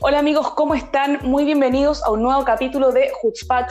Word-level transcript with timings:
Hola 0.00 0.20
amigos, 0.20 0.50
¿cómo 0.52 0.74
están? 0.74 1.18
Muy 1.22 1.44
bienvenidos 1.44 2.02
a 2.02 2.10
un 2.10 2.22
nuevo 2.22 2.44
capítulo 2.44 2.92
de 2.92 3.10
Hutzpah 3.22 3.66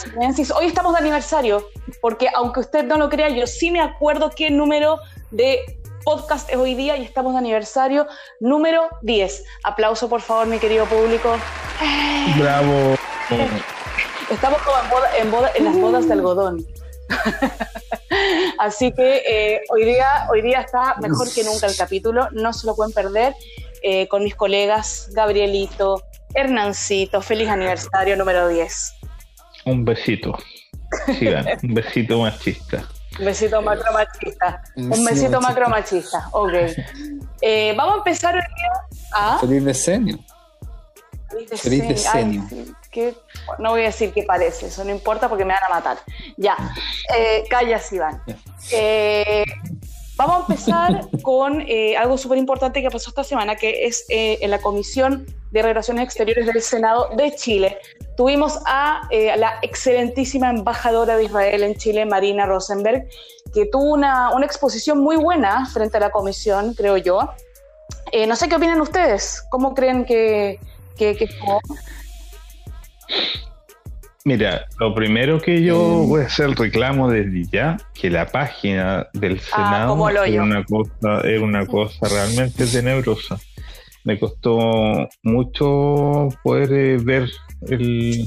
Hoy 0.55 0.65
estamos 0.65 0.93
de 0.93 0.99
aniversario, 0.99 1.67
porque 2.01 2.29
aunque 2.33 2.59
usted 2.59 2.83
no 2.85 2.97
lo 2.97 3.09
crea, 3.09 3.29
yo 3.29 3.47
sí 3.47 3.71
me 3.71 3.81
acuerdo 3.81 4.29
qué 4.35 4.51
número 4.51 4.99
de 5.31 5.79
podcast 6.03 6.49
es 6.49 6.55
hoy 6.57 6.75
día 6.75 6.95
y 6.95 7.03
estamos 7.03 7.33
de 7.33 7.39
aniversario 7.39 8.07
número 8.39 8.87
10. 9.01 9.43
Aplauso 9.63 10.07
por 10.09 10.21
favor, 10.21 10.47
mi 10.47 10.59
querido 10.59 10.85
público. 10.85 11.37
Bravo. 12.39 12.95
Estamos 14.29 14.61
como 14.61 14.77
en, 15.17 15.31
boda, 15.31 15.51
en, 15.55 15.65
las 15.65 15.79
bodas 15.79 16.07
de 16.07 16.13
algodón. 16.13 16.65
Así 18.59 18.91
que 18.91 19.23
eh, 19.25 19.61
hoy, 19.69 19.85
día, 19.85 20.27
hoy 20.31 20.41
día 20.41 20.61
está 20.61 20.95
mejor 21.01 21.31
que 21.33 21.43
nunca 21.43 21.67
el 21.67 21.75
capítulo, 21.75 22.29
no 22.31 22.53
se 22.53 22.67
lo 22.67 22.75
pueden 22.75 22.93
perder. 22.93 23.33
Eh, 23.83 24.07
con 24.07 24.23
mis 24.23 24.35
colegas 24.35 25.09
Gabrielito, 25.13 26.03
Hernancito, 26.33 27.21
feliz 27.21 27.47
aniversario 27.47 28.17
número 28.17 28.47
10. 28.47 28.93
Un 29.65 29.85
besito. 29.85 30.37
un 31.63 31.73
besito 31.73 32.19
machista. 32.19 32.87
Un 33.19 33.25
besito 33.25 33.61
macro 33.61 33.91
machista. 33.93 34.63
Un 34.75 35.05
besito 35.05 35.41
macro 35.41 35.69
machista. 35.69 36.29
Ok. 36.31 36.53
Eh, 37.41 37.73
vamos 37.75 37.95
a 37.95 37.97
empezar 37.97 38.35
hoy 38.35 38.41
día 38.41 38.99
a. 39.13 39.39
Feliz 39.39 39.63
decenio. 39.63 40.19
Feliz 41.55 41.87
decenio. 41.87 42.47
No 43.59 43.71
voy 43.71 43.81
a 43.81 43.85
decir 43.85 44.11
qué 44.13 44.23
parece, 44.23 44.67
eso 44.67 44.83
no 44.83 44.91
importa 44.91 45.29
porque 45.29 45.45
me 45.45 45.53
van 45.53 45.63
a 45.63 45.75
matar. 45.75 45.97
Ya. 46.37 46.57
Eh, 47.15 47.43
callas, 47.49 47.91
Iván. 47.91 48.21
Eh, 48.71 49.43
Vamos 50.17 50.35
a 50.35 50.39
empezar 50.39 51.07
con 51.21 51.61
eh, 51.61 51.95
algo 51.95 52.17
súper 52.17 52.39
importante 52.39 52.81
que 52.81 52.89
pasó 52.89 53.11
esta 53.11 53.23
semana, 53.23 53.55
que 53.55 53.85
es 53.85 54.03
eh, 54.09 54.39
en 54.41 54.49
la 54.49 54.59
Comisión 54.59 55.27
de 55.51 55.61
Relaciones 55.61 56.03
Exteriores 56.03 56.47
del 56.47 56.61
Senado 56.61 57.09
de 57.15 57.35
Chile. 57.35 57.77
Tuvimos 58.17 58.59
a, 58.65 59.07
la 59.37 59.59
excelentísima 59.61 60.49
embajadora 60.49 61.17
de 61.17 61.25
Israel 61.25 61.61
en 61.61 61.75
Chile, 61.75 62.05
Marina 62.05 62.47
Rosenberg, 62.47 63.07
que 63.53 63.67
tuvo 63.67 63.93
una, 63.93 64.33
una 64.33 64.45
exposición 64.45 64.99
muy 64.99 65.17
buena 65.17 65.67
frente 65.67 65.97
a 65.97 65.99
la 65.99 66.09
comisión, 66.09 66.73
creo 66.73 66.97
yo. 66.97 67.29
no 68.27 68.35
sé 68.35 68.49
qué 68.49 68.55
opinan 68.55 68.81
ustedes, 68.81 69.43
¿cómo 69.51 69.75
creen 69.75 70.03
que, 70.03 70.59
que, 70.97 71.15
que 71.15 71.27
fue? 71.27 71.59
Mira, 74.25 74.65
lo 74.79 74.93
primero 74.93 75.39
que 75.39 75.63
yo 75.63 75.77
voy 75.77 76.23
a 76.23 76.25
hacer 76.25 76.47
el 76.47 76.55
reclamo 76.57 77.09
desde 77.09 77.45
ya, 77.49 77.77
que 77.93 78.09
la 78.09 78.25
página 78.25 79.07
del 79.13 79.39
ah, 79.53 79.55
Senado 79.55 80.25
es, 80.25 80.37
una 80.37 80.65
cosa, 80.65 81.21
es 81.23 81.41
una 81.41 81.65
cosa 81.65 82.09
realmente 82.09 82.65
tenebrosa. 82.65 83.39
Me 84.03 84.19
costó 84.19 85.07
mucho 85.23 86.27
poder 86.43 86.73
eh, 86.73 86.97
ver 87.01 87.29
el, 87.69 88.25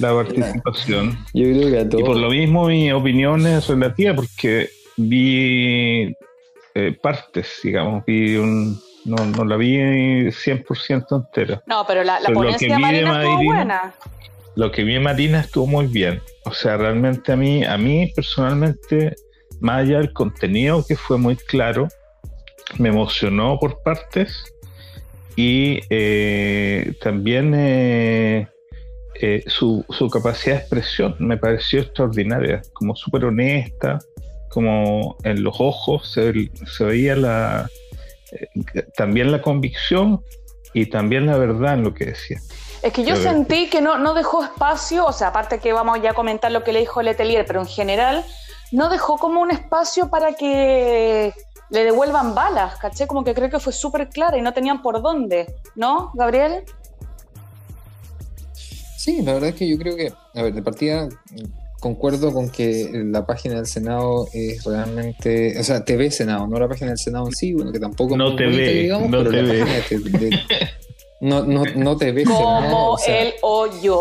la 0.00 0.12
participación. 0.12 1.18
y 1.32 2.00
por 2.00 2.16
lo 2.16 2.30
mismo 2.30 2.66
mi 2.66 2.90
opinión 2.92 3.46
es 3.46 3.68
relativa 3.68 4.14
porque 4.14 4.68
vi 4.96 6.12
eh, 6.74 6.98
partes, 7.00 7.60
digamos, 7.62 8.04
vi 8.04 8.36
un, 8.36 8.80
no, 9.04 9.16
no 9.24 9.44
la 9.44 9.56
vi 9.56 9.78
100% 9.78 11.16
entera. 11.16 11.62
No, 11.66 11.84
pero 11.86 12.04
la, 12.04 12.20
la 12.20 12.30
ponencia 12.30 12.74
de 12.74 12.78
Marina 12.78 13.22
estuvo 13.22 13.44
buena 13.44 13.94
lo 14.58 14.72
que 14.72 14.82
vi 14.82 14.96
en 14.96 15.04
Marina 15.04 15.38
estuvo 15.38 15.68
muy 15.68 15.86
bien. 15.86 16.20
O 16.44 16.52
sea, 16.52 16.76
realmente 16.76 17.30
a 17.30 17.36
mí, 17.36 17.64
a 17.64 17.78
mí 17.78 18.10
personalmente, 18.12 19.14
más 19.60 19.82
allá 19.82 19.98
del 19.98 20.12
contenido 20.12 20.84
que 20.84 20.96
fue 20.96 21.16
muy 21.16 21.36
claro, 21.36 21.86
me 22.76 22.88
emocionó 22.88 23.56
por 23.60 23.80
partes 23.84 24.52
y 25.36 25.78
eh, 25.90 26.92
también 27.00 27.54
eh, 27.54 28.48
eh, 29.20 29.44
su, 29.46 29.84
capacidad 30.12 30.56
de 30.56 30.60
expresión 30.62 31.14
me 31.20 31.36
pareció 31.36 31.82
extraordinaria, 31.82 32.60
como 32.72 32.96
súper 32.96 33.26
honesta, 33.26 34.00
como 34.50 35.16
en 35.22 35.44
los 35.44 35.54
ojos 35.60 36.10
se, 36.10 36.50
se 36.66 36.84
veía 36.84 37.14
la, 37.14 37.70
también 38.96 39.32
la 39.32 39.42
convicción 39.42 40.22
y 40.74 40.86
también 40.86 41.26
la 41.26 41.38
verdad 41.38 41.74
en 41.74 41.84
lo 41.84 41.94
que 41.94 42.06
decía. 42.06 42.40
Es 42.82 42.92
que 42.92 43.04
yo 43.04 43.16
sentí 43.16 43.68
que 43.68 43.80
no, 43.80 43.98
no 43.98 44.14
dejó 44.14 44.44
espacio, 44.44 45.04
o 45.06 45.12
sea, 45.12 45.28
aparte 45.28 45.58
que 45.58 45.72
vamos 45.72 46.00
ya 46.00 46.12
a 46.12 46.14
comentar 46.14 46.52
lo 46.52 46.62
que 46.62 46.72
le 46.72 46.80
dijo 46.80 47.02
Letelier, 47.02 47.44
pero 47.44 47.60
en 47.60 47.66
general 47.66 48.24
no 48.70 48.88
dejó 48.88 49.18
como 49.18 49.40
un 49.40 49.50
espacio 49.50 50.10
para 50.10 50.34
que 50.34 51.32
le 51.70 51.84
devuelvan 51.84 52.34
balas, 52.34 52.76
¿caché? 52.76 53.06
Como 53.06 53.24
que 53.24 53.34
creo 53.34 53.50
que 53.50 53.58
fue 53.58 53.72
súper 53.72 54.08
clara 54.08 54.38
y 54.38 54.42
no 54.42 54.52
tenían 54.52 54.80
por 54.80 55.02
dónde, 55.02 55.54
¿no, 55.74 56.12
Gabriel? 56.14 56.64
Sí, 58.96 59.22
la 59.22 59.34
verdad 59.34 59.50
es 59.50 59.54
que 59.56 59.68
yo 59.68 59.78
creo 59.78 59.96
que, 59.96 60.12
a 60.34 60.42
ver, 60.42 60.54
de 60.54 60.62
partida 60.62 61.08
concuerdo 61.80 62.32
con 62.32 62.50
que 62.50 62.90
la 62.92 63.26
página 63.26 63.56
del 63.56 63.66
Senado 63.66 64.28
es 64.32 64.64
realmente, 64.64 65.58
o 65.58 65.62
sea, 65.62 65.84
TV 65.84 66.10
Senado, 66.10 66.46
no 66.46 66.58
la 66.58 66.68
página 66.68 66.90
del 66.90 66.98
Senado 66.98 67.26
en 67.26 67.32
sí, 67.32 67.52
bueno, 67.52 67.72
que 67.72 67.78
tampoco 67.78 68.16
no 68.16 68.34
te 68.34 68.46
ve, 68.46 68.88
no 69.08 69.24
te 69.24 69.42
ve. 69.42 70.40
No, 71.20 71.44
no, 71.44 71.64
no 71.64 71.96
te 71.96 72.12
ves. 72.12 72.28
Como 72.28 72.96
él 73.06 73.34
o 73.42 73.66
yo. 73.82 74.00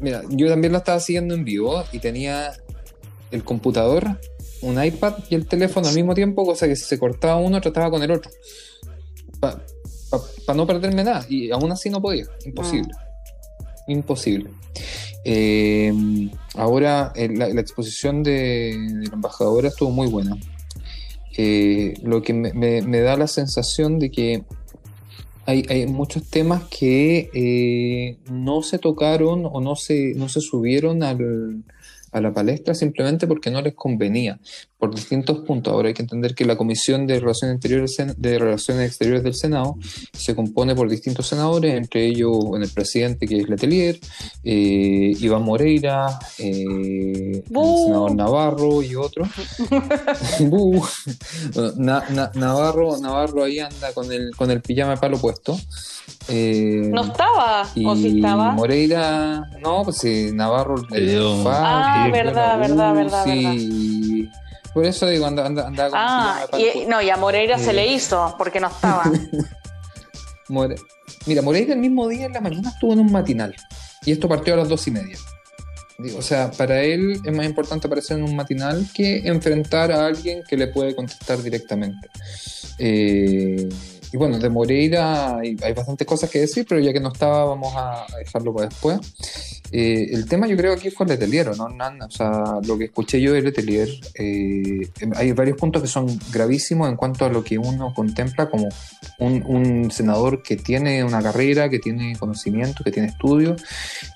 Mira, 0.00 0.22
yo 0.30 0.48
también 0.48 0.72
lo 0.72 0.78
estaba 0.78 0.98
siguiendo 1.00 1.34
en 1.34 1.44
vivo 1.44 1.84
y 1.92 1.98
tenía 1.98 2.52
el 3.30 3.44
computador, 3.44 4.18
un 4.62 4.82
iPad 4.82 5.14
y 5.28 5.34
el 5.34 5.46
teléfono 5.46 5.88
al 5.88 5.94
mismo 5.94 6.14
tiempo, 6.14 6.44
cosa 6.44 6.66
que 6.66 6.76
si 6.76 6.84
se 6.84 6.98
cortaba 6.98 7.36
uno, 7.36 7.60
trataba 7.60 7.90
con 7.90 8.02
el 8.02 8.10
otro. 8.10 8.30
Para 9.40 10.56
no 10.56 10.66
perderme 10.66 11.04
nada. 11.04 11.24
Y 11.28 11.50
aún 11.50 11.70
así 11.72 11.90
no 11.90 12.00
podía. 12.00 12.26
Imposible. 12.44 12.92
Ah. 12.96 13.04
Imposible. 13.88 14.50
Eh, 15.24 15.92
ahora, 16.54 17.12
eh, 17.16 17.28
la, 17.28 17.48
exposición 17.60 18.22
de, 18.22 18.76
la 19.08 19.14
embajadora 19.14 19.68
estuvo 19.68 19.90
muy 19.90 20.08
buena. 20.08 20.36
Eh, 21.36 21.94
lo 22.02 22.22
que 22.22 22.32
me 22.32 23.00
da 23.00 23.16
la 23.16 23.26
sensación 23.26 23.98
de 23.98 24.10
que 24.10 24.44
hay, 25.46 25.86
muchos 25.86 26.28
temas 26.30 26.64
que 26.64 27.30
eh, 27.34 28.18
no 28.30 28.62
se 28.62 28.78
tocaron 28.78 29.44
o 29.44 29.60
no 29.60 29.76
se, 29.76 30.14
no 30.14 30.28
se 30.28 30.40
subieron 30.40 31.02
a 31.02 32.20
la 32.20 32.32
palestra 32.32 32.74
simplemente 32.74 33.26
porque 33.26 33.50
no 33.50 33.60
les 33.60 33.74
convenía, 33.74 34.40
por 34.84 34.94
distintos 34.94 35.38
puntos. 35.40 35.72
Ahora 35.72 35.88
hay 35.88 35.94
que 35.94 36.02
entender 36.02 36.34
que 36.34 36.44
la 36.44 36.56
Comisión 36.56 37.06
de 37.06 37.18
Relaciones, 37.18 37.56
Exteriores, 37.56 37.96
de 38.18 38.38
Relaciones 38.38 38.86
Exteriores 38.86 39.22
del 39.22 39.34
Senado 39.34 39.76
se 40.12 40.34
compone 40.34 40.74
por 40.74 40.90
distintos 40.90 41.26
senadores, 41.26 41.74
entre 41.74 42.06
ellos 42.06 42.36
el 42.60 42.68
presidente 42.68 43.26
que 43.26 43.38
es 43.38 43.48
Letelier, 43.48 43.98
eh, 44.42 45.14
Iván 45.18 45.42
Moreira, 45.42 46.18
eh, 46.38 47.42
el 47.48 47.76
senador 47.86 48.14
Navarro 48.14 48.82
y 48.82 48.94
otros. 48.94 49.28
Navarro, 52.34 52.98
Navarro 52.98 53.44
ahí 53.44 53.60
anda 53.60 53.94
con 53.94 54.12
el, 54.12 54.36
con 54.36 54.50
el 54.50 54.60
pijama 54.60 54.92
de 54.92 54.96
palo 54.98 55.16
puesto. 55.16 55.58
Eh, 56.28 56.90
¿No 56.92 57.04
estaba? 57.04 57.62
¿O 57.86 57.96
sí 57.96 58.16
estaba? 58.16 58.52
Moreira, 58.52 59.48
no, 59.62 59.82
pues 59.84 59.96
sí, 59.96 60.30
Navarro 60.34 60.74
Ah, 61.46 62.10
verdad, 62.12 62.58
verdad, 62.58 62.94
verdad, 62.94 63.24
sí. 63.24 64.28
Por 64.74 64.84
eso 64.84 65.06
digo, 65.06 65.24
anda, 65.24 65.46
anda, 65.46 65.68
anda 65.68 65.90
Ah, 65.94 66.46
y, 66.58 66.84
no, 66.86 67.00
y 67.00 67.08
a 67.08 67.16
Moreira 67.16 67.58
se 67.58 67.72
le 67.72 67.86
hizo, 67.86 68.34
porque 68.36 68.58
no 68.58 68.66
estaba. 68.66 69.04
Mira, 71.26 71.42
Moreira 71.42 71.74
el 71.74 71.78
mismo 71.80 72.08
día 72.08 72.26
en 72.26 72.32
la 72.32 72.40
mañana 72.40 72.70
estuvo 72.70 72.92
en 72.92 72.98
un 72.98 73.12
matinal. 73.12 73.54
Y 74.04 74.12
esto 74.12 74.28
partió 74.28 74.54
a 74.54 74.56
las 74.58 74.68
dos 74.68 74.86
y 74.88 74.90
media. 74.90 75.16
o 76.18 76.22
sea, 76.22 76.50
para 76.50 76.82
él 76.82 77.20
es 77.24 77.32
más 77.32 77.46
importante 77.46 77.86
aparecer 77.86 78.18
en 78.18 78.24
un 78.24 78.36
matinal 78.36 78.86
que 78.92 79.26
enfrentar 79.28 79.92
a 79.92 80.06
alguien 80.06 80.42
que 80.48 80.56
le 80.56 80.66
puede 80.66 80.94
contestar 80.94 81.40
directamente. 81.40 82.08
Eh, 82.78 83.68
y 84.14 84.16
bueno, 84.16 84.38
de 84.38 84.48
Moreira 84.48 85.38
hay, 85.38 85.56
bastantes 85.56 86.06
cosas 86.06 86.30
que 86.30 86.38
decir, 86.38 86.64
pero 86.68 86.80
ya 86.80 86.92
que 86.92 87.00
no 87.00 87.08
estaba, 87.08 87.46
vamos 87.46 87.74
a 87.74 88.06
dejarlo 88.16 88.54
para 88.54 88.68
después. 88.68 89.00
Eh, 89.72 90.06
el 90.12 90.28
tema 90.28 90.46
yo 90.46 90.56
creo 90.56 90.72
aquí 90.72 90.88
fue 90.88 91.04
el 91.04 91.10
Letelier, 91.10 91.50
¿no? 91.56 91.64
O 91.64 92.10
sea, 92.12 92.60
lo 92.64 92.78
que 92.78 92.84
escuché 92.84 93.20
yo 93.20 93.32
de 93.32 93.42
Letelier, 93.42 93.88
eh, 94.14 94.88
hay 95.16 95.32
varios 95.32 95.58
puntos 95.58 95.82
que 95.82 95.88
son 95.88 96.06
gravísimos 96.30 96.88
en 96.88 96.94
cuanto 96.94 97.24
a 97.24 97.28
lo 97.28 97.42
que 97.42 97.58
uno 97.58 97.92
contempla 97.92 98.48
como 98.48 98.68
un, 99.18 99.90
senador 99.90 100.44
que 100.44 100.58
tiene 100.58 101.02
una 101.02 101.20
carrera, 101.20 101.68
que 101.68 101.80
tiene 101.80 102.16
conocimiento, 102.16 102.84
que 102.84 102.92
tiene 102.92 103.08
estudio, 103.08 103.56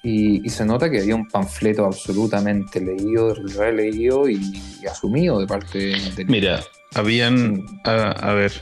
y, 0.04 0.48
se 0.48 0.64
nota 0.64 0.88
que 0.88 1.00
había 1.00 1.16
un 1.16 1.26
panfleto 1.26 1.84
absolutamente 1.84 2.80
leído, 2.80 3.34
releído 3.34 4.28
y, 4.28 4.62
y 4.80 4.86
asumido 4.86 5.40
de 5.40 5.46
parte 5.48 5.78
de... 6.14 6.24
Mira, 6.24 6.60
habían, 6.94 7.64
a 7.84 8.32
ver, 8.32 8.52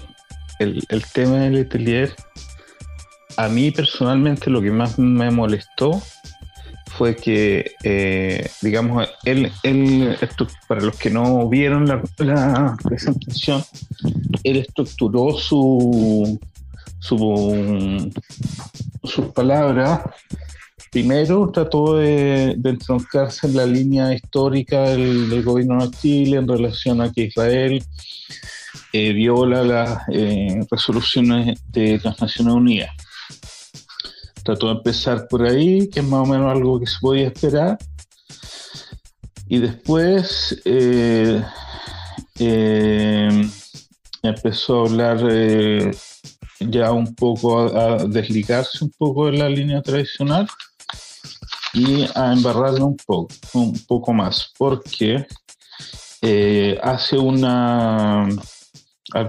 el, 0.59 1.05
tema 1.13 1.39
del 1.41 1.55
Letelier, 1.55 2.15
a 3.37 3.49
mí 3.49 3.71
personalmente 3.71 4.51
lo 4.51 4.63
que 4.63 4.71
más 4.71 4.99
me 4.99 5.31
molestó 5.31 6.01
fue 6.97 7.15
que, 7.15 7.73
eh, 7.83 8.49
digamos, 8.63 9.09
él, 9.25 9.53
él, 9.63 10.17
para 10.67 10.81
los 10.81 10.97
que 10.97 11.11
no 11.11 11.47
vieron 11.49 11.87
la, 11.87 12.03
presentación, 12.83 13.63
él 14.43 14.57
estructuró 14.57 15.37
su, 15.37 16.41
su, 16.99 18.11
sus 19.05 19.27
palabras. 19.27 20.01
Primero 20.91 21.51
trató 21.51 21.99
de, 21.99 22.53
entroncarse 22.65 23.47
en 23.47 23.57
la 23.57 23.67
línea 23.67 24.15
histórica 24.15 24.83
del, 24.91 25.43
gobierno 25.43 25.87
de 25.87 25.97
Chile 25.99 26.39
en 26.39 26.49
relación 26.49 27.03
a 27.03 27.13
que 27.13 27.25
Israel 27.25 27.85
eh, 28.93 29.13
viola 29.13 29.63
las 29.63 30.03
eh, 30.13 30.61
resoluciones 30.71 31.61
de 31.69 32.01
las 32.03 32.21
Naciones 32.21 32.55
Unidas 32.55 32.91
trató 34.45 34.69
de 34.69 34.75
empezar 34.75 35.27
por 35.29 35.43
ahí, 35.43 35.89
que 35.89 36.01
es 36.01 36.07
más 36.07 36.21
o 36.21 36.27
menos 36.27 36.51
algo 36.51 36.79
que 36.79 36.87
se 36.87 36.99
podía 37.01 37.27
esperar. 37.27 37.77
Y 39.49 39.59
después 39.59 40.63
eh, 40.65 41.43
empezó 44.23 44.79
a 44.79 44.87
hablar 44.87 45.19
ya 46.61 46.93
un 46.93 47.13
poco, 47.17 47.59
a, 47.59 48.05
desligarse 48.05 48.85
un 48.85 48.93
poco 48.97 49.27
de 49.27 49.39
la 49.39 49.49
línea 49.49 49.83
tradicional 49.83 50.47
y 51.75 52.07
a 52.15 52.33
embarrarlo 52.33 52.87
un 52.87 52.97
poco, 52.97 53.35
un 53.55 53.77
poco 53.87 54.13
más, 54.13 54.53
porque 54.57 55.27
hace 56.83 57.19
una 57.19 58.29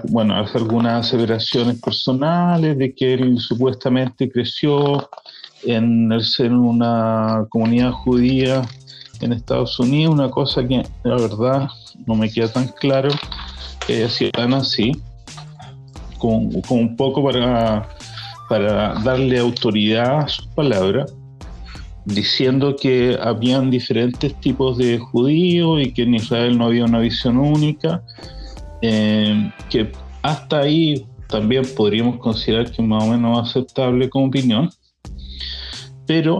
bueno, 0.09 0.35
hace 0.35 0.57
algunas 0.57 1.07
aseveraciones 1.07 1.79
personales 1.79 2.77
de 2.77 2.93
que 2.93 3.13
él 3.13 3.39
supuestamente 3.39 4.29
creció 4.29 5.09
en 5.63 6.11
el 6.11 6.51
una 6.51 7.45
comunidad 7.49 7.91
judía 7.91 8.63
en 9.21 9.33
Estados 9.33 9.79
Unidos, 9.79 10.13
una 10.13 10.29
cosa 10.29 10.67
que 10.67 10.83
la 11.03 11.15
verdad 11.15 11.67
no 12.05 12.15
me 12.15 12.29
queda 12.31 12.51
tan 12.51 12.67
claro. 12.69 13.09
Que 13.85 14.09
si 14.09 14.31
tan 14.31 14.53
así, 14.53 14.91
con, 16.17 16.49
un 16.69 16.95
poco 16.97 17.23
para, 17.23 17.87
para 18.49 18.95
darle 18.95 19.39
autoridad 19.39 20.19
a 20.19 20.27
sus 20.27 20.47
palabras, 20.47 21.13
diciendo 22.05 22.75
que 22.75 23.17
habían 23.21 23.69
diferentes 23.69 24.33
tipos 24.41 24.77
de 24.77 24.97
judíos 24.97 25.81
y 25.81 25.93
que 25.93 26.03
en 26.03 26.15
Israel 26.15 26.57
no 26.57 26.65
había 26.65 26.85
una 26.85 26.99
visión 26.99 27.37
única 27.37 28.01
eh, 28.81 29.51
que 29.69 29.91
hasta 30.21 30.59
ahí 30.59 31.05
también 31.27 31.63
podríamos 31.75 32.17
considerar 32.19 32.71
que 32.71 32.81
es 32.81 32.87
más 32.87 33.03
o 33.03 33.07
menos 33.07 33.49
aceptable 33.49 34.09
como 34.09 34.27
opinión, 34.27 34.69
pero 36.05 36.39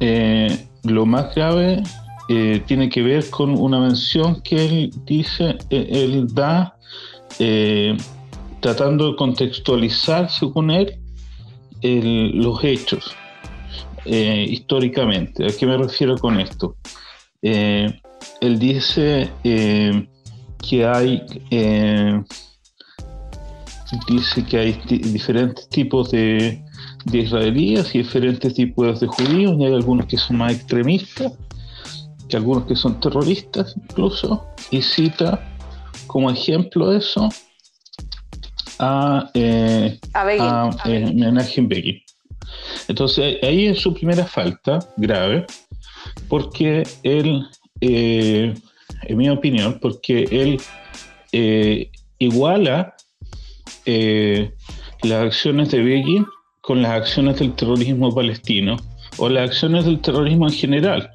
eh, 0.00 0.66
lo 0.84 1.06
más 1.06 1.34
grave 1.34 1.82
eh, 2.28 2.62
tiene 2.66 2.88
que 2.88 3.02
ver 3.02 3.28
con 3.30 3.50
una 3.58 3.80
mención 3.80 4.40
que 4.42 4.64
él 4.64 4.90
dice, 5.04 5.58
él 5.70 6.26
da 6.32 6.76
tratando 8.60 9.10
de 9.10 9.16
contextualizar, 9.16 10.28
según 10.28 10.70
él, 10.70 10.98
los 11.82 12.62
hechos 12.62 13.14
históricamente. 14.04 15.46
¿A 15.46 15.48
qué 15.56 15.66
me 15.66 15.76
refiero 15.76 16.18
con 16.18 16.38
esto? 16.40 16.76
él 17.42 18.58
dice 18.58 19.30
que 20.68 20.86
hay, 20.86 21.22
eh, 21.50 22.22
dice 24.08 24.44
que 24.44 24.58
hay 24.58 24.80
diferentes 24.86 25.68
tipos 25.68 26.10
de, 26.10 26.62
de, 27.06 27.18
israelíes 27.18 27.94
y 27.94 27.98
diferentes 27.98 28.54
tipos 28.54 29.00
de 29.00 29.06
judíos, 29.06 29.56
y 29.58 29.64
hay 29.64 29.74
algunos 29.74 30.06
que 30.06 30.16
son 30.16 30.38
más 30.38 30.52
extremistas, 30.52 31.32
que 32.28 32.36
algunos 32.36 32.66
que 32.66 32.76
son 32.76 33.00
terroristas 33.00 33.74
incluso, 33.76 34.46
y 34.70 34.82
cita 34.82 35.46
como 36.06 36.30
ejemplo 36.30 36.90
de 36.90 36.98
eso 36.98 37.28
a, 38.80 39.30
eh, 39.34 39.98
a, 40.14 40.70
eh, 40.86 42.02
Entonces 42.88 43.36
ahí 43.42 43.66
es 43.66 43.78
su 43.80 43.94
primera 43.94 44.24
falta 44.24 44.78
grave, 44.96 45.46
porque 46.28 46.82
él 47.02 47.46
eh, 47.80 48.54
en 49.02 49.16
mi 49.16 49.28
opinión, 49.28 49.78
porque 49.80 50.24
él 50.30 50.60
eh, 51.32 51.90
iguala 52.18 52.94
eh, 53.86 54.52
las 55.02 55.24
acciones 55.24 55.70
de 55.70 55.82
Begin 55.82 56.26
con 56.60 56.82
las 56.82 56.92
acciones 56.92 57.38
del 57.38 57.54
terrorismo 57.54 58.14
palestino 58.14 58.76
o 59.16 59.28
las 59.28 59.50
acciones 59.50 59.84
del 59.84 60.00
terrorismo 60.00 60.48
en 60.48 60.54
general. 60.54 61.10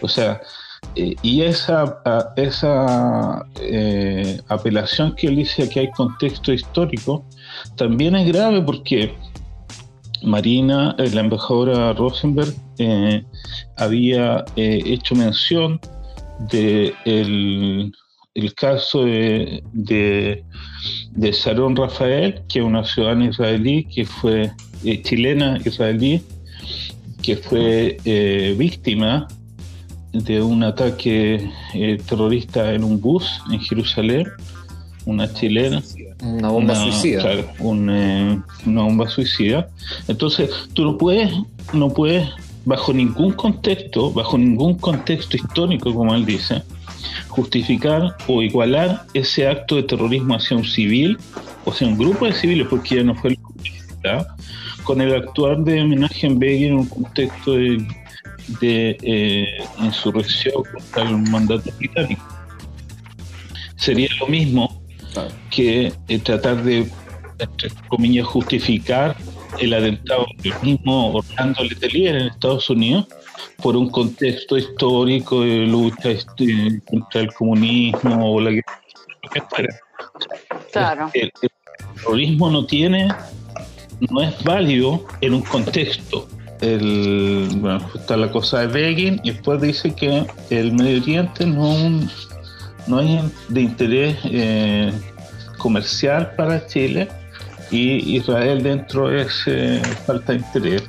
O 0.00 0.08
sea, 0.08 0.40
eh, 0.96 1.14
y 1.22 1.42
esa, 1.42 2.02
esa 2.36 3.46
apelación 4.48 5.14
que 5.14 5.28
él 5.28 5.36
dice 5.36 5.68
que 5.68 5.80
hay 5.80 5.90
contexto 5.90 6.52
histórico 6.52 7.24
también 7.76 8.16
es 8.16 8.26
grave 8.26 8.62
porque 8.62 9.14
Marina, 10.22 10.96
la 10.98 11.20
embajadora 11.20 11.92
Rosenberg, 11.92 12.54
había 13.76 14.44
hecho 14.56 15.14
mención 15.14 15.80
de 16.48 16.94
el, 17.04 17.92
caso 18.54 19.04
de, 19.04 19.62
de, 19.72 21.32
Sharon 21.32 21.76
Rafael, 21.76 22.42
que 22.48 22.60
es 22.60 22.64
una 22.64 22.84
ciudadana 22.84 23.26
israelí 23.26 23.84
que 23.84 24.04
fue 24.04 24.50
eh, 24.84 25.02
chilena 25.02 25.58
israelí, 25.64 26.22
que 27.22 27.36
fue 27.36 27.98
eh, 28.04 28.54
víctima 28.58 29.28
de 30.12 30.42
un 30.42 30.62
ataque 30.64 31.50
eh, 31.74 31.98
terrorista 32.08 32.72
en 32.72 32.84
un 32.84 33.00
bus 33.00 33.40
en 33.52 33.60
Jerusalén, 33.60 34.26
una 35.04 35.32
chilena. 35.32 35.82
Una 36.22 36.50
bomba 36.50 36.74
suicida. 36.74 37.24
una 37.60 38.44
bomba 38.64 39.08
suicida. 39.08 39.68
Entonces, 40.06 40.50
tú 40.74 40.84
no 40.84 40.98
puedes, 40.98 41.32
no 41.72 41.88
puedes 41.88 42.28
bajo 42.70 42.92
ningún 42.92 43.32
contexto, 43.32 44.12
bajo 44.12 44.38
ningún 44.38 44.78
contexto 44.78 45.36
histórico, 45.36 45.92
como 45.92 46.14
él 46.14 46.24
dice, 46.24 46.62
justificar 47.28 48.16
o 48.28 48.42
igualar 48.42 49.06
ese 49.12 49.48
acto 49.48 49.74
de 49.74 49.82
terrorismo 49.82 50.36
hacia 50.36 50.56
un 50.56 50.64
civil, 50.64 51.18
o 51.64 51.72
sea, 51.72 51.88
un 51.88 51.98
grupo 51.98 52.26
de 52.26 52.32
civiles, 52.32 52.68
porque 52.70 52.96
ya 52.96 53.02
no 53.02 53.16
fue 53.16 53.30
el 53.30 53.38
con 54.84 55.00
el 55.00 55.14
actuar 55.14 55.58
de 55.58 55.82
homenaje 55.82 56.26
en 56.26 56.38
Begin 56.38 56.68
en 56.68 56.74
un 56.78 56.86
contexto 56.86 57.54
de, 57.54 57.86
eh, 58.62 59.46
insurrección 59.82 60.62
contra 60.72 61.02
el 61.02 61.18
mandato 61.18 61.70
británico. 61.78 62.24
Sería 63.76 64.08
lo 64.20 64.26
mismo 64.28 64.80
que 65.50 65.92
eh, 66.08 66.18
tratar 66.20 66.62
de, 66.62 66.88
entre 67.38 67.70
comillas, 67.88 68.26
justificar 68.26 69.16
el 69.58 69.74
atentado 69.74 70.26
del 70.42 70.54
mismo 70.62 71.14
Orlando 71.14 71.64
Letelier 71.64 72.16
en 72.16 72.26
Estados 72.28 72.70
Unidos 72.70 73.06
por 73.62 73.76
un 73.76 73.90
contexto 73.90 74.56
histórico 74.56 75.42
de 75.42 75.66
lucha 75.66 76.10
este, 76.10 76.80
contra 76.88 77.20
el 77.22 77.32
comunismo 77.32 78.34
o 78.34 78.40
la 78.40 78.50
guerra. 78.50 78.82
Claro. 80.72 81.10
El, 81.14 81.32
terrorismo 81.94 82.50
no 82.50 82.64
tiene, 82.66 83.08
no 84.10 84.22
es 84.22 84.42
válido 84.42 85.04
en 85.20 85.34
un 85.34 85.42
contexto. 85.42 86.28
El, 86.60 87.48
bueno, 87.56 87.80
está 87.94 88.16
la 88.16 88.30
cosa 88.30 88.60
de 88.60 88.66
Begin 88.66 89.20
y 89.24 89.32
después 89.32 89.60
dice 89.60 89.94
que 89.94 90.26
el 90.50 90.72
Medio 90.72 91.00
Oriente 91.02 91.46
no, 91.46 91.74
no 92.86 93.00
es 93.00 93.48
de 93.48 93.60
interés 93.62 94.18
eh, 94.24 94.92
comercial 95.58 96.34
para 96.36 96.66
Chile 96.66 97.08
y 97.70 98.16
Israel 98.16 98.62
dentro 98.62 99.10
es 99.14 99.42
eh, 99.46 99.80
falta 100.06 100.32
de 100.32 100.38
interés. 100.38 100.82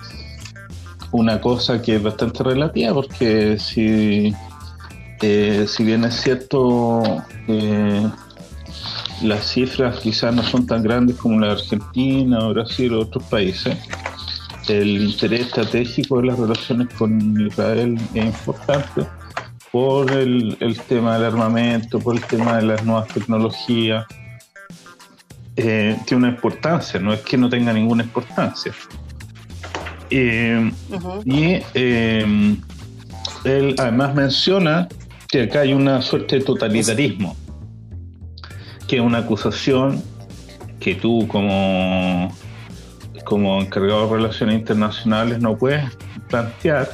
Una 1.12 1.40
cosa 1.40 1.82
que 1.82 1.96
es 1.98 2.04
bastante 2.04 2.44
relativa 2.44 2.94
porque 2.94 3.60
si, 3.60 4.34
eh, 5.22 5.66
si 5.68 5.84
bien 5.84 6.06
es 6.06 6.16
cierto 6.16 7.04
eh, 7.48 8.10
las 9.22 9.46
cifras 9.52 10.00
quizás 10.00 10.34
no 10.34 10.42
son 10.42 10.66
tan 10.66 10.82
grandes 10.82 11.18
como 11.18 11.40
la 11.40 11.48
de 11.48 11.54
Argentina 11.54 12.48
Brasil 12.48 12.94
o 12.94 13.02
otros 13.02 13.24
países, 13.26 13.78
el 14.68 15.04
interés 15.04 15.48
estratégico 15.48 16.22
de 16.22 16.28
las 16.28 16.40
relaciones 16.40 16.88
con 16.94 17.40
Israel 17.42 18.00
es 18.14 18.26
importante 18.26 19.06
por 19.72 20.12
el, 20.12 20.58
el 20.60 20.80
tema 20.82 21.16
del 21.16 21.26
armamento, 21.26 22.00
por 22.00 22.16
el 22.16 22.24
tema 22.24 22.58
de 22.58 22.64
las 22.64 22.84
nuevas 22.86 23.08
tecnologías, 23.10 24.06
eh, 25.64 25.96
tiene 26.06 26.26
una 26.26 26.34
importancia, 26.34 27.00
no 27.00 27.14
es 27.14 27.20
que 27.22 27.38
no 27.38 27.48
tenga 27.48 27.72
ninguna 27.72 28.04
importancia. 28.04 28.74
Eh, 30.10 30.72
y 31.24 31.62
eh, 31.76 32.56
él 33.44 33.76
además 33.78 34.16
menciona 34.16 34.88
que 35.28 35.44
acá 35.44 35.60
hay 35.60 35.74
una 35.74 36.02
suerte 36.02 36.40
de 36.40 36.46
totalitarismo, 36.46 37.36
que 38.88 38.96
es 38.96 39.02
una 39.02 39.20
acusación 39.20 40.02
que 40.80 40.96
tú 40.96 41.28
como 41.28 42.32
como 43.24 43.62
encargado 43.62 44.08
de 44.08 44.16
relaciones 44.18 44.56
internacionales 44.56 45.40
no 45.40 45.56
puede 45.56 45.88
plantear. 46.28 46.90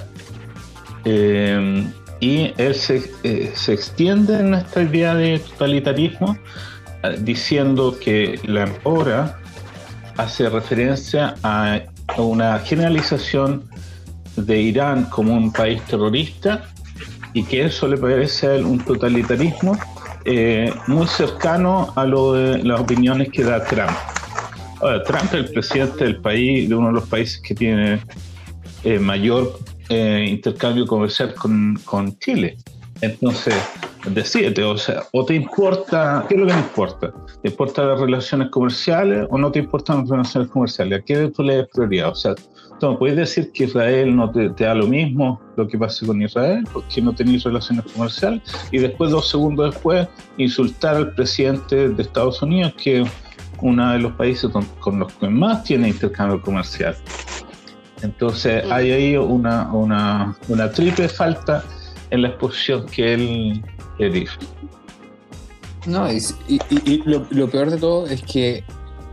Y 2.19 2.51
él 2.57 2.75
se, 2.75 3.11
se, 3.55 3.73
extiende 3.73 4.39
en 4.39 4.55
esta 4.55 4.81
idea 4.81 5.15
de 5.15 5.39
totalitarismo 5.39 6.37
diciendo 7.19 7.97
que 7.99 8.39
la 8.43 8.63
empora 8.63 9.39
hace 10.17 10.49
referencia 10.49 11.35
a 11.43 11.81
una 12.17 12.59
generalización 12.59 13.63
de 14.35 14.61
Irán 14.61 15.05
como 15.05 15.33
un 15.33 15.51
país 15.51 15.81
terrorista 15.83 16.63
y 17.33 17.43
que 17.43 17.65
eso 17.65 17.87
le 17.87 17.97
parece 17.97 18.63
un 18.63 18.79
totalitarismo 18.79 19.77
eh, 20.25 20.73
muy 20.87 21.07
cercano 21.07 21.93
a 21.95 22.05
lo 22.05 22.33
de 22.33 22.63
las 22.63 22.79
opiniones 22.79 23.29
que 23.29 23.43
da 23.43 23.63
Trump. 23.63 23.91
Trump 25.05 25.25
es 25.25 25.33
el 25.33 25.49
presidente 25.51 26.03
del 26.03 26.17
país, 26.17 26.69
de 26.69 26.75
uno 26.75 26.87
de 26.87 26.93
los 26.93 27.07
países 27.07 27.41
que 27.41 27.55
tiene 27.55 27.99
eh, 28.83 28.99
mayor 28.99 29.59
eh, 29.89 30.25
intercambio 30.29 30.85
comercial 30.85 31.33
con, 31.33 31.79
con 31.83 32.17
Chile. 32.19 32.57
Entonces, 33.01 33.55
decídete, 34.05 34.63
o 34.63 34.77
sea, 34.77 35.03
o 35.11 35.25
te 35.25 35.35
importa, 35.35 36.25
¿qué 36.27 36.35
es 36.35 36.41
lo 36.41 36.47
que 36.47 36.53
te 36.53 36.59
importa? 36.59 37.13
¿Te 37.41 37.49
importan 37.49 37.87
las 37.89 37.99
relaciones 37.99 38.49
comerciales 38.49 39.27
o 39.29 39.37
no 39.37 39.51
te 39.51 39.59
importan 39.59 39.99
las 39.99 40.09
relaciones 40.09 40.49
comerciales? 40.49 40.99
¿A 40.99 41.03
qué 41.03 41.31
tú 41.35 41.43
le 41.43 41.57
das 41.57 41.67
prioridad? 41.73 42.09
O 42.09 42.15
sea, 42.15 42.35
tú 42.79 42.97
puedes 42.97 43.17
decir 43.17 43.51
que 43.51 43.65
Israel 43.65 44.15
no 44.15 44.31
te, 44.31 44.49
da 44.49 44.75
lo 44.75 44.87
mismo 44.87 45.41
lo 45.55 45.67
que 45.67 45.77
pasa 45.77 46.05
con 46.05 46.21
Israel, 46.21 46.63
porque 46.71 47.01
no 47.01 47.13
tenéis 47.13 47.43
relaciones 47.43 47.85
comerciales, 47.91 48.41
y 48.71 48.77
después, 48.77 49.11
dos 49.11 49.29
segundos 49.29 49.73
después, 49.73 50.07
insultar 50.37 50.95
al 50.95 51.13
presidente 51.13 51.89
de 51.89 52.01
Estados 52.01 52.41
Unidos, 52.41 52.73
que 52.81 53.01
es 53.01 53.09
uno 53.61 53.91
de 53.91 53.99
los 53.99 54.11
países 54.13 54.51
con 54.79 54.99
los 54.99 55.11
que 55.13 55.29
más 55.29 55.63
tiene 55.63 55.89
intercambio 55.89 56.41
comercial. 56.41 56.95
Entonces, 58.03 58.63
hay 58.71 58.91
ahí 58.91 59.17
una, 59.17 59.71
una, 59.73 60.35
una 60.47 60.71
triple 60.71 61.09
falta 61.09 61.63
en 62.11 62.21
la 62.21 62.29
exposición 62.29 62.85
que 62.85 63.13
él, 63.13 63.63
No, 65.85 66.07
y, 66.11 67.01
lo, 67.05 67.49
peor 67.49 67.71
de 67.71 67.77
todo 67.77 68.07
es 68.07 68.21
que 68.21 68.63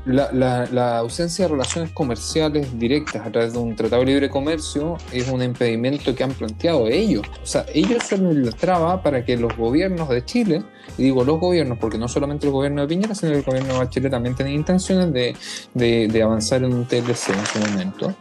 la, 0.06 0.98
ausencia 0.98 1.44
de 1.44 1.52
relaciones 1.52 1.92
comerciales 1.92 2.76
directas 2.78 3.24
a 3.24 3.30
través 3.30 3.52
de 3.52 3.60
un 3.60 3.76
tratado 3.76 4.00
de 4.02 4.06
libre 4.06 4.28
comercio 4.28 4.96
es 5.12 5.28
un 5.28 5.42
impedimento 5.42 6.14
que 6.14 6.24
han 6.24 6.32
planteado 6.32 6.88
ellos. 6.88 7.22
O 7.42 7.46
sea, 7.46 7.64
ellos 7.72 8.02
son 8.02 8.44
la 8.44 8.50
traba 8.50 9.02
para 9.02 9.24
que 9.24 9.36
los 9.36 9.56
gobiernos 9.56 10.08
de 10.08 10.24
Chile, 10.24 10.64
y 10.98 11.04
digo 11.04 11.24
los 11.24 11.38
gobiernos 11.38 11.78
porque 11.78 11.96
no 11.96 12.08
solamente 12.08 12.46
el 12.46 12.52
gobierno 12.52 12.82
de 12.82 12.88
Piñera, 12.88 13.14
sino 13.14 13.32
el 13.32 13.42
gobierno 13.42 13.78
de 13.78 13.88
Chile 13.88 14.10
también 14.10 14.34
tiene 14.34 14.52
intenciones 14.52 15.12
de, 15.12 16.08
de 16.08 16.22
avanzar 16.22 16.64
en 16.64 16.74
un 16.74 16.86
TLC 16.86 17.28
en 17.30 17.46
su 17.46 17.58
momento. 17.70 18.14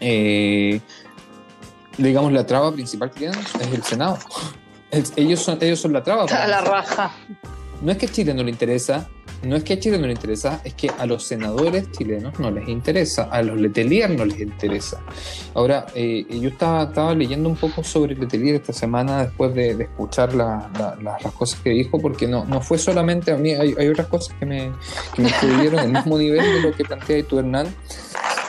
Eh, 0.00 0.80
digamos, 1.96 2.32
la 2.32 2.46
traba 2.46 2.72
principal 2.72 3.10
que 3.10 3.20
tienen 3.20 3.38
es 3.38 3.72
el 3.72 3.82
Senado. 3.82 4.18
Ellos, 4.90 5.40
son, 5.40 5.58
ellos 5.60 5.80
son 5.80 5.92
la 5.92 6.02
traba. 6.02 6.26
la 6.26 6.60
raja. 6.60 7.12
No 7.80 7.92
es 7.92 7.98
que 7.98 8.06
a 8.06 8.08
Chile 8.10 8.34
no 8.34 8.42
le 8.42 8.50
interesa, 8.50 9.08
no 9.42 9.54
es 9.54 9.62
que 9.62 9.74
a 9.74 9.78
Chile 9.78 9.98
no 9.98 10.06
le 10.06 10.14
interesa, 10.14 10.60
es 10.64 10.74
que 10.74 10.90
a 10.98 11.06
los 11.06 11.22
senadores 11.22 11.92
chilenos 11.92 12.40
no 12.40 12.50
les 12.50 12.68
interesa, 12.68 13.24
a 13.24 13.40
los 13.40 13.56
Letelier 13.56 14.10
no 14.10 14.24
les 14.24 14.40
interesa. 14.40 15.00
Ahora, 15.54 15.86
eh, 15.94 16.26
yo 16.28 16.48
estaba, 16.48 16.84
estaba 16.84 17.14
leyendo 17.14 17.48
un 17.48 17.54
poco 17.54 17.84
sobre 17.84 18.16
Letelier 18.16 18.56
esta 18.56 18.72
semana 18.72 19.22
después 19.24 19.54
de, 19.54 19.70
escuchar 19.82 20.34
las 20.34 21.32
cosas 21.34 21.60
que 21.60 21.70
dijo, 21.70 22.00
porque 22.00 22.26
no, 22.26 22.44
no 22.46 22.60
fue 22.60 22.78
solamente 22.78 23.30
a 23.30 23.36
mí, 23.36 23.52
hay, 23.52 23.88
otras 23.88 24.08
cosas 24.08 24.34
que 24.40 24.46
me, 24.46 24.72
que 25.14 25.22
me 25.22 25.28
estuvieron 25.28 25.78
al 25.80 25.92
mismo 25.92 26.18
nivel 26.18 26.42
de 26.42 26.60
lo 26.60 26.72
que 26.74 26.84
plantea 26.84 27.22
tú, 27.22 27.38
Hernán. 27.38 27.68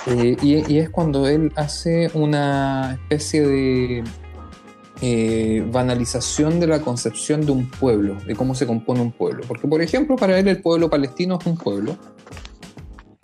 Eh, 0.07 0.35
y, 0.41 0.77
es 0.79 0.89
cuando 0.89 1.27
él 1.27 1.51
hace 1.55 2.09
una 2.15 2.93
especie 2.93 3.45
de 3.45 4.03
eh, 5.01 5.65
banalización 5.71 6.59
de 6.59 6.67
la 6.67 6.81
concepción 6.81 7.45
de 7.45 7.51
un 7.51 7.69
pueblo, 7.69 8.15
de 8.25 8.35
cómo 8.35 8.55
se 8.55 8.67
compone 8.67 9.01
un 9.01 9.11
pueblo. 9.11 9.43
Porque, 9.47 9.67
por 9.67 9.81
ejemplo, 9.81 10.15
para 10.15 10.37
él 10.37 10.47
el 10.47 10.61
pueblo 10.61 10.89
palestino 10.89 11.37
es 11.39 11.45
un 11.45 11.57
pueblo, 11.57 11.97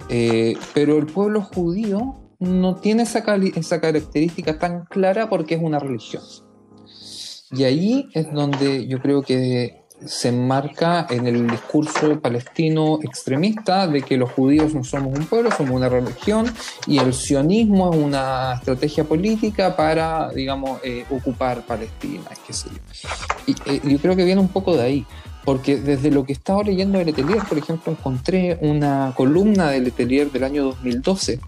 eh, 0.09 0.55
pero 0.73 0.97
el 0.97 1.05
pueblo 1.05 1.41
judío 1.41 2.15
no 2.39 2.75
tiene 2.75 3.03
esa, 3.03 3.23
esa 3.55 3.81
característica 3.81 4.59
tan 4.59 4.85
clara 4.85 5.29
porque 5.29 5.55
es 5.55 5.61
una 5.61 5.79
religión. 5.79 6.23
Y 7.51 7.63
ahí 7.63 8.09
es 8.13 8.31
donde 8.33 8.87
yo 8.87 9.01
creo 9.01 9.21
que 9.21 9.84
se 10.03 10.29
enmarca 10.29 11.07
en 11.09 11.25
el 11.25 11.47
discurso 11.47 12.19
palestino 12.19 12.99
extremista 13.01 13.87
de 13.87 14.01
que 14.01 14.17
los 14.17 14.31
judíos 14.31 14.73
no 14.73 14.83
somos 14.83 15.17
un 15.17 15.25
pueblo, 15.25 15.49
somos 15.51 15.71
una 15.71 15.89
religión 15.89 16.51
y 16.85 16.99
el 16.99 17.13
sionismo 17.13 17.93
es 17.93 17.99
una 17.99 18.55
estrategia 18.55 19.03
política 19.03 19.75
para, 19.75 20.29
digamos, 20.31 20.79
eh, 20.83 21.05
ocupar 21.09 21.65
Palestina, 21.65 22.29
qué 22.45 22.53
sé 22.53 22.69
yo. 22.69 23.09
Y 23.47 23.55
eh, 23.71 23.81
yo 23.83 23.97
creo 23.99 24.15
que 24.15 24.25
viene 24.25 24.41
un 24.41 24.49
poco 24.49 24.75
de 24.75 24.83
ahí, 24.83 25.05
porque 25.45 25.77
desde 25.77 26.11
lo 26.11 26.25
que 26.25 26.33
estaba 26.33 26.63
leyendo 26.63 26.99
de 26.99 27.05
Letelier, 27.05 27.43
por 27.47 27.57
ejemplo, 27.57 27.91
encontré 27.91 28.57
una 28.61 29.13
columna 29.15 29.69
de 29.69 29.79
Letelier 29.79 30.31
del 30.31 30.43
año 30.43 30.63
2012 30.65 31.39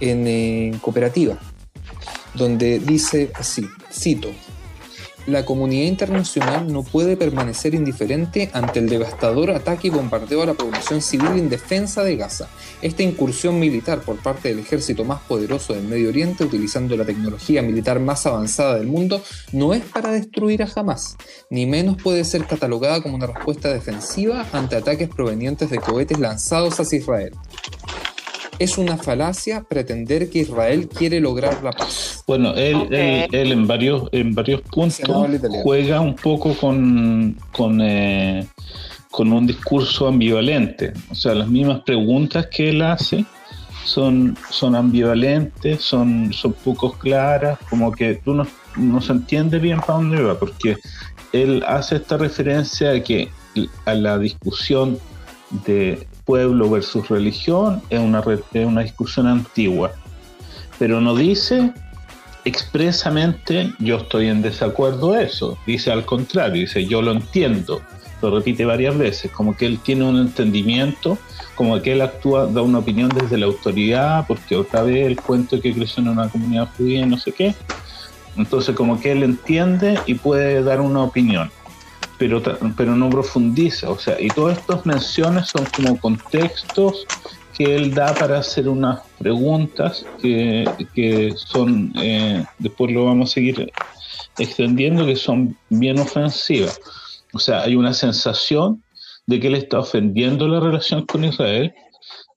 en 0.00 0.26
eh, 0.26 0.78
Cooperativa, 0.80 1.36
donde 2.34 2.78
dice 2.78 3.30
así, 3.34 3.66
cito, 3.92 4.30
la 5.26 5.44
comunidad 5.44 5.86
internacional 5.86 6.72
no 6.72 6.82
puede 6.82 7.16
permanecer 7.16 7.74
indiferente 7.74 8.50
ante 8.52 8.78
el 8.78 8.88
devastador 8.88 9.50
ataque 9.50 9.88
y 9.88 9.90
bombardeo 9.90 10.42
a 10.42 10.46
la 10.46 10.54
población 10.54 11.02
civil 11.02 11.36
indefensa 11.36 12.04
de 12.04 12.16
Gaza. 12.16 12.48
Esta 12.80 13.02
incursión 13.02 13.58
militar 13.58 14.00
por 14.00 14.16
parte 14.16 14.48
del 14.48 14.60
ejército 14.60 15.04
más 15.04 15.20
poderoso 15.22 15.74
del 15.74 15.84
Medio 15.84 16.08
Oriente, 16.08 16.44
utilizando 16.44 16.96
la 16.96 17.04
tecnología 17.04 17.62
militar 17.62 18.00
más 18.00 18.26
avanzada 18.26 18.76
del 18.76 18.86
mundo, 18.86 19.22
no 19.52 19.74
es 19.74 19.82
para 19.84 20.10
destruir 20.10 20.62
a 20.62 20.68
Hamas, 20.74 21.16
ni 21.50 21.66
menos 21.66 21.96
puede 22.00 22.24
ser 22.24 22.46
catalogada 22.46 23.02
como 23.02 23.16
una 23.16 23.26
respuesta 23.26 23.72
defensiva 23.72 24.46
ante 24.52 24.76
ataques 24.76 25.08
provenientes 25.08 25.70
de 25.70 25.78
cohetes 25.78 26.18
lanzados 26.18 26.78
hacia 26.78 26.98
Israel 26.98 27.32
es 28.58 28.78
una 28.78 28.96
falacia 28.96 29.62
pretender 29.62 30.30
que 30.30 30.40
Israel 30.40 30.88
quiere 30.88 31.20
lograr 31.20 31.62
la 31.62 31.72
paz. 31.72 32.24
Bueno, 32.26 32.54
él, 32.54 32.88
él, 32.90 33.52
en, 33.52 33.66
varios, 33.66 34.08
en 34.12 34.34
varios 34.34 34.62
puntos 34.62 35.00
juega 35.62 36.00
un 36.00 36.16
poco 36.16 36.54
con, 36.54 37.36
con, 37.52 37.80
eh, 37.80 38.46
con 39.10 39.32
un 39.32 39.46
discurso 39.46 40.08
ambivalente. 40.08 40.92
O 41.10 41.14
sea, 41.14 41.34
las 41.34 41.48
mismas 41.48 41.80
preguntas 41.82 42.46
que 42.46 42.70
él 42.70 42.82
hace 42.82 43.24
son, 43.84 44.36
son 44.50 44.74
ambivalentes, 44.74 45.82
son, 45.82 46.32
son 46.32 46.52
poco 46.52 46.92
claras, 46.92 47.58
como 47.70 47.92
que 47.92 48.16
tú 48.16 48.34
no, 48.34 48.46
no 48.76 49.00
se 49.00 49.12
entiende 49.12 49.58
bien 49.58 49.80
para 49.80 49.94
dónde 49.94 50.22
va, 50.22 50.38
porque 50.38 50.76
él 51.32 51.62
hace 51.66 51.96
esta 51.96 52.16
referencia 52.16 52.92
a 52.92 53.00
que 53.00 53.28
a 53.84 53.94
la 53.94 54.18
discusión 54.18 54.98
de 55.64 56.06
pueblo 56.26 56.68
versus 56.68 57.08
religión 57.08 57.80
es 57.88 58.00
una, 58.00 58.22
es 58.52 58.66
una 58.66 58.82
discusión 58.82 59.26
antigua, 59.26 59.92
pero 60.78 61.00
no 61.00 61.14
dice 61.14 61.72
expresamente 62.44 63.72
yo 63.78 63.96
estoy 63.96 64.28
en 64.28 64.42
desacuerdo 64.42 65.12
de 65.12 65.24
eso, 65.24 65.56
dice 65.66 65.90
al 65.90 66.04
contrario, 66.04 66.60
dice 66.60 66.84
yo 66.84 67.00
lo 67.00 67.12
entiendo, 67.12 67.80
lo 68.20 68.30
repite 68.30 68.64
varias 68.64 68.98
veces, 68.98 69.30
como 69.30 69.56
que 69.56 69.66
él 69.66 69.78
tiene 69.78 70.04
un 70.04 70.18
entendimiento, 70.18 71.18
como 71.54 71.80
que 71.80 71.92
él 71.92 72.02
actúa, 72.02 72.46
da 72.46 72.62
una 72.62 72.78
opinión 72.78 73.08
desde 73.08 73.38
la 73.38 73.46
autoridad, 73.46 74.26
porque 74.26 74.56
otra 74.56 74.82
vez 74.82 75.06
el 75.06 75.16
cuento 75.16 75.60
que 75.60 75.72
creció 75.72 76.02
en 76.02 76.10
una 76.10 76.28
comunidad 76.28 76.68
judía 76.76 77.00
y 77.00 77.06
no 77.06 77.18
sé 77.18 77.32
qué, 77.32 77.54
entonces 78.36 78.74
como 78.74 79.00
que 79.00 79.12
él 79.12 79.22
entiende 79.22 79.98
y 80.06 80.14
puede 80.14 80.62
dar 80.62 80.80
una 80.80 81.02
opinión 81.02 81.50
pero, 82.18 82.42
pero 82.76 82.96
no 82.96 83.10
profundiza. 83.10 83.90
O 83.90 83.98
sea, 83.98 84.20
y 84.20 84.28
todas 84.28 84.58
estas 84.58 84.84
menciones 84.86 85.48
son 85.48 85.64
como 85.76 85.98
contextos 85.98 87.06
que 87.56 87.74
él 87.74 87.94
da 87.94 88.14
para 88.14 88.38
hacer 88.38 88.68
unas 88.68 89.00
preguntas 89.18 90.04
que, 90.20 90.68
que 90.94 91.32
son, 91.36 91.92
eh, 91.96 92.44
después 92.58 92.92
lo 92.92 93.06
vamos 93.06 93.30
a 93.30 93.34
seguir 93.34 93.72
extendiendo, 94.38 95.06
que 95.06 95.16
son 95.16 95.56
bien 95.70 95.98
ofensivas. 95.98 96.78
O 97.32 97.38
sea, 97.38 97.62
hay 97.62 97.74
una 97.74 97.94
sensación 97.94 98.82
de 99.26 99.40
que 99.40 99.48
él 99.48 99.54
está 99.54 99.80
ofendiendo 99.80 100.46
la 100.48 100.60
relación 100.60 101.06
con 101.06 101.24
Israel, 101.24 101.74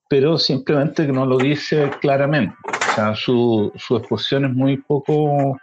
pero 0.07 0.37
simplemente 0.37 1.05
que 1.05 1.11
no 1.11 1.25
lo 1.25 1.37
dice 1.37 1.91
claramente. 2.01 2.55
O 2.91 2.95
sea, 2.95 3.15
su, 3.15 3.71
su 3.75 3.97
exposición 3.97 4.45
es 4.45 4.53
muy 4.53 4.77
poco 4.77 5.57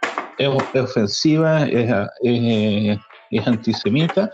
ofensiva, 0.75 1.65
es, 1.65 1.91
es, 2.21 2.99
es 3.31 3.47
antisemita 3.47 4.31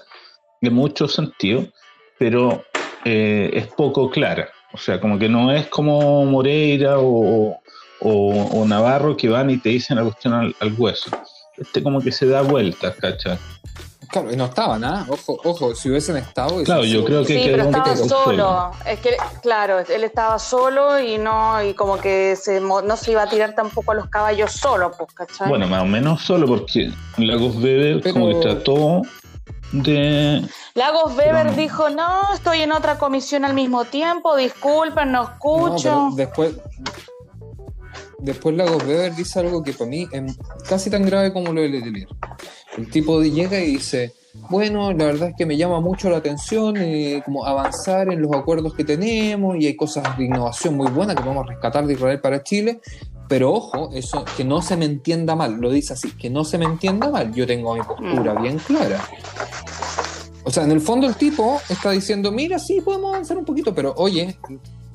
en 0.61 0.73
muchos 0.73 1.13
sentidos, 1.13 1.69
pero 2.17 2.63
eh, 3.05 3.51
es 3.53 3.67
poco 3.67 4.09
clara. 4.09 4.49
O 4.73 4.77
sea, 4.77 4.99
como 4.99 5.19
que 5.19 5.29
no 5.29 5.51
es 5.51 5.67
como 5.67 6.25
Moreira 6.25 6.95
o, 6.97 7.59
Navarro 8.67 9.15
que 9.15 9.29
van 9.29 9.49
y 9.49 9.57
te 9.57 9.69
dicen 9.69 9.97
la 9.97 10.03
cuestión 10.03 10.33
al, 10.33 10.73
hueso. 10.77 11.11
Este 11.57 11.83
como 11.83 12.01
que 12.01 12.11
se 12.11 12.25
da 12.25 12.41
vueltas, 12.41 12.95
¿cachai? 12.95 13.37
Claro, 14.13 14.31
y 14.31 14.35
no 14.35 14.45
estaban, 14.45 14.83
¿ah? 14.83 15.07
Ojo, 15.09 15.39
ojo, 15.43 15.73
si 15.73 15.89
hubiesen 15.89 16.17
estado. 16.17 16.63
Claro, 16.63 16.83
yo 16.83 17.03
creo 17.03 17.25
que. 17.25 17.33
Sí, 17.33 17.49
pero 17.49 17.63
estaba 17.63 17.95
solo. 17.97 18.71
Es 18.85 18.99
que, 18.99 19.17
claro, 19.41 19.79
él 19.79 20.03
estaba 20.03 20.37
solo 20.37 20.99
y 20.99 21.17
no, 21.17 21.63
y 21.63 21.73
como 21.73 21.97
que 21.97 22.35
se, 22.35 22.61
no 22.61 22.95
se 22.95 23.11
iba 23.11 23.23
a 23.23 23.27
tirar 23.27 23.55
tampoco 23.55 23.91
a 23.91 23.95
los 23.95 24.09
caballos 24.09 24.51
solo, 24.51 24.91
pues, 24.95 25.11
¿cachai? 25.13 25.49
Bueno, 25.49 25.65
más 25.65 25.81
o 25.81 25.85
menos 25.87 26.21
solo, 26.21 26.45
porque 26.45 26.91
Lagos 27.17 27.55
Weber 27.55 28.03
como 28.13 28.27
que 28.27 28.35
trató 28.35 29.01
de. 29.71 30.47
Lagos 30.75 31.17
Weber 31.17 31.55
dijo: 31.55 31.89
No, 31.89 32.21
estoy 32.35 32.61
en 32.61 32.71
otra 32.71 32.99
comisión 32.99 33.45
al 33.45 33.55
mismo 33.55 33.83
tiempo, 33.85 34.35
disculpen, 34.35 35.11
no 35.11 35.23
escucho. 35.23 36.09
después, 36.15 36.53
después 38.23 38.55
Lagos 38.55 38.83
Weber 38.83 39.13
dice 39.15 39.39
algo 39.39 39.61
que 39.61 39.73
para 39.73 39.89
mí 39.89 40.07
es 40.11 40.37
casi 40.67 40.89
tan 40.89 41.05
grave 41.05 41.31
como 41.33 41.53
lo 41.53 41.61
de 41.61 41.69
Letelier. 41.69 42.07
El 42.77 42.89
tipo 42.89 43.21
llega 43.21 43.59
y 43.59 43.73
dice, 43.73 44.13
bueno, 44.49 44.91
la 44.93 45.05
verdad 45.05 45.29
es 45.29 45.35
que 45.37 45.45
me 45.45 45.57
llama 45.57 45.79
mucho 45.79 46.09
la 46.09 46.17
atención 46.17 46.75
eh, 46.77 47.21
como 47.23 47.45
avanzar 47.45 48.11
en 48.11 48.21
los 48.21 48.31
acuerdos 48.33 48.73
que 48.73 48.83
tenemos 48.83 49.57
y 49.57 49.67
hay 49.67 49.75
cosas 49.75 50.17
de 50.17 50.25
innovación 50.25 50.75
muy 50.75 50.89
buenas 50.89 51.15
que 51.15 51.21
podemos 51.21 51.45
rescatar 51.47 51.85
de 51.85 51.93
Israel 51.93 52.19
para 52.19 52.41
Chile, 52.43 52.79
pero 53.27 53.53
ojo, 53.53 53.89
eso 53.93 54.25
que 54.35 54.43
no 54.43 54.61
se 54.61 54.77
me 54.77 54.85
entienda 54.85 55.35
mal, 55.35 55.55
lo 55.55 55.69
dice 55.69 55.93
así, 55.93 56.11
que 56.11 56.29
no 56.29 56.43
se 56.45 56.57
me 56.57 56.65
entienda 56.65 57.09
mal, 57.09 57.33
yo 57.33 57.45
tengo 57.45 57.75
mi 57.75 57.81
postura 57.81 58.33
mm. 58.33 58.41
bien 58.41 58.57
clara. 58.59 58.99
O 60.45 60.51
sea, 60.51 60.63
en 60.63 60.71
el 60.71 60.81
fondo 60.81 61.07
el 61.07 61.15
tipo 61.15 61.61
está 61.69 61.91
diciendo, 61.91 62.31
mira, 62.31 62.59
sí, 62.59 62.81
podemos 62.81 63.13
avanzar 63.13 63.37
un 63.37 63.45
poquito, 63.45 63.73
pero 63.73 63.93
oye, 63.97 64.37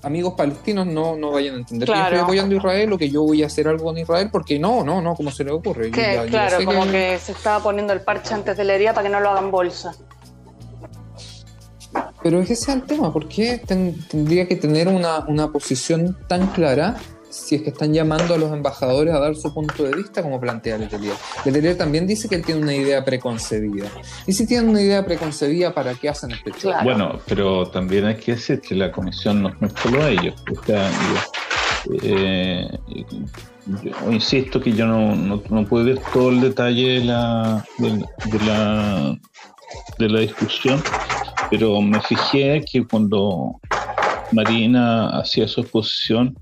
amigos 0.02 0.34
palestinos 0.36 0.86
no, 0.86 1.16
no 1.16 1.32
vayan 1.32 1.54
a 1.54 1.58
entender 1.58 1.88
que 1.88 1.94
yo 1.94 2.02
estoy 2.02 2.18
apoyando 2.18 2.54
a 2.54 2.58
Israel 2.58 2.92
o 2.92 2.98
que 2.98 3.10
yo 3.10 3.22
voy 3.22 3.42
a 3.42 3.46
hacer 3.46 3.68
algo 3.68 3.90
en 3.90 3.98
Israel, 3.98 4.28
porque 4.30 4.58
no, 4.58 4.84
no, 4.84 5.00
no, 5.00 5.14
como 5.14 5.30
se 5.30 5.44
le 5.44 5.50
ocurre. 5.50 5.90
claro, 5.90 6.64
como 6.64 6.84
que... 6.90 7.18
se 7.18 7.32
estaba 7.32 7.62
poniendo 7.62 7.92
el 7.92 8.00
parche 8.02 8.34
antes 8.34 8.56
de 8.56 8.64
la 8.64 8.74
herida 8.74 8.94
para 8.94 9.06
que 9.06 9.12
no 9.12 9.20
lo 9.20 9.30
hagan 9.30 9.50
bolsa. 9.50 9.94
Pero 12.22 12.40
ese 12.40 12.52
es 12.52 12.68
el 12.68 12.82
tema, 12.82 13.12
¿por 13.12 13.28
qué 13.28 13.58
tendría 13.58 14.46
que 14.46 14.56
tener 14.56 14.88
una, 14.88 15.24
una 15.26 15.50
posición 15.50 16.16
tan 16.28 16.48
clara 16.48 16.96
si 17.30 17.56
es 17.56 17.62
que 17.62 17.70
están 17.70 17.92
llamando 17.92 18.34
a 18.34 18.38
los 18.38 18.52
embajadores 18.52 19.14
a 19.14 19.18
dar 19.18 19.36
su 19.36 19.52
punto 19.52 19.84
de 19.84 19.94
vista, 19.94 20.22
como 20.22 20.40
plantea 20.40 20.78
Letelier. 20.78 21.14
Letelier 21.44 21.76
también 21.76 22.06
dice 22.06 22.28
que 22.28 22.36
él 22.36 22.44
tiene 22.44 22.60
una 22.60 22.74
idea 22.74 23.04
preconcebida. 23.04 23.88
Y 24.26 24.32
si 24.32 24.46
tienen 24.46 24.68
una 24.68 24.80
idea 24.80 25.04
preconcebida, 25.04 25.74
¿para 25.74 25.94
qué 25.94 26.08
hacen 26.08 26.30
este 26.30 26.52
show? 26.52 26.72
Bueno, 26.82 27.20
pero 27.26 27.68
también 27.68 28.06
hay 28.06 28.16
que 28.16 28.32
decir 28.32 28.60
que 28.60 28.74
la 28.74 28.90
comisión 28.90 29.42
no 29.42 29.66
es 29.66 29.72
solo 29.82 30.06
ellos. 30.06 30.34
Eh, 32.02 32.68
yo, 33.82 34.12
insisto 34.12 34.60
que 34.60 34.72
yo 34.72 34.86
no, 34.86 35.14
no, 35.14 35.64
puedo 35.66 35.84
ver 35.84 36.00
todo 36.12 36.30
el 36.30 36.40
detalle 36.40 37.00
de 37.00 37.04
la, 37.04 37.64
de, 37.78 38.04
la, 38.46 39.18
de 39.98 40.08
la 40.08 40.20
discusión, 40.20 40.82
pero 41.50 41.80
me 41.80 42.00
fijé 42.00 42.64
que 42.70 42.86
cuando 42.86 43.60
Marina 44.32 45.08
hacía 45.18 45.46
su 45.46 45.60
exposición, 45.60 46.36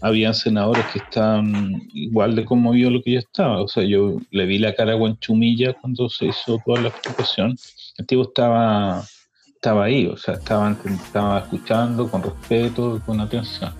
habían 0.00 0.34
senadores 0.34 0.84
que 0.92 0.98
estaban 0.98 1.88
igual 1.92 2.36
de 2.36 2.44
conmovidos 2.44 2.92
lo 2.92 3.02
que 3.02 3.12
yo 3.12 3.18
estaba. 3.18 3.62
O 3.62 3.68
sea, 3.68 3.84
yo 3.84 4.18
le 4.30 4.46
vi 4.46 4.58
la 4.58 4.74
cara 4.74 4.92
a 4.92 4.96
Guanchumilla 4.96 5.74
cuando 5.74 6.08
se 6.08 6.26
hizo 6.26 6.60
toda 6.64 6.80
la 6.80 6.88
explicación. 6.88 7.56
El 7.96 8.06
tipo 8.06 8.22
estaba, 8.22 9.02
estaba 9.46 9.84
ahí, 9.84 10.06
o 10.06 10.16
sea, 10.16 10.34
estaba, 10.34 10.76
estaba 10.84 11.38
escuchando 11.40 12.08
con 12.10 12.22
respeto, 12.22 13.00
con 13.04 13.20
atención. 13.20 13.72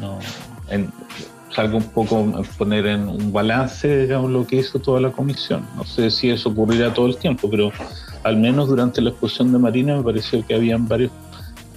No, 0.00 0.18
salgo 1.56 1.78
un 1.78 1.88
poco 1.90 2.18
a 2.36 2.42
poner 2.58 2.84
en 2.86 3.08
un 3.08 3.32
balance, 3.32 4.02
digamos, 4.02 4.30
lo 4.30 4.46
que 4.46 4.56
hizo 4.56 4.78
toda 4.78 5.00
la 5.00 5.10
comisión. 5.10 5.66
No 5.74 5.84
sé 5.84 6.10
si 6.10 6.28
eso 6.28 6.50
ocurrirá 6.50 6.92
todo 6.92 7.06
el 7.06 7.16
tiempo, 7.16 7.48
pero 7.48 7.72
al 8.24 8.36
menos 8.36 8.68
durante 8.68 9.00
la 9.00 9.10
exposición 9.10 9.52
de 9.52 9.58
Marina 9.58 9.96
me 9.96 10.02
pareció 10.02 10.46
que 10.46 10.54
habían 10.54 10.86
varios, 10.86 11.10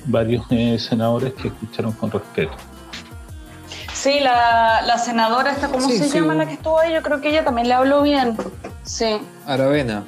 varios 0.07 0.45
eh, 0.49 0.77
senadores 0.77 1.33
que 1.33 1.47
escucharon 1.47 1.93
con 1.93 2.11
respeto. 2.11 2.51
Sí, 4.01 4.21
la, 4.21 4.97
senadora 4.97 5.51
esta, 5.51 5.67
¿cómo 5.67 5.89
se 5.89 6.07
llama 6.07 6.33
la 6.33 6.47
que 6.47 6.53
estuvo 6.53 6.79
ahí? 6.79 6.93
Yo 6.93 7.01
creo 7.01 7.19
que 7.19 7.31
ella 7.31 7.43
también 7.43 7.67
le 7.67 7.73
habló 7.73 8.01
bien. 8.01 8.37
Sí. 8.83 9.17
Aravena. 9.45 10.05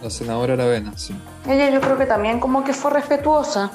La 0.00 0.10
senadora 0.10 0.54
Aravena, 0.54 0.96
sí. 0.96 1.12
Ella 1.44 1.70
yo 1.70 1.80
creo 1.80 1.98
que 1.98 2.06
también 2.06 2.38
como 2.38 2.62
que 2.62 2.72
fue 2.72 2.92
respetuosa. 2.92 3.72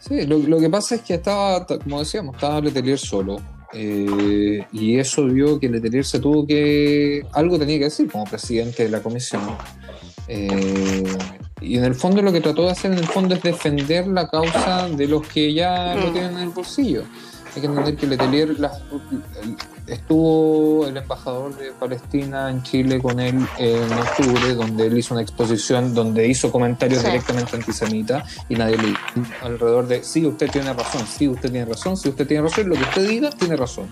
Sí, 0.00 0.26
lo, 0.26 0.58
que 0.58 0.68
pasa 0.68 0.96
es 0.96 1.02
que 1.02 1.14
estaba, 1.14 1.64
como 1.64 2.00
decíamos, 2.00 2.34
estaba 2.34 2.60
Letelier 2.60 2.98
solo. 2.98 3.36
Eh, 3.72 4.66
y 4.72 4.98
eso 4.98 5.24
vio 5.26 5.60
que 5.60 5.68
Letelier 5.68 6.04
se 6.04 6.18
tuvo 6.18 6.44
que. 6.44 7.24
Algo 7.32 7.56
tenía 7.56 7.78
que 7.78 7.84
decir 7.84 8.10
como 8.10 8.24
presidente 8.24 8.82
de 8.82 8.88
la 8.88 9.00
comisión. 9.00 9.42
Eh, 10.26 11.04
y 11.64 11.78
en 11.78 11.84
el 11.84 11.94
fondo 11.94 12.22
lo 12.22 12.32
que 12.32 12.40
trató 12.40 12.62
de 12.62 12.72
hacer 12.72 12.92
en 12.92 12.98
el 12.98 13.06
fondo 13.06 13.34
es 13.34 13.42
defender 13.42 14.06
la 14.06 14.28
causa 14.28 14.88
de 14.88 15.06
los 15.06 15.26
que 15.26 15.52
ya 15.52 15.94
lo 15.94 16.08
mm. 16.08 16.12
tienen 16.12 16.32
en 16.32 16.42
el 16.42 16.48
bolsillo. 16.50 17.04
Hay 17.54 17.60
que 17.60 17.68
entender 17.68 17.96
que 17.96 18.06
Letelier 18.08 18.56
estuvo 19.86 20.86
el 20.88 20.96
embajador 20.96 21.56
de 21.56 21.70
Palestina 21.72 22.50
en 22.50 22.62
Chile 22.64 23.00
con 23.00 23.20
él 23.20 23.46
en 23.58 23.92
octubre, 23.92 24.54
donde 24.54 24.86
él 24.86 24.98
hizo 24.98 25.14
una 25.14 25.22
exposición 25.22 25.94
donde 25.94 26.26
hizo 26.26 26.50
comentarios 26.50 27.04
directamente 27.04 27.54
antisemitas 27.54 28.24
y 28.48 28.56
nadie 28.56 28.76
le 28.76 28.88
dijo 28.88 29.00
alrededor 29.42 29.86
de 29.86 30.02
sí, 30.02 30.26
usted 30.26 30.50
tiene 30.50 30.72
razón, 30.72 31.06
sí, 31.06 31.28
usted 31.28 31.50
tiene 31.50 31.66
razón, 31.66 31.96
sí, 31.96 32.08
usted 32.08 32.26
tiene 32.26 32.42
razón, 32.42 32.68
lo 32.68 32.74
que 32.74 32.82
usted 32.82 33.08
diga 33.08 33.30
tiene 33.30 33.56
razón. 33.56 33.86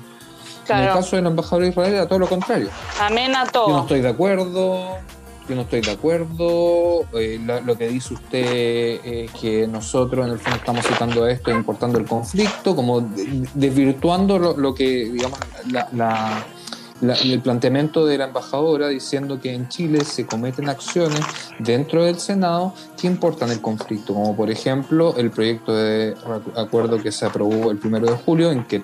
En 0.68 0.78
el 0.78 0.88
caso 0.88 1.16
del 1.16 1.26
embajador 1.26 1.62
de 1.62 1.68
Israel 1.70 1.94
era 1.94 2.08
todo 2.08 2.18
lo 2.20 2.28
contrario. 2.28 2.68
Amén 3.00 3.34
a 3.36 3.46
todo. 3.46 3.68
Yo 3.68 3.74
no 3.74 3.82
estoy 3.82 4.00
de 4.00 4.08
acuerdo, 4.08 4.98
yo 5.48 5.54
no 5.54 5.62
estoy 5.62 5.80
de 5.80 5.90
acuerdo. 5.90 7.04
Eh, 7.14 7.40
lo, 7.64 7.76
que 7.76 7.88
dice 7.88 8.14
usted 8.14 9.00
es 9.04 9.30
que 9.32 9.66
nosotros 9.66 10.26
en 10.26 10.32
el 10.32 10.38
fondo 10.38 10.56
estamos 10.58 10.86
citando 10.86 11.26
esto 11.26 11.50
e 11.50 11.54
importando 11.54 11.98
el 11.98 12.06
conflicto, 12.06 12.76
como 12.76 13.00
desvirtuando 13.54 14.38
lo, 14.38 14.74
que, 14.74 15.10
digamos, 15.10 15.38
el 17.02 17.40
planteamiento 17.40 18.06
de 18.06 18.18
la 18.18 18.26
embajadora 18.26 18.88
diciendo 18.88 19.40
que 19.40 19.52
en 19.52 19.68
Chile 19.68 20.04
se 20.04 20.26
cometen 20.26 20.68
acciones 20.68 21.20
dentro 21.58 22.04
del 22.04 22.18
Senado 22.18 22.74
que 23.00 23.06
importan 23.06 23.50
el 23.50 23.60
conflicto, 23.60 24.14
como 24.14 24.36
por 24.36 24.50
ejemplo 24.50 25.14
el 25.16 25.30
proyecto 25.30 25.74
de 25.74 26.14
acuerdo 26.56 27.02
que 27.02 27.10
se 27.10 27.26
aprobó 27.26 27.70
el 27.70 27.78
primero 27.78 28.06
de 28.06 28.14
julio 28.14 28.52
en 28.52 28.64
que 28.64 28.82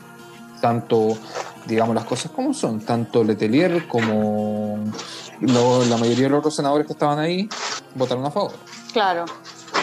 tanto, 0.60 1.16
digamos 1.66 1.94
las 1.94 2.04
cosas 2.04 2.32
como 2.32 2.52
son, 2.52 2.80
tanto 2.80 3.22
Letelier 3.22 3.86
como 3.86 4.84
la 5.40 5.96
mayoría 5.96 6.24
de 6.24 6.30
los 6.30 6.38
otros 6.40 6.56
senadores 6.56 6.86
que 6.86 6.92
estaban 6.92 7.18
ahí 7.18 7.48
votaron 7.94 8.24
a 8.24 8.30
favor. 8.30 8.52
Claro. 8.92 9.24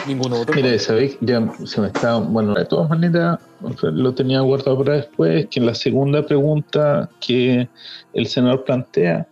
Ninguno 0.07 0.37
votó. 0.37 0.53
Mire, 0.53 0.77
sabéis, 0.77 1.17
ya 1.21 1.41
se 1.65 1.81
me 1.81 1.87
está, 1.87 2.17
bueno, 2.17 2.53
de 2.53 2.65
todas 2.65 2.89
maneras, 2.89 3.39
lo 3.81 4.13
tenía 4.13 4.41
guardado 4.41 4.77
para 4.83 4.97
después, 4.97 5.47
que 5.47 5.59
la 5.59 5.73
segunda 5.73 6.25
pregunta 6.25 7.09
que 7.19 7.67
el 8.13 8.27
senador 8.27 8.63
plantea 8.63 9.27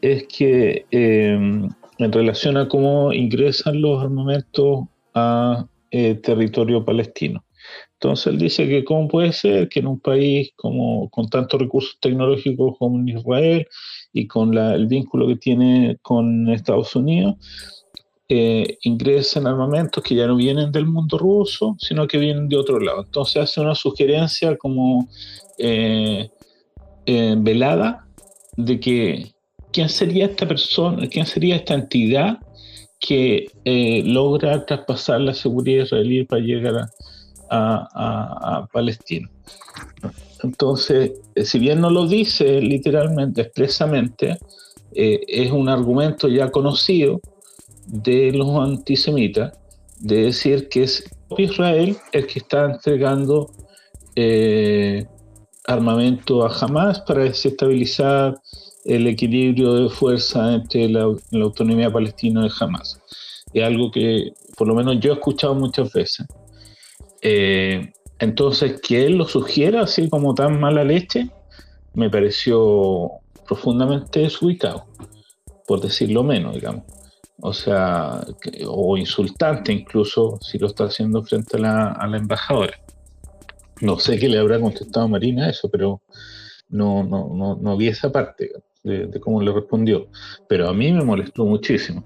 es 0.00 0.26
que 0.26 0.86
em, 0.90 1.68
en 1.98 2.12
relación 2.12 2.56
a 2.56 2.68
cómo 2.68 3.12
ingresan 3.12 3.80
los 3.80 4.02
armamentos 4.02 4.84
a 5.14 5.66
eh, 5.90 6.14
territorio 6.14 6.84
palestino. 6.84 7.44
Entonces 7.94 8.28
él 8.28 8.38
dice 8.38 8.66
que 8.66 8.84
cómo 8.84 9.08
puede 9.08 9.32
ser 9.32 9.68
que 9.68 9.80
en 9.80 9.86
un 9.86 10.00
país 10.00 10.50
como 10.56 11.10
con 11.10 11.28
tantos 11.28 11.60
recursos 11.60 11.98
tecnológicos 12.00 12.78
como 12.78 13.06
Israel 13.06 13.66
y 14.12 14.26
con 14.26 14.56
el 14.56 14.86
vínculo 14.86 15.26
que 15.28 15.36
tiene 15.36 15.98
con 16.02 16.48
Estados 16.50 16.94
Unidos, 16.96 17.36
eh, 18.28 18.78
ingresen 18.82 19.46
armamentos 19.46 20.04
que 20.04 20.14
ya 20.14 20.26
no 20.26 20.36
vienen 20.36 20.70
del 20.70 20.86
mundo 20.86 21.18
ruso, 21.18 21.76
sino 21.80 22.06
que 22.06 22.18
vienen 22.18 22.48
de 22.48 22.56
otro 22.56 22.78
lado. 22.78 23.02
Entonces 23.02 23.42
hace 23.42 23.60
una 23.60 23.74
sugerencia 23.74 24.56
como 24.56 25.08
eh, 25.58 26.30
eh, 27.06 27.34
velada 27.38 28.06
de 28.56 28.78
que 28.78 29.32
quién 29.72 29.88
sería 29.88 30.26
esta 30.26 30.46
persona, 30.46 31.08
quién 31.08 31.26
sería 31.26 31.56
esta 31.56 31.74
entidad 31.74 32.38
que 33.00 33.48
logra 34.04 34.64
traspasar 34.66 35.22
la 35.22 35.34
seguridad 35.34 35.84
israelí 35.84 36.24
para 36.24 36.42
llegar 36.42 36.88
a 37.50 38.68
Palestina. 38.72 39.28
Entonces, 40.42 41.12
eh, 41.34 41.44
si 41.44 41.58
bien 41.58 41.80
no 41.80 41.90
lo 41.90 42.06
dice 42.06 42.60
literalmente, 42.60 43.42
expresamente, 43.42 44.38
eh, 44.92 45.20
es 45.26 45.50
un 45.50 45.68
argumento 45.68 46.28
ya 46.28 46.50
conocido 46.50 47.20
de 47.86 48.32
los 48.32 48.48
antisemitas 48.56 49.52
de 49.98 50.24
decir 50.24 50.68
que 50.68 50.84
es 50.84 51.04
Israel 51.36 51.96
el 52.12 52.26
que 52.26 52.38
está 52.38 52.64
entregando 52.64 53.50
eh, 54.16 55.06
armamento 55.66 56.44
a 56.44 56.56
Hamas 56.56 57.00
para 57.00 57.24
desestabilizar 57.24 58.34
el 58.84 59.06
equilibrio 59.06 59.74
de 59.74 59.90
fuerza 59.90 60.54
entre 60.54 60.88
la, 60.88 61.02
autonomía 61.32 61.92
palestina 61.92 62.46
y 62.46 62.50
Hamas. 62.58 62.98
Es 63.52 63.62
algo 63.62 63.90
que 63.90 64.32
por 64.56 64.66
lo 64.66 64.74
menos 64.74 64.98
yo 65.00 65.12
he 65.12 65.14
escuchado 65.14 65.54
muchas 65.54 65.92
veces. 65.92 66.26
Entonces, 68.20 68.80
que 68.80 69.06
él 69.06 69.16
lo 69.16 69.26
sugiera 69.26 69.82
así 69.82 70.08
como 70.08 70.34
tan 70.34 70.60
mala 70.60 70.84
leche, 70.84 71.30
me 71.94 72.10
pareció 72.10 73.10
profundamente 73.46 74.20
desubicado, 74.20 74.84
por 75.66 75.80
decirlo 75.80 76.22
menos, 76.22 76.54
digamos. 76.54 76.84
O 77.42 77.54
sea, 77.54 78.20
o 78.66 78.98
insultante 78.98 79.72
incluso 79.72 80.38
si 80.42 80.58
lo 80.58 80.66
está 80.66 80.84
haciendo 80.84 81.22
frente 81.22 81.56
a 81.56 81.96
la, 82.06 82.16
embajadora. 82.16 82.78
No 83.80 83.98
sé 83.98 84.18
qué 84.18 84.28
le 84.28 84.38
habrá 84.38 84.60
contestado 84.60 85.08
Marina 85.08 85.46
a 85.46 85.50
eso, 85.50 85.70
pero 85.70 86.02
no, 86.68 87.02
no, 87.02 87.32
no, 87.34 87.56
no 87.56 87.76
vi 87.78 87.88
esa 87.88 88.12
parte 88.12 88.52
de, 88.84 89.18
cómo 89.20 89.40
le 89.40 89.52
respondió. 89.52 90.08
Pero 90.46 90.68
a 90.68 90.74
mí 90.74 90.92
me 90.92 91.02
molestó 91.02 91.46
muchísimo. 91.46 92.02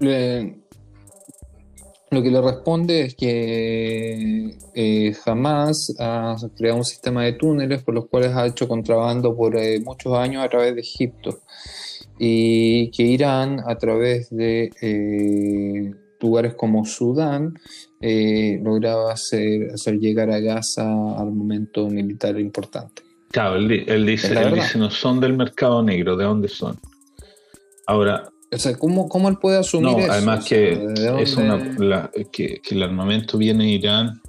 Lo 2.15 2.23
que 2.23 2.31
le 2.31 2.41
responde 2.41 3.01
es 3.01 3.15
que 3.15 4.57
eh, 4.73 5.13
jamás 5.23 5.93
ha 5.99 6.37
creado 6.55 6.77
un 6.77 6.85
sistema 6.85 7.23
de 7.23 7.33
túneles 7.33 7.83
por 7.83 7.93
los 7.93 8.07
cuales 8.07 8.33
ha 8.33 8.47
hecho 8.47 8.67
contrabando 8.67 9.35
por 9.35 9.57
eh, 9.57 9.81
muchos 9.81 10.13
años 10.17 10.43
a 10.43 10.49
través 10.49 10.73
de 10.75 10.81
Egipto 10.81 11.41
y 12.17 12.89
que 12.91 13.03
Irán 13.03 13.61
a 13.67 13.75
través 13.77 14.29
de 14.29 14.71
eh, 14.81 15.91
lugares 16.21 16.55
como 16.55 16.85
Sudán 16.85 17.53
lograba 18.01 19.11
hacer, 19.11 19.71
hacer 19.73 19.99
llegar 19.99 20.29
a 20.31 20.39
Gaza 20.39 20.83
armamento 21.17 21.89
militar 21.89 22.39
importante. 22.39 23.01
Claro, 23.31 23.57
él, 23.57 24.05
dice, 24.05 24.33
dice, 24.53 24.77
no 24.77 24.89
son 24.89 25.19
del 25.19 25.33
mercado 25.33 25.83
negro, 25.83 26.15
¿de 26.15 26.23
dónde 26.23 26.47
son? 26.47 26.77
Ahora... 27.85 28.29
O 28.55 28.59
sea, 28.59 28.75
¿cómo, 28.77 29.09
cómo 29.09 29.27
él 29.27 29.37
puede 29.37 29.57
asumir 29.57 29.97
no, 29.97 30.11
Además 30.11 30.45
que, 30.45 30.71
es 31.19 31.35
una, 31.35 32.09
que, 32.31 32.61
el 32.71 32.83
armamento 32.83 33.37
viene 33.37 33.65
de 33.65 33.69
Irán 33.71 34.21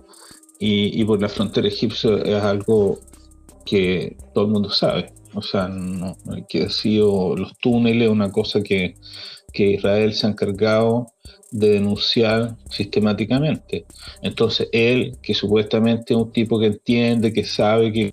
y, 0.59 1.05
por 1.05 1.23
la 1.23 1.29
frontera 1.29 1.69
egipcia 1.69 2.11
es 2.25 2.43
algo 2.43 2.99
que 3.65 4.17
todo 4.35 4.47
el 4.47 4.51
mundo 4.51 4.71
sabe. 4.71 5.13
O 5.35 5.43
sea, 5.43 5.69
no, 5.69 6.17
que 6.49 6.65
ha 6.65 6.71
sido 6.71 7.37
los 7.37 7.57
túneles, 7.59 8.09
una 8.09 8.33
cosa 8.33 8.63
que, 8.63 8.95
que 9.53 9.73
Israel 9.73 10.13
se 10.13 10.27
ha 10.27 10.31
encargado 10.31 11.07
de 11.53 11.71
denunciar 11.71 12.57
sistemáticamente. 12.69 13.87
Entonces, 14.23 14.69
él, 14.73 15.19
que 15.23 15.35
supuestamente 15.35 16.15
es 16.15 16.19
un 16.19 16.33
tipo 16.33 16.59
que 16.59 16.67
entiende, 16.67 17.33
que 17.33 17.45
sabe, 17.45 17.93
que 17.93 18.13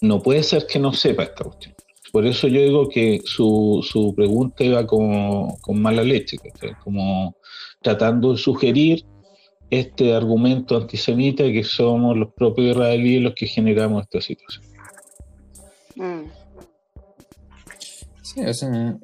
no 0.00 0.22
puede 0.22 0.42
ser 0.42 0.66
que 0.66 0.78
no 0.78 0.92
sepa 0.94 1.24
esta 1.24 1.44
cuestión. 1.44 1.75
Por 2.16 2.24
eso 2.26 2.48
yo 2.48 2.62
digo 2.62 2.88
que 2.88 3.20
su, 3.26 3.86
su 3.86 4.14
pregunta 4.14 4.64
iba 4.64 4.86
con, 4.86 5.54
con 5.60 5.82
mala 5.82 6.02
leche, 6.02 6.38
como 6.82 7.36
tratando 7.82 8.32
de 8.32 8.38
sugerir 8.38 9.04
este 9.68 10.14
argumento 10.14 10.78
antisemita 10.78 11.44
que 11.44 11.62
somos 11.62 12.16
los 12.16 12.32
propios 12.32 12.70
israelíes 12.70 13.22
los 13.22 13.34
que 13.34 13.46
generamos 13.46 14.04
esta 14.04 14.22
situación. 14.22 14.64
Mm 15.96 16.45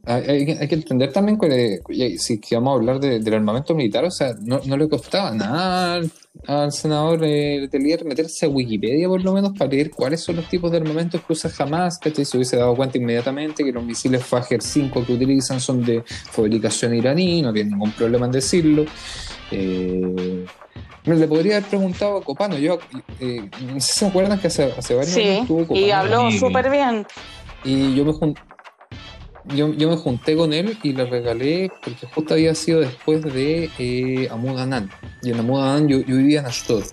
hay, 0.05 0.69
que 0.69 0.75
entender 0.75 1.13
también 1.13 1.39
que 1.39 1.79
si 2.19 2.41
vamos 2.53 2.73
a 2.73 2.75
hablar 2.75 3.01
del 3.01 3.35
armamento 3.35 3.75
militar, 3.75 4.05
o 4.05 4.11
sea, 4.11 4.35
no, 4.41 4.77
le 4.77 4.89
costaba 4.89 5.33
nada 5.33 6.01
al, 6.47 6.73
senador 6.73 7.21
eh, 7.23 7.69
Telier 7.71 8.05
meterse 8.05 8.47
a 8.47 8.49
Wikipedia 8.49 9.07
por 9.07 9.23
lo 9.23 9.33
menos 9.33 9.53
para 9.57 9.71
leer 9.71 9.91
cuáles 9.91 10.23
son 10.23 10.37
los 10.37 10.49
tipos 10.49 10.71
de 10.71 10.79
armamentos 10.79 11.21
que 11.21 11.33
usa 11.33 11.51
jamás, 11.51 11.99
que 11.99 12.25
se 12.25 12.37
hubiese 12.37 12.57
dado 12.57 12.75
cuenta 12.75 12.99
inmediatamente 12.99 13.63
que 13.63 13.73
los 13.73 13.85
misiles 13.85 14.25
Fajer 14.25 14.63
5 14.63 15.05
que 15.05 15.13
utilizan 15.13 15.61
son 15.61 15.85
de 15.85 16.03
fabricación 16.07 16.95
iraní, 16.95 17.43
no 17.43 17.53
tiene 17.53 17.71
ningún 17.71 17.93
problema 17.93 18.27
en 18.27 18.33
decirlo. 18.33 18.85
Eh, 19.51 20.47
le 21.05 21.29
podría 21.29 21.59
haber 21.59 21.69
preguntado 21.69 22.19
a 22.19 22.23
Copano, 22.23 22.57
yo 22.59 22.79
eh, 23.21 23.49
no 23.67 23.81
sé 23.81 23.93
si 23.93 23.99
se 23.99 24.07
acuerdan 24.07 24.39
que 24.39 24.47
hace, 24.47 24.73
hace 24.77 24.95
varios 24.95 25.17
años 25.17 25.43
estuvo 25.43 25.61
Copano. 25.67 25.87
Y 25.87 25.91
habló 25.91 26.31
súper 26.31 26.71
bien. 26.71 27.07
Y 27.65 27.95
yo 27.95 28.05
me 28.05 28.13
junté 28.13 28.41
yo, 29.47 29.69
me 29.69 29.97
junté 29.97 30.37
con 30.37 30.53
él 30.53 30.77
y 30.83 30.93
le 30.93 31.05
regalé, 31.05 31.71
porque 31.83 32.07
justo 32.07 32.35
había 32.35 32.55
sido 32.55 32.81
después 32.81 33.23
de 33.23 33.71
eh, 33.79 34.29
Amud 34.31 34.59
Anan. 34.59 34.91
Y 35.23 35.31
en 35.31 35.41
Amud 35.41 35.61
Anan 35.61 35.89
yo, 35.89 35.99
vivía 36.05 36.41
en 36.41 36.47
Ashdod. 36.47 36.85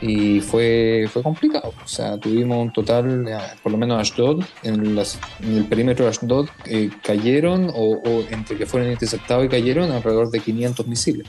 Y 0.00 0.40
fue, 0.40 1.08
fue 1.10 1.22
complicado. 1.22 1.72
O 1.82 1.88
sea, 1.88 2.18
tuvimos 2.18 2.58
un 2.58 2.72
total, 2.72 3.26
eh, 3.28 3.38
por 3.62 3.72
lo 3.72 3.78
menos 3.78 3.98
Ashdod, 4.00 4.44
en, 4.62 4.98
el 4.98 5.64
perímetro 5.64 6.04
de 6.04 6.10
Ashdod 6.10 6.48
eh, 6.66 6.90
cayeron, 7.02 7.70
o, 7.74 8.24
entre 8.30 8.56
que 8.56 8.66
fueron 8.66 8.90
interceptados 8.90 9.46
y 9.46 9.48
cayeron, 9.48 9.90
alrededor 9.90 10.30
de 10.30 10.40
500 10.40 10.86
misiles. 10.86 11.26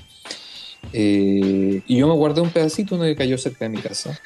Eh, 0.94 1.82
y 1.86 1.98
yo 1.98 2.08
me 2.08 2.14
guardé 2.14 2.42
un 2.42 2.50
pedacito, 2.50 2.96
uno 2.96 3.06
que 3.06 3.16
cayó 3.16 3.38
cerca 3.38 3.66
de 3.66 3.70
mi 3.70 3.80
casa. 3.80 4.20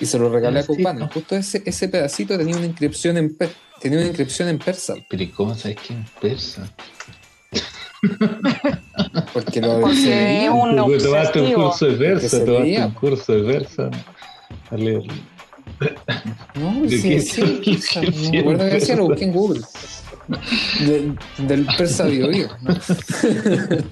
Y 0.00 0.06
se 0.06 0.18
lo 0.18 0.30
regalé 0.30 0.60
a 0.60 0.66
Copano. 0.66 1.08
Justo 1.12 1.36
ese, 1.36 1.62
ese 1.64 1.88
pedacito 1.88 2.36
tenía 2.36 2.56
una 2.56 2.66
inscripción 2.66 3.18
en, 3.18 3.36
Tenía 3.80 3.98
una 3.98 4.08
inscripción 4.08 4.48
en 4.48 4.58
persa. 4.58 4.94
Pero 5.08 5.24
¿cómo 5.34 5.54
sabes 5.54 5.78
que 5.78 5.94
en 5.94 6.04
persa? 6.20 6.70
Porque 9.32 9.60
lo 9.60 9.80
Porque 9.80 10.48
un 10.50 10.76
Porque 10.76 10.98
tomaste 10.98 11.40
un 11.40 11.52
curso 11.52 11.86
de 11.86 11.94
versa, 11.96 12.44
tomaste 12.44 12.84
un 12.84 12.90
curso 12.92 13.32
de 13.32 13.42
versa 13.42 13.90
a 14.70 14.76
leerlo. 14.76 15.12
No, 16.54 16.88
sí, 16.88 17.20
sí, 17.20 17.80
sí, 17.80 18.00
no 18.00 18.30
me 18.30 18.38
acuerdo 18.40 18.64
que 18.64 18.74
decía, 18.74 18.96
lo 18.96 19.06
busqué 19.06 19.24
en 19.24 19.32
Google. 19.32 19.62
Del, 20.80 21.18
del 21.38 21.66
persa 21.76 22.04
bio, 22.04 22.28
bio 22.28 22.48
¿no? 22.60 22.74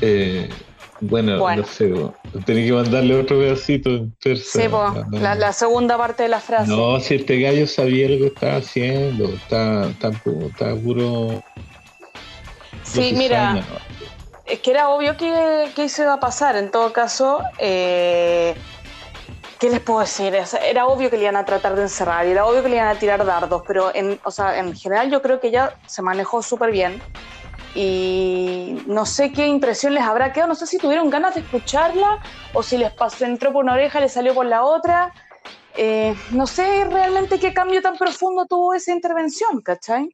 eh, 0.00 0.48
bueno, 1.00 1.36
no 1.36 1.64
sé, 1.64 1.92
tenés 2.44 2.66
que 2.66 2.72
mandarle 2.72 3.20
otro 3.20 3.38
pedacito 3.38 3.90
en 3.90 4.12
tercera. 4.16 5.06
Sí, 5.10 5.18
la, 5.18 5.52
segunda 5.52 5.98
parte 5.98 6.22
de 6.22 6.28
la 6.30 6.40
frase. 6.40 6.70
No, 6.70 6.98
si 7.00 7.16
este 7.16 7.40
gallo 7.40 7.66
sabía 7.66 8.08
lo 8.08 8.18
que 8.18 8.26
estaba 8.26 8.56
haciendo, 8.56 9.28
está, 9.28 9.88
está, 9.88 10.10
puro. 10.82 11.42
Sí, 12.82 13.12
mira, 13.16 13.62
es 14.46 14.60
que 14.60 14.70
era 14.70 14.88
obvio 14.88 15.16
que, 15.16 15.70
que, 15.74 15.84
eso 15.84 16.02
iba 16.02 16.14
a 16.14 16.20
pasar. 16.20 16.56
En 16.56 16.70
todo 16.70 16.92
caso, 16.92 17.42
eh, 17.58 18.54
¿qué 19.58 19.68
les 19.68 19.80
puedo 19.80 20.00
decir? 20.00 20.34
Era 20.62 20.86
obvio 20.86 21.10
que 21.10 21.16
le 21.16 21.24
iban 21.24 21.36
a 21.36 21.44
tratar 21.44 21.76
de 21.76 21.82
encerrar 21.82 22.26
y 22.26 22.30
era 22.30 22.46
obvio 22.46 22.62
que 22.62 22.68
le 22.68 22.76
iban 22.76 22.88
a 22.88 22.98
tirar 22.98 23.24
dardos, 23.24 23.62
pero 23.66 23.94
en, 23.94 24.18
o 24.24 24.30
sea, 24.30 24.58
en 24.58 24.74
general 24.74 25.10
yo 25.10 25.20
creo 25.20 25.40
que 25.40 25.48
ella 25.48 25.74
se 25.86 26.00
manejó 26.00 26.42
súper 26.42 26.70
bien 26.70 27.02
y 27.76 28.78
no 28.86 29.04
sé 29.04 29.32
qué 29.32 29.46
impresión 29.46 29.92
les 29.92 30.02
habrá 30.02 30.32
quedado, 30.32 30.48
no 30.48 30.54
sé 30.54 30.66
si 30.66 30.78
tuvieron 30.78 31.10
ganas 31.10 31.34
de 31.34 31.42
escucharla 31.42 32.22
o 32.54 32.62
si 32.62 32.78
les 32.78 32.90
pasó, 32.90 33.26
entró 33.26 33.52
por 33.52 33.64
una 33.64 33.74
oreja 33.74 33.98
y 33.98 34.02
les 34.02 34.12
salió 34.12 34.34
por 34.34 34.46
la 34.46 34.64
otra. 34.64 35.12
Eh, 35.76 36.14
no 36.30 36.46
sé 36.46 36.86
realmente 36.86 37.38
qué 37.38 37.52
cambio 37.52 37.82
tan 37.82 37.98
profundo 37.98 38.46
tuvo 38.46 38.72
esa 38.72 38.94
intervención, 38.94 39.60
¿cachai? 39.60 40.08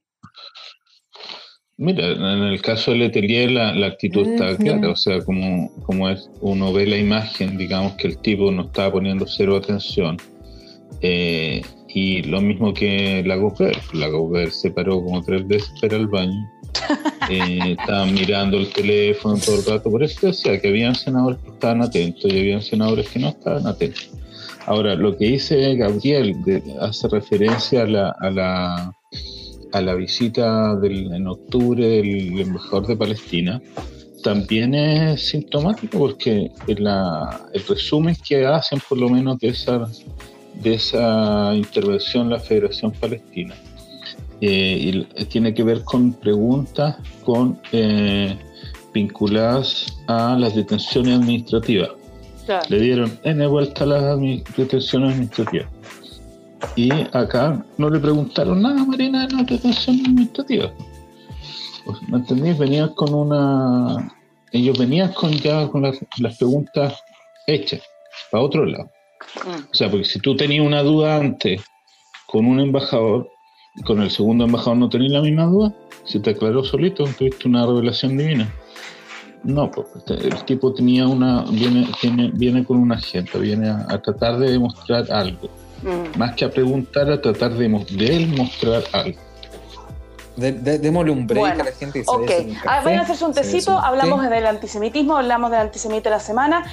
Mira, 1.77 2.09
en 2.09 2.43
el 2.43 2.61
caso 2.61 2.91
de 2.91 2.99
Letelier 2.99 3.53
la, 3.53 3.73
la 3.75 3.87
actitud 3.87 4.27
está 4.27 4.57
clara, 4.57 4.91
o 4.91 4.97
sea, 4.97 5.21
como, 5.25 5.71
como 5.85 6.09
es, 6.09 6.29
uno 6.41 6.73
ve 6.73 6.87
la 6.87 6.97
imagen, 6.97 7.57
digamos 7.57 7.93
que 7.93 8.09
el 8.09 8.19
tipo 8.19 8.51
no 8.51 8.63
estaba 8.63 8.93
poniendo 8.93 9.25
cero 9.27 9.57
atención. 9.57 10.17
Eh, 11.01 11.63
y 11.89 12.23
lo 12.23 12.41
mismo 12.41 12.75
que 12.75 13.23
la 13.25 13.37
Gobert, 13.37 13.93
la 13.95 14.09
Gobert 14.09 14.51
se 14.51 14.71
paró 14.71 15.03
como 15.03 15.23
tres 15.23 15.47
veces 15.47 15.73
para 15.81 15.97
el 15.97 16.09
baño 16.09 16.49
eh, 17.29 17.77
estaban 17.79 18.15
mirando 18.15 18.57
el 18.57 18.73
teléfono 18.73 19.37
todo 19.39 19.57
el 19.57 19.65
rato. 19.65 19.91
Por 19.91 20.03
eso 20.03 20.27
decía 20.27 20.61
que 20.61 20.69
habían 20.69 20.95
senadores 20.95 21.39
que 21.43 21.51
estaban 21.51 21.83
atentos 21.83 22.33
y 22.33 22.39
habían 22.39 22.63
senadores 22.63 23.09
que 23.09 23.19
no 23.19 23.29
estaban 23.29 23.67
atentos. 23.67 24.11
Ahora, 24.67 24.95
lo 24.95 25.17
que 25.17 25.27
dice 25.27 25.75
Gabriel 25.75 26.37
hace 26.81 27.09
referencia 27.09 27.83
a 27.83 27.87
la, 27.87 28.15
a 28.21 28.31
la, 28.31 28.95
a 29.73 29.81
la 29.81 29.95
visita 29.95 30.79
en 30.83 31.27
octubre 31.27 31.87
del 31.87 32.41
embajador 32.41 32.87
de 32.87 32.97
Palestina. 32.97 33.61
También 34.23 34.73
es 34.75 35.31
sintomático 35.31 35.99
porque 35.99 36.49
el 36.69 36.89
resumen 37.69 38.17
que 38.25 38.47
hacen, 38.47 38.81
por 38.89 38.99
lo 38.99 39.09
menos, 39.09 39.39
de 39.41 39.49
esa, 39.49 39.89
de 40.63 40.75
esa 40.75 41.53
intervención 41.57 42.31
la 42.31 42.39
Federación 42.39 42.93
Palestina, 42.93 43.57
eh, 44.45 45.07
y 45.19 45.25
tiene 45.27 45.55
que 45.55 45.63
ver 45.63 45.85
con 45.85 46.15
preguntas 46.15 46.97
con 47.25 47.61
eh, 47.71 48.37
vinculadas 48.93 49.87
a 50.09 50.37
las 50.37 50.57
detenciones 50.57 51.21
administrativas. 51.21 51.91
Le 52.69 52.81
dieron 52.81 53.21
N 53.23 53.47
vuelta 53.47 53.85
a 53.85 53.87
las 53.87 54.21
detenciones 54.57 55.11
administrativas. 55.11 55.69
Y 56.75 56.91
acá 57.13 57.65
no 57.79 57.89
le 57.89 58.01
preguntaron 58.01 58.63
nada, 58.63 58.85
Marina, 58.85 59.29
de 59.29 59.33
las 59.33 59.47
detenciones 59.47 60.09
administrativas. 60.09 60.73
Pues, 61.85 62.03
¿Me 62.09 62.19
entendéis? 62.19 62.59
Venían 62.59 62.89
con 62.95 63.15
una. 63.15 64.13
Ellos 64.51 64.77
venían 64.77 65.13
con 65.13 65.31
ya 65.31 65.69
con 65.69 65.83
las, 65.83 65.99
las 66.19 66.37
preguntas 66.37 67.01
hechas, 67.47 67.81
para 68.33 68.43
otro 68.43 68.67
lado. 68.67 68.91
Mm. 69.45 69.71
O 69.71 69.75
sea, 69.75 69.89
porque 69.89 70.05
si 70.05 70.19
tú 70.19 70.35
tenías 70.37 70.67
una 70.67 70.83
duda 70.83 71.17
antes 71.19 71.63
con 72.27 72.47
un 72.47 72.59
embajador, 72.59 73.29
con 73.85 74.03
el 74.03 74.11
segundo 74.11 74.45
embajador 74.45 74.77
no 74.77 74.89
tenéis 74.89 75.13
la 75.13 75.23
misma 75.23 75.45
duda, 75.45 75.73
se 76.05 76.21
te 76.21 76.31
aclaró 76.31 76.63
solito, 76.63 77.05
tuviste 77.05 77.49
una 77.49 77.67
revelación 77.67 78.17
divina. 78.17 78.53
No, 79.45 79.71
pues 79.71 79.89
este, 79.97 80.15
el 80.29 80.45
tipo 80.45 80.73
tenía 80.73 81.09
una, 81.09 81.45
viene, 81.51 81.89
viene 82.35 82.65
con 82.65 82.79
una 82.79 82.95
agenda, 82.95 83.33
viene 83.39 83.71
a, 83.71 84.01
tratar 84.01 84.39
de 84.39 84.53
demostrar 84.53 85.11
algo. 85.11 85.49
Mm. 85.83 86.19
Más 86.19 86.37
que 86.37 86.45
a 86.45 86.51
preguntar, 86.51 87.11
a 87.11 87.21
tratar 87.21 87.53
de, 87.55 87.69
de 87.69 88.27
mostrar 88.37 88.85
algo. 88.93 89.19
démosle 90.37 91.11
un 91.11 91.27
break 91.27 91.61
a 91.61 91.65
la 91.65 91.73
gente 91.73 91.99
y 92.01 92.03
Ok, 92.07 92.31
ah, 92.67 92.83
vayan 92.85 93.01
a 93.01 93.03
hacerse 93.03 93.25
un 93.25 93.35
tecito, 93.35 93.77
hablamos 93.77 94.23
del 94.29 94.47
antisemitismo, 94.47 95.17
hablamos 95.17 95.51
del 95.51 95.61
antisemita 95.61 96.09
de 96.09 96.17
la 96.17 96.21
semana 96.21 96.65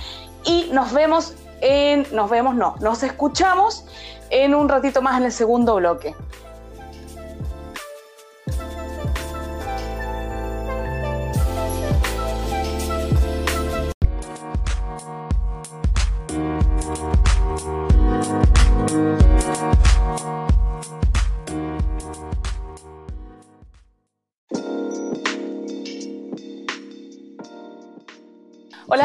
y 0.45 0.69
nos 0.71 0.93
vemos 0.93 1.33
en. 1.61 2.05
Nos 2.13 2.29
vemos, 2.29 2.53
no, 2.53 2.75
nos 2.81 3.01
escuchamos 3.01 3.85
en 4.29 4.53
un 4.53 4.69
ratito 4.69 5.01
más 5.01 5.17
en 5.17 5.25
el 5.25 5.31
segundo 5.31 5.75
bloque. 5.75 6.13
Hola 16.89 16.97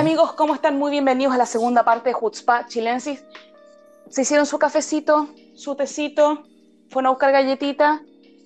amigos, 0.01 0.33
¿cómo 0.33 0.55
están? 0.55 0.79
Muy 0.79 0.90
bienvenidos 0.90 1.35
a 1.35 1.37
la 1.37 1.44
segunda 1.44 1.85
parte 1.85 2.09
de 2.09 2.16
Hutzpah 2.18 2.66
Chilensis. 2.68 3.23
Se 4.09 4.23
hicieron 4.23 4.47
su 4.47 4.59
cafecito, 4.59 5.29
su 5.55 5.75
tecito, 5.75 6.44
fueron 6.88 7.09
a 7.09 7.11
buscar 7.11 7.33
galletita, 7.33 8.01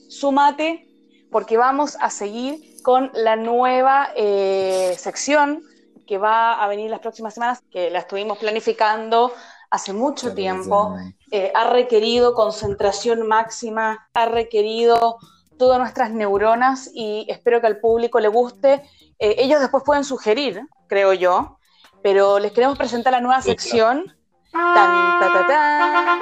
su 0.09 0.33
mate, 0.33 0.89
porque 1.31 1.57
vamos 1.57 1.97
a 2.01 2.11
seguir 2.11 2.83
con 2.83 3.13
la 3.15 3.37
nueva 3.37 4.09
eh, 4.17 4.97
sección 4.99 5.63
que 6.09 6.19
va 6.19 6.55
a 6.55 6.67
venir 6.69 6.91
las 6.91 7.01
próximas 7.01 7.35
semanas, 7.35 7.63
que 7.71 7.91
la 7.91 8.01
estuvimos 8.01 8.39
planificando 8.39 9.33
hace 9.71 9.93
mucho 9.93 10.35
tiempo. 10.35 10.97
Eh, 11.31 11.53
ha 11.55 11.71
requerido 11.71 12.33
concentración 12.33 13.29
máxima, 13.29 14.09
ha 14.15 14.27
requerido 14.27 15.19
todas 15.59 15.79
nuestras 15.79 16.11
neuronas 16.11 16.91
y 16.95 17.27
espero 17.29 17.61
que 17.61 17.67
al 17.67 17.79
público 17.79 18.19
le 18.21 18.29
guste. 18.29 18.83
Eh, 19.19 19.37
ellos 19.39 19.61
después 19.61 19.85
pueden 19.85 20.05
sugerir 20.05 20.63
creo 20.89 21.13
yo, 21.13 21.59
pero 22.03 22.39
les 22.39 22.53
queremos 22.53 22.79
presentar 22.79 23.13
la 23.13 23.21
nueva 23.21 23.43
sección. 23.43 24.17
Tan, 24.51 25.21
ta, 25.21 25.33
ta, 25.33 25.47
ta. 25.47 26.21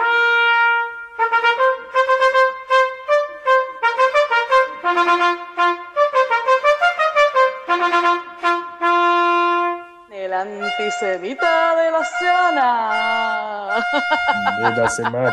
Antisemita 10.42 11.76
de 11.76 11.90
la 11.90 12.04
semana. 12.04 13.84
De 14.58 14.82
la 14.82 14.90
semana. 14.90 15.32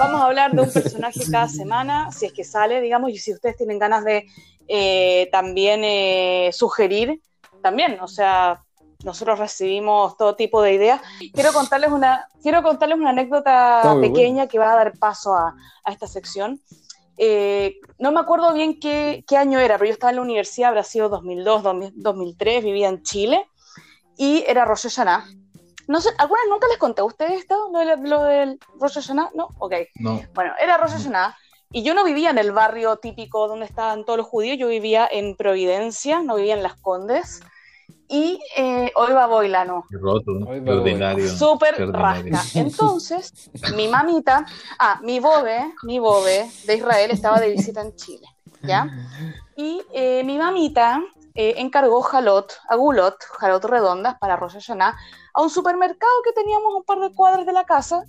Vamos 0.00 0.20
a 0.20 0.24
hablar 0.26 0.50
de 0.52 0.62
un 0.62 0.72
personaje 0.72 1.20
cada 1.30 1.48
semana, 1.48 2.10
si 2.10 2.26
es 2.26 2.32
que 2.32 2.42
sale, 2.42 2.80
digamos, 2.80 3.10
y 3.10 3.18
si 3.18 3.32
ustedes 3.32 3.56
tienen 3.56 3.78
ganas 3.78 4.04
de 4.04 4.26
eh, 4.66 5.28
también 5.30 5.82
eh, 5.84 6.50
sugerir 6.52 7.20
también, 7.62 7.98
o 8.00 8.08
sea, 8.08 8.64
nosotros 9.04 9.38
recibimos 9.38 10.16
todo 10.16 10.34
tipo 10.34 10.60
de 10.60 10.74
ideas. 10.74 11.00
Quiero 11.32 11.52
contarles 11.52 11.92
una, 11.92 12.28
quiero 12.42 12.62
contarles 12.62 12.98
una 12.98 13.10
anécdota 13.10 13.96
pequeña 14.00 14.48
que 14.48 14.58
va 14.58 14.72
a 14.72 14.76
dar 14.76 14.98
paso 14.98 15.34
a, 15.34 15.54
esta 15.86 16.06
sección. 16.08 16.60
Eh, 17.16 17.76
no 17.98 18.10
me 18.10 18.20
acuerdo 18.20 18.52
bien 18.52 18.80
qué, 18.80 19.24
año 19.38 19.60
era, 19.60 19.78
pero 19.78 19.86
yo 19.86 19.92
estaba 19.92 20.10
en 20.10 20.16
la 20.16 20.22
universidad, 20.22 20.70
habrá 20.70 20.82
sido 20.82 21.08
2002, 21.08 21.62
2003, 21.94 22.64
vivía 22.64 22.88
en 22.88 23.02
Chile 23.02 23.46
y 24.16 24.44
era 24.46 24.64
Rosh 24.64 24.82
Hashanah. 24.84 25.26
No 25.86 26.00
sé, 26.00 26.10
¿algunas 26.18 26.44
nunca 26.48 26.66
les 26.68 26.78
conté 26.78 27.02
a 27.02 27.04
ustedes 27.04 27.40
esto? 27.40 27.70
¿Lo, 27.72 28.24
del 28.24 28.58
Rosh 28.80 28.94
Hashanah? 28.94 29.30
¿No? 29.34 29.48
Ok. 29.58 29.74
No. 29.96 30.20
Bueno, 30.34 30.52
era 30.60 30.78
Rosh 30.78 30.92
Hashanah 30.92 31.36
y 31.70 31.82
yo 31.82 31.92
no 31.94 32.04
vivía 32.04 32.30
en 32.30 32.38
el 32.38 32.52
barrio 32.52 32.96
típico 32.96 33.48
donde 33.48 33.66
estaban 33.66 34.04
todos 34.04 34.18
los 34.18 34.26
judíos, 34.26 34.56
yo 34.58 34.68
vivía 34.68 35.08
en 35.10 35.36
Providencia, 35.36 36.22
no 36.22 36.36
vivía 36.36 36.54
en 36.54 36.62
Las 36.62 36.76
Condes 36.76 37.42
y 38.08 38.38
eh, 38.56 38.92
hoy 38.94 39.12
va 39.12 39.26
Boilano. 39.26 39.84
Roto, 39.90 40.32
ordinario. 40.32 41.28
Súper 41.28 41.74
rasca. 41.92 42.42
Entonces, 42.54 43.50
mi 43.76 43.88
mamita, 43.88 44.46
ah, 44.78 45.00
mi 45.02 45.18
bobe, 45.20 45.74
mi 45.82 45.98
bobe 45.98 46.48
de 46.64 46.76
Israel 46.76 47.10
estaba 47.10 47.40
de 47.40 47.50
visita 47.50 47.80
en 47.80 47.94
Chile, 47.96 48.28
¿ya? 48.62 48.88
Y 49.56 49.80
eh, 49.92 50.24
mi 50.24 50.36
mamita 50.36 51.00
eh, 51.34 51.54
encargó 51.58 52.00
jalot, 52.02 52.60
agulot, 52.68 53.16
jalot 53.38 53.64
redondas 53.64 54.18
para 54.18 54.36
Rosh 54.36 54.54
Hashanah, 54.54 54.96
a 55.34 55.42
un 55.42 55.50
supermercado 55.50 56.12
que 56.24 56.32
teníamos 56.32 56.74
un 56.74 56.84
par 56.84 57.00
de 57.00 57.12
cuadras 57.12 57.44
de 57.44 57.52
la 57.52 57.64
casa, 57.64 58.04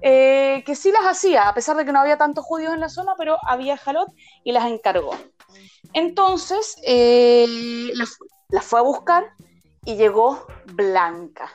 que 0.00 0.74
sí 0.76 0.92
las 0.92 1.02
hacía, 1.02 1.48
a 1.48 1.54
pesar 1.54 1.76
de 1.76 1.84
que 1.84 1.92
no 1.92 1.98
había 1.98 2.16
tantos 2.16 2.44
judíos 2.44 2.72
en 2.72 2.78
la 2.78 2.88
zona, 2.88 3.14
pero 3.18 3.36
había 3.42 3.76
jalot 3.76 4.08
y 4.44 4.52
las 4.52 4.66
encargó. 4.66 5.10
Entonces, 5.92 6.76
las, 6.84 8.16
la 8.48 8.62
fue 8.62 8.78
a 8.78 8.82
buscar 8.82 9.32
y 9.84 9.96
llegó 9.96 10.46
blanca. 10.66 11.50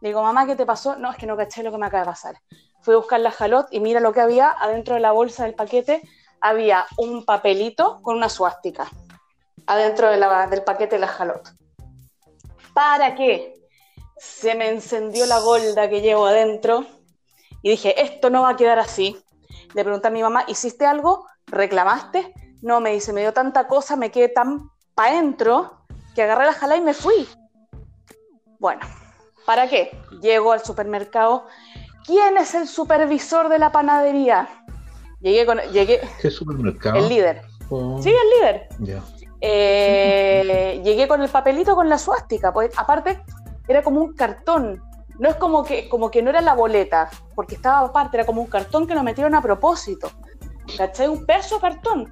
Le 0.00 0.10
digo, 0.10 0.22
mamá, 0.22 0.46
¿qué 0.46 0.54
te 0.54 0.64
pasó? 0.64 0.94
No, 0.96 1.10
es 1.10 1.16
que 1.16 1.26
no 1.26 1.36
caché 1.36 1.64
lo 1.64 1.72
que 1.72 1.78
me 1.78 1.86
acaba 1.86 2.04
de 2.04 2.10
pasar. 2.10 2.36
Fui 2.82 2.94
a 2.94 2.98
buscar 2.98 3.18
la 3.18 3.30
jalot 3.30 3.66
y 3.72 3.80
mira 3.80 3.98
lo 3.98 4.12
que 4.12 4.20
había 4.20 4.50
adentro 4.50 4.94
de 4.94 5.00
la 5.00 5.12
bolsa 5.12 5.44
del 5.44 5.54
paquete. 5.54 6.02
Había 6.40 6.86
un 6.98 7.24
papelito 7.24 8.00
con 8.02 8.16
una 8.16 8.28
suástica 8.28 8.88
adentro 9.66 10.10
del 10.10 10.62
paquete 10.64 10.96
de 10.96 11.00
la 11.00 11.08
jalot. 11.08 11.48
¿Para 12.74 13.14
qué? 13.14 13.54
Se 14.16 14.54
me 14.54 14.68
encendió 14.68 15.26
la 15.26 15.40
golda 15.40 15.88
que 15.88 16.00
llevo 16.00 16.26
adentro 16.26 16.86
y 17.62 17.70
dije, 17.70 18.02
esto 18.02 18.30
no 18.30 18.42
va 18.42 18.50
a 18.50 18.56
quedar 18.56 18.78
así. 18.78 19.16
Le 19.74 19.82
pregunté 19.82 20.08
a 20.08 20.10
mi 20.10 20.22
mamá, 20.22 20.44
¿hiciste 20.48 20.86
algo? 20.86 21.26
¿Reclamaste? 21.46 22.32
No, 22.60 22.80
me 22.80 22.92
dice, 22.92 23.12
me 23.12 23.22
dio 23.22 23.32
tanta 23.32 23.66
cosa, 23.66 23.96
me 23.96 24.10
quedé 24.10 24.28
tan 24.28 24.70
para 24.94 25.12
adentro 25.12 25.84
que 26.14 26.22
agarré 26.22 26.46
la 26.46 26.52
jala 26.52 26.76
y 26.76 26.80
me 26.80 26.94
fui. 26.94 27.28
Bueno, 28.58 28.80
¿para 29.46 29.68
qué? 29.68 29.98
Llego 30.20 30.52
al 30.52 30.64
supermercado. 30.64 31.46
¿Quién 32.04 32.36
es 32.36 32.54
el 32.54 32.68
supervisor 32.68 33.48
de 33.48 33.58
la 33.58 33.72
panadería? 33.72 34.48
Llegué 35.20 35.46
con. 35.46 35.58
Llegué, 35.72 36.00
¿Qué 36.20 36.30
supermercado? 36.30 36.96
El 36.96 37.08
líder. 37.08 37.42
Oh. 37.70 38.00
Sí, 38.02 38.10
el 38.10 38.30
líder. 38.30 38.68
Ya. 38.80 39.02
Eh, 39.42 40.80
llegué 40.84 41.06
con 41.08 41.20
el 41.20 41.28
papelito 41.28 41.74
con 41.74 41.88
la 41.88 41.98
suástica. 41.98 42.52
Pues, 42.52 42.70
aparte, 42.76 43.22
era 43.68 43.82
como 43.82 44.00
un 44.00 44.14
cartón. 44.14 44.82
No 45.18 45.28
es 45.28 45.36
como 45.36 45.64
que, 45.64 45.88
como 45.88 46.10
que 46.10 46.22
no 46.22 46.30
era 46.30 46.40
la 46.40 46.54
boleta, 46.54 47.10
porque 47.34 47.56
estaba 47.56 47.86
aparte, 47.86 48.16
era 48.16 48.26
como 48.26 48.40
un 48.40 48.46
cartón 48.46 48.86
que 48.86 48.94
lo 48.94 49.02
metieron 49.02 49.34
a 49.34 49.42
propósito. 49.42 50.10
¿Cachai? 50.76 51.08
Un 51.08 51.26
peso 51.26 51.60
cartón 51.60 52.10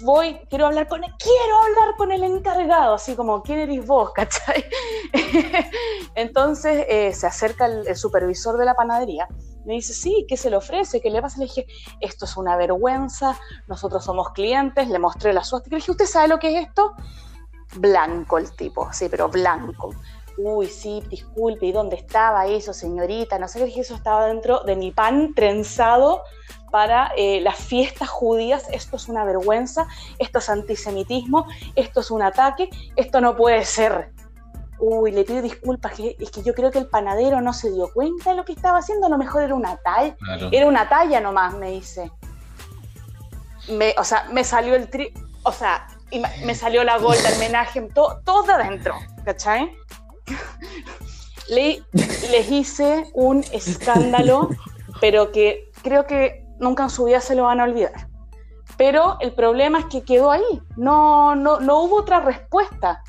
voy, 0.00 0.40
quiero 0.48 0.66
hablar 0.66 0.88
con 0.88 1.00
quiero 1.00 1.60
hablar 1.62 1.96
con 1.96 2.12
el 2.12 2.24
encargado, 2.24 2.94
así 2.94 3.14
como, 3.14 3.42
¿quién 3.42 3.60
eres 3.60 3.86
vos? 3.86 4.12
¿Cachai? 4.14 4.64
Entonces 6.14 6.86
eh, 6.88 7.12
se 7.12 7.26
acerca 7.26 7.66
el, 7.66 7.96
supervisor 7.96 8.56
de 8.56 8.64
la 8.64 8.74
panadería 8.74 9.28
me 9.64 9.74
dice, 9.74 9.92
sí, 9.92 10.24
¿qué 10.26 10.36
se 10.36 10.48
le 10.50 10.56
ofrece? 10.56 11.00
¿Qué 11.00 11.10
le 11.10 11.20
pasa? 11.20 11.38
Le 11.38 11.44
dije, 11.44 11.66
esto 12.00 12.24
es 12.24 12.36
una 12.36 12.56
vergüenza, 12.56 13.38
nosotros 13.68 14.04
somos 14.04 14.30
clientes, 14.30 14.88
le 14.88 14.98
mostré 14.98 15.34
la 15.34 15.44
suerte. 15.44 15.68
Le 15.70 15.76
dije, 15.76 15.90
¿usted 15.90 16.06
sabe 16.06 16.28
lo 16.28 16.38
que 16.38 16.56
es 16.56 16.66
esto? 16.66 16.94
Blanco 17.76 18.38
el 18.38 18.50
tipo, 18.52 18.90
sí, 18.92 19.08
pero 19.10 19.28
blanco. 19.28 19.94
Uy, 20.38 20.66
sí, 20.66 21.02
disculpe, 21.10 21.66
¿y 21.66 21.72
dónde 21.72 21.96
estaba 21.96 22.46
eso, 22.46 22.72
señorita? 22.72 23.38
No 23.38 23.48
sé 23.48 23.58
qué 23.58 23.66
dije, 23.66 23.80
eso 23.82 23.94
estaba 23.94 24.26
dentro 24.26 24.60
de 24.60 24.74
mi 24.74 24.90
pan 24.90 25.34
trenzado 25.34 26.22
para 26.70 27.12
eh, 27.16 27.40
las 27.40 27.56
fiestas 27.56 28.08
judías, 28.08 28.64
esto 28.72 28.96
es 28.96 29.08
una 29.08 29.24
vergüenza, 29.24 29.86
esto 30.18 30.38
es 30.38 30.48
antisemitismo, 30.48 31.46
esto 31.74 32.00
es 32.00 32.10
un 32.10 32.22
ataque, 32.22 32.70
esto 32.96 33.20
no 33.20 33.36
puede 33.36 33.64
ser. 33.64 34.12
Uy, 34.78 35.12
le 35.12 35.24
pido 35.24 35.42
disculpas, 35.42 35.92
es 35.98 36.30
que 36.30 36.42
yo 36.42 36.54
creo 36.54 36.70
que 36.70 36.78
el 36.78 36.86
panadero 36.86 37.42
no 37.42 37.52
se 37.52 37.70
dio 37.70 37.92
cuenta 37.92 38.30
de 38.30 38.36
lo 38.36 38.44
que 38.44 38.52
estaba 38.52 38.78
haciendo, 38.78 39.06
a 39.06 39.10
lo 39.10 39.18
mejor 39.18 39.42
era 39.42 39.54
una 39.54 39.76
talla, 39.76 40.16
era 40.50 40.66
una 40.66 40.88
talla 40.88 41.20
nomás, 41.20 41.54
me 41.54 41.70
dice. 41.72 42.10
Me, 43.68 43.94
o 43.98 44.04
sea, 44.04 44.26
me 44.32 44.42
salió 44.42 44.74
el 44.74 44.88
tri, 44.88 45.12
o 45.42 45.52
sea, 45.52 45.86
me 46.44 46.54
salió 46.54 46.82
la 46.82 46.98
gol 46.98 47.16
del 47.22 47.34
homenaje, 47.34 47.82
todo, 47.94 48.20
todo 48.24 48.42
de 48.44 48.52
adentro, 48.54 48.94
¿cachai? 49.24 49.70
Le, 51.48 51.82
les 51.92 52.50
hice 52.50 53.10
un 53.12 53.44
escándalo, 53.52 54.50
pero 55.00 55.32
que 55.32 55.70
creo 55.82 56.06
que 56.06 56.39
nunca 56.60 56.84
en 56.84 56.90
su 56.90 57.04
vida 57.04 57.20
se 57.20 57.34
lo 57.34 57.44
van 57.44 57.60
a 57.60 57.64
olvidar. 57.64 58.08
Pero 58.76 59.18
el 59.20 59.32
problema 59.32 59.80
es 59.80 59.86
que 59.86 60.02
quedó 60.02 60.30
ahí, 60.30 60.62
no, 60.76 61.34
no, 61.34 61.60
no 61.60 61.82
hubo 61.82 61.96
otra 61.96 62.20
respuesta. 62.20 63.02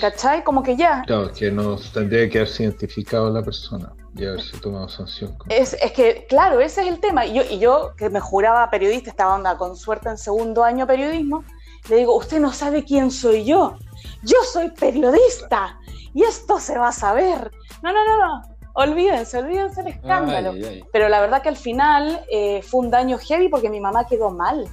¿Cachai? 0.00 0.44
Como 0.44 0.62
que 0.62 0.76
ya. 0.76 1.02
Claro, 1.06 1.32
que 1.32 1.50
no 1.50 1.76
tendría 1.92 2.28
que 2.30 2.38
haberse 2.38 2.62
identificado 2.62 3.28
la 3.30 3.42
persona 3.42 3.92
y 4.14 4.24
haberse 4.24 4.56
tomado 4.58 4.88
sanción. 4.88 5.36
Es, 5.48 5.74
es, 5.74 5.92
que, 5.92 6.26
claro, 6.28 6.60
ese 6.60 6.82
es 6.82 6.88
el 6.88 7.00
tema. 7.00 7.26
Y 7.26 7.34
yo, 7.34 7.42
y 7.42 7.58
yo, 7.58 7.92
que 7.96 8.08
me 8.08 8.20
juraba 8.20 8.70
periodista, 8.70 9.10
estaba 9.10 9.34
onda 9.34 9.56
con 9.56 9.76
suerte 9.76 10.08
en 10.08 10.16
segundo 10.16 10.62
año 10.62 10.86
periodismo, 10.86 11.44
le 11.88 11.96
digo, 11.96 12.16
usted 12.16 12.40
no 12.40 12.52
sabe 12.52 12.84
quién 12.84 13.10
soy 13.10 13.44
yo. 13.44 13.76
Yo 14.22 14.36
soy 14.52 14.70
periodista 14.70 15.78
y 16.14 16.22
esto 16.22 16.60
se 16.60 16.78
va 16.78 16.88
a 16.88 16.92
saber. 16.92 17.50
No, 17.82 17.92
no, 17.92 18.06
no, 18.06 18.18
no. 18.18 18.49
Olvídense, 18.74 19.38
olvídense 19.38 19.80
el 19.80 19.88
escándalo. 19.88 20.54
Pero 20.92 21.08
la 21.08 21.20
verdad 21.20 21.42
que 21.42 21.48
al 21.48 21.56
final 21.56 22.24
eh, 22.30 22.62
fue 22.62 22.80
un 22.80 22.90
daño 22.90 23.18
heavy 23.18 23.48
porque 23.48 23.70
mi 23.70 23.80
mamá 23.80 24.06
quedó 24.06 24.30
mal. 24.30 24.68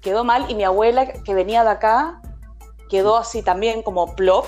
Quedó 0.00 0.24
mal 0.24 0.46
y 0.48 0.54
mi 0.54 0.64
abuela 0.64 1.06
que 1.06 1.34
venía 1.34 1.64
de 1.64 1.70
acá 1.70 2.20
quedó 2.88 3.16
así 3.16 3.42
también 3.42 3.82
como 3.82 4.14
plop. 4.14 4.46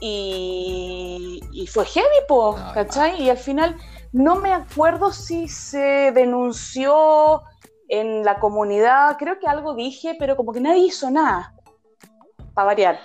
Y, 0.00 1.68
fue 1.72 1.84
heavy, 1.84 2.06
po, 2.28 2.56
¿cachai? 2.72 3.20
Y 3.20 3.30
al 3.30 3.36
final 3.36 3.76
no 4.12 4.36
me 4.36 4.52
acuerdo 4.52 5.12
si 5.12 5.48
se 5.48 6.12
denunció 6.12 7.42
en 7.88 8.24
la 8.24 8.38
comunidad, 8.38 9.16
creo 9.18 9.38
que 9.40 9.48
algo 9.48 9.74
dije, 9.74 10.14
pero 10.18 10.36
como 10.36 10.52
que 10.52 10.60
nadie 10.60 10.86
hizo 10.86 11.10
nada, 11.10 11.54
para 12.54 12.66
variar. 12.66 13.00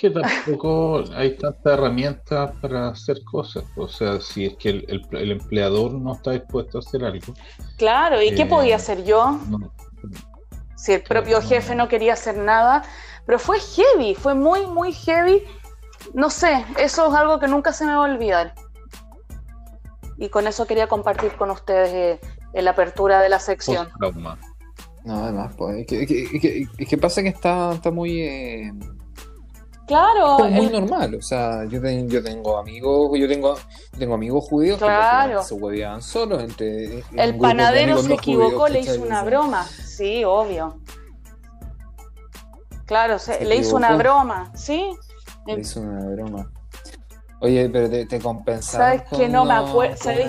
Que 0.00 0.08
tampoco 0.08 1.04
hay 1.14 1.36
tantas 1.36 1.74
herramientas 1.74 2.56
para 2.62 2.88
hacer 2.88 3.22
cosas, 3.24 3.64
o 3.76 3.86
sea, 3.86 4.18
si 4.18 4.46
es 4.46 4.56
que 4.56 4.70
el, 4.70 5.30
empleador 5.30 5.92
no 5.92 6.14
está 6.14 6.30
dispuesto 6.30 6.78
a 6.78 6.80
hacer 6.80 7.04
algo. 7.04 7.34
Claro, 7.76 8.22
¿y 8.22 8.34
qué 8.34 8.46
podía 8.46 8.72
eh, 8.72 8.76
hacer 8.76 9.04
yo? 9.04 9.38
si 10.74 10.94
el 10.94 11.02
propio 11.02 11.42
jefe 11.42 11.74
no 11.74 11.88
quería 11.88 12.14
hacer 12.14 12.38
nada, 12.38 12.82
pero 13.26 13.38
fue 13.38 13.58
heavy, 13.60 14.14
fue 14.14 14.34
muy, 14.34 14.66
muy 14.66 14.94
heavy. 14.94 15.42
No 16.14 16.30
sé, 16.30 16.64
eso 16.78 17.08
es 17.08 17.14
algo 17.14 17.38
que 17.38 17.48
nunca 17.48 17.74
se 17.74 17.84
me 17.84 17.92
va 17.92 18.06
a 18.06 18.10
olvidar. 18.10 18.54
Y 20.16 20.30
con 20.30 20.46
eso 20.46 20.66
quería 20.66 20.86
compartir 20.86 21.32
con 21.32 21.50
ustedes 21.50 21.92
eh, 21.92 22.20
en 22.54 22.64
la 22.64 22.70
apertura 22.70 23.20
de 23.20 23.28
la 23.28 23.38
sección. 23.38 23.90
No, 25.04 25.24
además, 25.24 25.54
pues, 25.58 25.86
es 25.90 26.88
que, 26.88 26.98
pasa 26.98 27.22
que 27.22 27.28
está, 27.28 27.74
está 27.74 27.90
muy... 27.90 28.22
Eh, 28.22 28.72
claro. 29.90 30.44
Es 30.44 30.52
muy 30.52 30.68
normal, 30.68 31.16
o 31.16 31.22
sea, 31.22 31.64
yo, 31.64 31.80
yo 31.82 32.22
tengo 32.22 32.58
amigos, 32.58 33.18
yo 33.18 33.26
tengo, 33.26 33.56
tengo 33.98 34.14
amigos 34.14 34.44
judíos 34.48 34.78
que 34.78 35.42
se 35.42 35.54
hueveaban 35.54 36.00
solos 36.00 36.42
entre... 36.42 37.02
El 37.16 37.36
panadero 37.38 37.98
se 37.98 38.14
equivocó, 38.14 38.68
le 38.68 38.80
hizo 38.80 39.02
una 39.02 39.24
broma, 39.24 39.64
sí, 39.64 40.22
obvio. 40.24 40.78
Claro, 42.86 43.16
le 43.40 43.56
hizo 43.56 43.76
una 43.76 43.96
broma, 43.96 44.52
¿sí? 44.54 44.90
Le 45.46 45.60
hizo 45.60 45.80
una 45.80 46.06
broma. 46.06 46.50
Oye, 47.40 47.68
pero 47.70 47.88
te, 47.88 48.06
te 48.06 48.20
compensaron. 48.20 48.98
Sabes 48.98 49.18
que 49.18 49.28
no 49.28 49.44
me 49.44 49.54
acuerdo. 49.54 49.96
Sabes, 49.96 50.26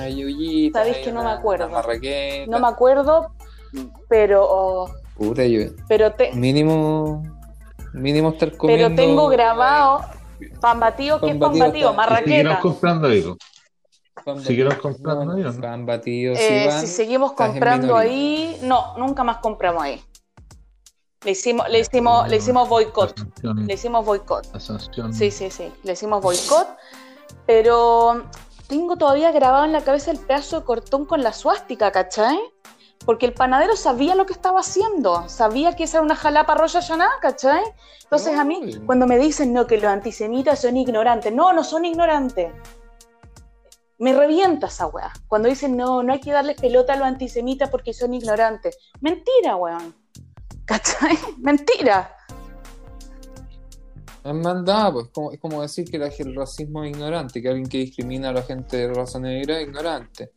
que 1.04 1.12
no 1.12 1.24
me 1.24 1.32
acuerdo. 1.32 1.70
No 2.48 2.60
me 2.60 2.68
acuerdo, 2.68 3.34
pero. 4.08 4.86
Puta, 5.18 5.44
yo. 5.44 5.72
Pero 5.90 6.14
te. 6.14 6.32
Mínimo. 6.34 7.41
Mínimo 7.94 8.30
estar 8.30 8.56
comiendo. 8.56 8.96
Pero 8.96 8.96
tengo 8.96 9.28
grabado. 9.28 10.02
Pan 10.60 10.80
batido, 10.80 11.20
¿qué 11.20 11.32
es 11.32 11.38
pan 11.38 11.58
batido? 11.58 11.94
Marraqueta. 11.94 12.26
Siguieron 12.26 12.58
comprando 12.58 13.08
algo. 13.08 13.38
¿Siguieron 14.44 14.76
comprando 14.76 15.34
ahí 15.34 15.44
Pan 15.60 15.86
batido, 15.86 16.34
eh, 16.36 16.70
Si 16.80 16.88
seguimos 16.88 17.34
comprando 17.34 17.96
ahí. 17.96 18.58
No, 18.64 18.98
nunca 18.98 19.24
más 19.24 19.38
compramos 19.38 19.84
ahí. 19.84 20.02
Le 21.24 21.32
hicimos, 21.32 21.70
le 21.70 21.80
hicimos, 21.80 22.28
le 22.28 22.38
hicimos 22.38 22.68
boicot. 22.68 23.14
Le 23.44 23.74
hicimos 23.74 24.06
boicot. 24.06 24.48
Sí, 25.12 25.30
sí, 25.30 25.52
sí. 25.52 25.72
Le 25.84 25.94
hicimos 25.94 26.22
boicot. 26.22 26.68
Pero 27.46 28.24
tengo 28.68 28.96
todavía 28.98 29.32
grabado 29.32 29.66
en 29.66 29.72
la 29.72 29.82
cabeza 29.82 30.12
el 30.12 30.18
pedazo 30.18 30.60
de 30.60 30.66
cortón 30.66 31.06
con 31.06 31.22
la 31.22 31.34
suástica, 31.34 31.92
¿cachai? 31.92 32.40
Porque 33.06 33.26
el 33.26 33.34
panadero 33.34 33.76
sabía 33.76 34.16
lo 34.16 34.26
que 34.26 34.34
estaba 34.34 34.60
haciendo, 34.60 35.28
sabía 35.28 35.76
que 35.76 35.86
esa 35.86 35.98
era 35.98 36.06
una 36.06 36.16
jalapa 36.16 36.56
roya 36.56 36.80
nada, 36.96 37.12
¿cachai? 37.22 37.64
Entonces 38.04 38.38
a 38.38 38.44
mí, 38.44 38.80
cuando 38.86 39.08
me 39.08 39.18
dicen, 39.18 39.54
no, 39.54 39.66
que 39.66 39.78
los 39.78 39.86
antisemitas 39.86 40.62
son 40.62 40.78
ignorantes, 40.78 41.34
no, 41.34 41.54
no 41.54 41.64
son 41.64 41.86
ignorantes. 41.86 42.52
Me 43.98 44.14
revienta 44.14 44.68
esa 44.68 44.88
weá. 44.88 45.14
Cuando 45.28 45.48
dicen, 45.48 45.78
no, 45.78 46.04
no 46.04 46.14
hay 46.14 46.20
que 46.20 46.32
darles 46.32 46.60
pelota 46.60 46.94
a 46.94 46.98
los 46.98 47.08
antisemitas 47.08 47.70
porque 47.70 47.94
son 47.94 48.14
ignorantes. 48.14 48.78
Mentira, 49.00 49.56
weón. 49.56 49.96
¿Cachai? 50.66 51.18
Mentira. 51.38 52.16
Es 54.24 54.34
maldad, 54.36 54.94
pues 54.94 55.08
como, 55.14 55.32
es 55.32 55.40
como 55.40 55.62
decir 55.62 55.90
que 55.90 55.98
el 55.98 56.36
racismo 56.36 56.84
es 56.84 56.92
ignorante, 56.92 57.42
que 57.42 57.50
alguien 57.50 57.68
que 57.68 57.80
discrimina 57.80 58.30
a 58.30 58.34
la 58.34 58.44
gente 58.44 58.78
de 58.78 58.94
raza 58.94 59.20
negra 59.20 59.60
es 59.60 59.68
ignorante. 59.68 60.32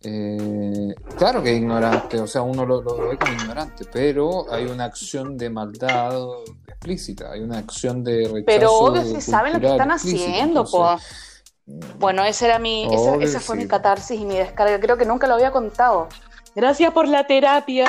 Eh, 0.00 0.94
claro 1.16 1.42
que 1.42 1.52
es 1.52 1.58
ignorante, 1.58 2.20
o 2.20 2.26
sea, 2.26 2.42
uno 2.42 2.64
lo, 2.64 2.82
ve 2.82 3.18
como 3.18 3.32
ignorante, 3.32 3.84
pero 3.92 4.46
hay 4.52 4.66
una 4.66 4.84
acción 4.84 5.36
de 5.36 5.50
maldad 5.50 6.16
explícita, 6.68 7.32
hay 7.32 7.40
una 7.40 7.58
acción 7.58 8.04
de 8.04 8.22
rechazo. 8.22 8.44
Pero 8.46 8.72
obvio 8.74 9.04
si 9.04 9.20
saben 9.20 9.54
lo 9.54 9.60
que 9.60 9.66
están 9.66 9.90
haciendo, 9.90 10.64
pues. 10.64 11.02
Bueno, 11.98 12.24
ese 12.24 12.46
era 12.46 12.58
mi, 12.58 12.88
esa, 13.20 13.40
fue 13.40 13.56
mi 13.56 13.66
catarsis 13.66 14.18
y 14.18 14.24
mi 14.24 14.36
descarga. 14.36 14.80
Creo 14.80 14.96
que 14.96 15.04
nunca 15.04 15.26
lo 15.26 15.34
había 15.34 15.50
contado. 15.50 16.08
Gracias 16.54 16.92
por 16.92 17.06
la 17.06 17.26
terapia. 17.26 17.88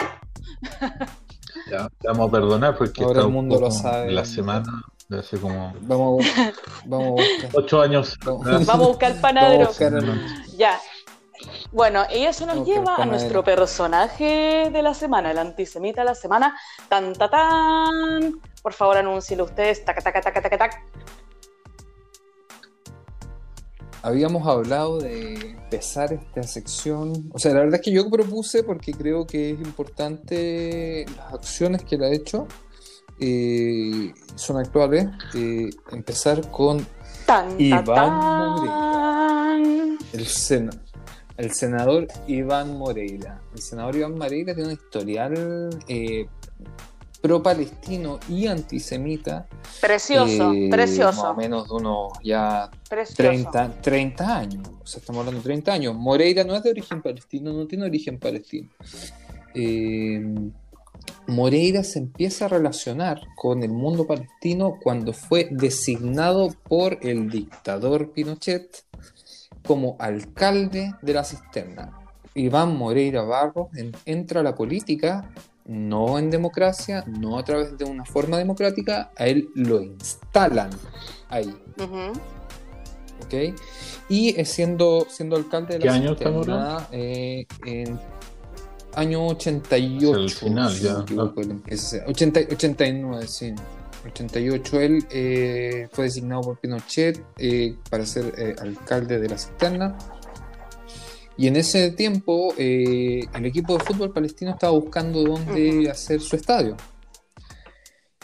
Ya, 1.71 1.87
vamos 2.03 2.27
a 2.27 2.31
perdonar 2.31 2.77
porque 2.77 3.03
Ahora 3.03 3.21
el 3.21 3.29
mundo 3.29 3.59
lo 3.59 3.71
sabe. 3.71 4.11
La 4.11 4.25
semana 4.25 4.83
de 5.07 5.19
hace 5.19 5.37
como. 5.39 5.73
Vamos, 5.81 6.25
vamos 6.85 7.07
a 7.07 7.11
buscar. 7.11 7.49
Ocho 7.53 7.81
años. 7.81 8.17
Vamos, 8.25 8.69
a 8.69 8.75
buscar 8.75 9.11
el 9.11 9.21
panadero. 9.21 9.71
ya. 10.57 10.79
Bueno, 11.71 12.05
y 12.13 12.23
eso 12.23 12.45
nos 12.45 12.65
lleva 12.65 12.95
a 12.95 13.05
nuestro 13.05 13.43
personaje 13.43 14.69
de 14.71 14.82
la 14.82 14.93
semana, 14.93 15.32
el 15.32 15.38
antisemita 15.38 16.01
de 16.01 16.05
la 16.05 16.15
semana. 16.15 16.58
Tan, 16.88 17.13
ta, 17.13 17.29
tan. 17.29 18.41
Por 18.63 18.73
favor, 18.73 18.97
anúncielo 18.97 19.43
ustedes. 19.43 19.86
Taca, 19.86 20.01
taca, 20.01 20.21
taca, 20.21 20.41
taca, 20.41 20.58
taca 20.58 20.84
habíamos 24.01 24.47
hablado 24.47 24.99
de 24.99 25.34
empezar 25.51 26.13
esta 26.13 26.43
sección. 26.43 27.29
O 27.34 27.39
sea, 27.39 27.53
la 27.53 27.62
verdad 27.62 27.75
es 27.75 27.82
que 27.82 27.91
yo 27.91 28.10
propuse, 28.10 28.63
porque 28.63 28.93
creo 28.93 29.25
que 29.25 29.51
es 29.51 29.60
importante 29.60 31.05
las 31.17 31.34
acciones 31.34 31.84
que 31.84 31.95
él 31.95 32.03
ha 32.03 32.12
hecho, 32.12 32.47
eh, 33.19 34.13
son 34.36 34.58
actuales, 34.58 35.08
eh, 35.36 35.69
empezar 35.91 36.49
con 36.51 36.86
Iván 37.58 38.13
Moreira. 38.13 39.97
El, 40.13 40.25
el 41.39 41.52
senador 41.54 42.06
Iván 42.28 42.78
Moreira. 42.78 43.41
El 43.56 43.62
senador 43.62 43.95
Iván 43.95 44.17
Moreira 44.17 44.54
tiene 44.54 44.67
un 44.67 44.73
historial 44.73 45.69
eh, 45.88 46.28
pro-palestino 47.21 48.19
y 48.28 48.47
antisemita. 48.47 49.47
Precioso, 49.80 50.52
eh, 50.52 50.67
precioso. 50.69 51.23
Más 51.23 51.32
o 51.32 51.36
menos 51.36 51.69
de 51.69 51.75
unos 51.75 52.12
ya 52.21 52.69
30, 52.89 53.82
30, 53.82 54.38
años. 54.38 54.67
O 54.84 54.86
sea, 54.86 54.99
estamos 54.99 55.19
hablando 55.19 55.39
de 55.39 55.45
30 55.45 55.71
años. 55.71 55.95
Moreira 55.95 56.43
no 56.43 56.56
es 56.58 56.63
de 56.63 56.71
origen 56.71 57.02
palestino, 57.02 57.54
no 57.54 57.65
tiene 57.67 57.86
origen 57.86 58.19
palestino. 58.19 58.67
Eh, 59.56 60.21
Moreira 61.28 61.86
se 61.86 61.99
empieza 61.99 62.45
a 62.45 62.47
relacionar 62.49 63.21
con 63.38 63.63
el 63.63 63.71
mundo 63.71 64.06
palestino 64.06 64.78
cuando 64.84 65.13
fue 65.13 65.47
designado 65.52 66.49
por 66.67 66.99
el 67.02 67.30
dictador 67.30 68.12
Pinochet 68.12 68.88
como 69.69 69.95
alcalde 69.99 70.95
de 70.99 71.13
la 71.13 71.23
cisterna. 71.23 71.91
Iván 72.34 72.75
Moreira 72.75 73.21
Barros 73.21 73.67
entra 74.03 74.39
a 74.39 74.43
la 74.43 74.55
política 74.55 75.29
no 75.65 76.17
en 76.17 76.32
democracia, 76.32 77.03
no 77.05 77.38
a 77.38 77.43
través 77.43 77.77
de 77.77 77.86
una 77.86 78.03
forma 78.03 78.39
democrática, 78.39 79.12
a 79.15 79.27
él 79.27 79.49
lo 79.53 79.79
instalan 79.79 80.71
ahí. 81.29 81.55
¿Ok? 83.23 83.53
Y 84.10 84.43
siendo, 84.43 85.05
siendo 85.08 85.36
alcalde 85.36 85.77
de 85.77 85.86
la 85.86 85.91
¿Qué 85.91 85.99
año 85.99 86.13
está 86.13 86.88
eh, 86.91 87.45
en 87.63 87.99
año 88.95 89.27
88. 89.27 90.19
El 90.19 90.29
final, 90.32 90.73
ya. 90.79 91.05
89, 92.08 93.27
sí. 93.27 93.53
88 94.11 94.79
él 94.81 95.05
eh, 95.11 95.87
fue 95.91 96.05
designado 96.05 96.41
por 96.41 96.59
Pinochet 96.59 97.23
eh, 97.37 97.75
para 97.89 98.05
ser 98.05 98.33
eh, 98.37 98.55
alcalde 98.59 99.19
de 99.19 99.29
la 99.29 99.37
cisterna 99.37 99.97
y 101.37 101.47
en 101.47 101.55
ese 101.55 101.91
tiempo 101.91 102.53
el 102.57 103.45
equipo 103.45 103.77
de 103.77 103.83
fútbol 103.83 104.11
palestino 104.11 104.51
estaba 104.51 104.73
buscando 104.73 105.23
dónde 105.23 105.89
hacer 105.89 106.19
su 106.19 106.35
estadio. 106.35 106.75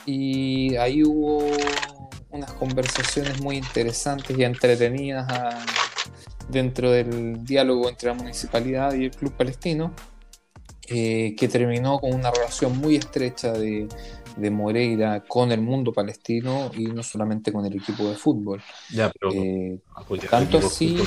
Y 0.05 0.75
ahí 0.75 1.01
hubo 1.01 1.47
unas 2.29 2.51
conversaciones 2.53 3.41
muy 3.41 3.57
interesantes 3.57 4.37
y 4.37 4.43
entretenidas 4.43 5.25
ah, 5.29 5.65
dentro 6.49 6.91
del 6.91 7.43
diálogo 7.43 7.89
entre 7.89 8.09
la 8.09 8.13
municipalidad 8.13 8.93
y 8.93 9.05
el 9.05 9.11
club 9.11 9.33
palestino, 9.33 9.93
eh, 10.88 11.36
que 11.38 11.47
terminó 11.47 11.99
con 11.99 12.13
una 12.13 12.31
relación 12.31 12.77
muy 12.77 12.97
estrecha 12.97 13.53
de, 13.53 13.88
Moreira 14.51 15.23
con 15.27 15.51
el 15.51 15.61
mundo 15.61 15.93
palestino 15.93 16.71
y 16.75 16.86
no 16.86 17.03
solamente 17.03 17.51
con 17.51 17.65
el 17.65 17.75
equipo 17.75 18.03
de 18.03 18.15
fútbol. 18.15 18.61
Ya, 18.91 19.11
pero 19.11 19.31
eh, 19.33 19.79
tanto 20.29 20.57
así. 20.59 20.97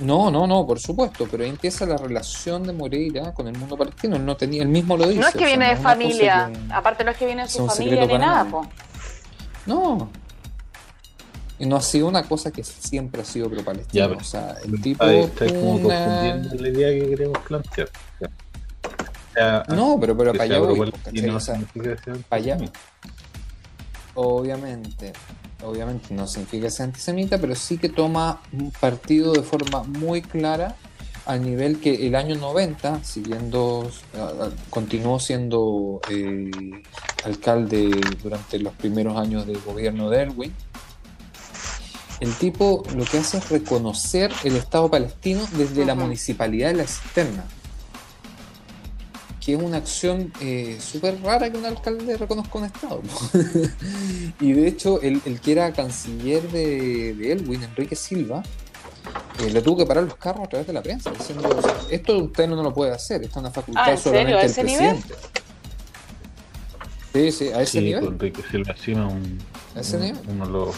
No, 0.00 0.30
no, 0.30 0.46
no, 0.46 0.66
por 0.66 0.80
supuesto, 0.80 1.28
pero 1.30 1.44
ahí 1.44 1.50
empieza 1.50 1.86
la 1.86 1.96
relación 1.96 2.64
de 2.64 2.72
Moreira 2.72 3.32
con 3.32 3.46
el 3.46 3.56
mundo 3.56 3.76
palestino. 3.76 4.16
Él 4.16 4.26
no 4.26 4.36
tenía, 4.36 4.62
él 4.62 4.68
mismo 4.68 4.96
lo 4.96 5.06
dice. 5.06 5.20
No 5.20 5.28
es 5.28 5.34
que 5.34 5.46
viene 5.46 5.68
de 5.68 5.76
familia, 5.76 6.50
aparte 6.70 7.04
no 7.04 7.12
es 7.12 7.16
que 7.16 7.26
viene 7.26 7.42
de 7.42 7.48
su 7.48 7.66
familia 7.66 8.06
ni 8.06 8.18
nada, 8.18 8.44
po. 8.44 8.66
No. 9.66 10.10
Y 11.58 11.66
no 11.66 11.76
ha 11.76 11.80
sido 11.80 12.08
una 12.08 12.24
cosa 12.24 12.50
que 12.50 12.64
siempre 12.64 13.22
ha 13.22 13.24
sido 13.24 13.48
pro-palestina. 13.48 14.08
O 14.08 14.24
sea, 14.24 14.56
el 14.64 14.80
tipo. 14.82 15.04
está 15.04 15.46
como 15.46 15.80
confundiendo 15.80 16.54
la 16.56 16.68
idea 16.68 16.88
que 16.90 17.10
queremos 17.10 17.38
plantear. 17.38 17.88
No, 19.68 19.98
pero, 20.00 20.16
pero 20.16 20.32
para 20.32 20.44
allá 20.44 20.58
voy. 20.58 20.92
No 21.22 21.40
para 22.28 22.42
allá. 22.42 22.58
Obviamente, 24.14 25.12
obviamente 25.64 26.14
no 26.14 26.26
significa 26.26 26.66
que 26.66 26.70
sea 26.70 26.86
antisemita, 26.86 27.38
pero 27.38 27.54
sí 27.54 27.78
que 27.78 27.88
toma 27.88 28.40
un 28.52 28.70
partido 28.70 29.32
de 29.32 29.42
forma 29.42 29.82
muy 29.82 30.22
clara 30.22 30.76
al 31.26 31.42
nivel 31.42 31.80
que 31.80 32.06
el 32.06 32.14
año 32.14 32.36
90, 32.36 33.02
siguiendo, 33.02 33.90
continuó 34.70 35.18
siendo 35.18 36.00
eh, 36.10 36.50
alcalde 37.24 37.90
durante 38.22 38.58
los 38.58 38.74
primeros 38.74 39.16
años 39.16 39.46
del 39.46 39.58
gobierno 39.60 40.10
de 40.10 40.22
Erwin, 40.22 40.52
el 42.20 42.32
tipo 42.34 42.82
lo 42.94 43.04
que 43.04 43.18
hace 43.18 43.38
es 43.38 43.48
reconocer 43.48 44.32
el 44.44 44.56
Estado 44.56 44.90
palestino 44.90 45.42
desde 45.56 45.84
la 45.84 45.94
municipalidad 45.94 46.68
de 46.68 46.74
la 46.74 46.86
cisterna. 46.86 47.44
Que 49.44 49.54
es 49.54 49.62
una 49.62 49.76
acción 49.76 50.32
eh, 50.40 50.78
súper 50.80 51.20
rara 51.22 51.50
que 51.50 51.58
un 51.58 51.66
alcalde 51.66 52.16
reconozca 52.16 52.58
un 52.58 52.64
Estado. 52.64 53.02
y 54.40 54.52
de 54.52 54.68
hecho, 54.68 55.02
el, 55.02 55.20
que 55.40 55.52
era 55.52 55.72
canciller 55.72 56.50
de, 56.50 57.14
de 57.14 57.32
Elwin, 57.32 57.62
Enrique 57.62 57.94
Silva, 57.94 58.42
eh, 59.40 59.50
le 59.50 59.60
tuvo 59.62 59.78
que 59.78 59.86
parar 59.86 60.04
los 60.04 60.16
carros 60.16 60.46
a 60.46 60.48
través 60.48 60.66
de 60.66 60.72
la 60.72 60.82
prensa, 60.82 61.10
diciendo, 61.10 61.48
esto 61.90 62.18
usted 62.18 62.48
no 62.48 62.62
lo 62.62 62.72
puede 62.72 62.92
hacer, 62.92 63.22
esto 63.22 63.38
es 63.38 63.42
una 63.42 63.50
facultad 63.50 63.92
ah, 63.92 63.96
solamente 63.96 64.46
del 64.46 64.54
presidente. 64.54 65.14
Sí, 67.12 67.32
sí, 67.32 67.48
a 67.48 67.62
ese 67.62 67.78
sí, 67.78 67.80
nivel. 67.80 68.04
Enrique 68.04 68.42
Silva 68.50 68.74
sí, 68.76 68.92
un, 68.92 69.38
¿A 69.74 69.80
ese 69.80 69.98
nivel? 69.98 70.20
uno 70.28 70.46
de 70.46 70.52
los 70.52 70.76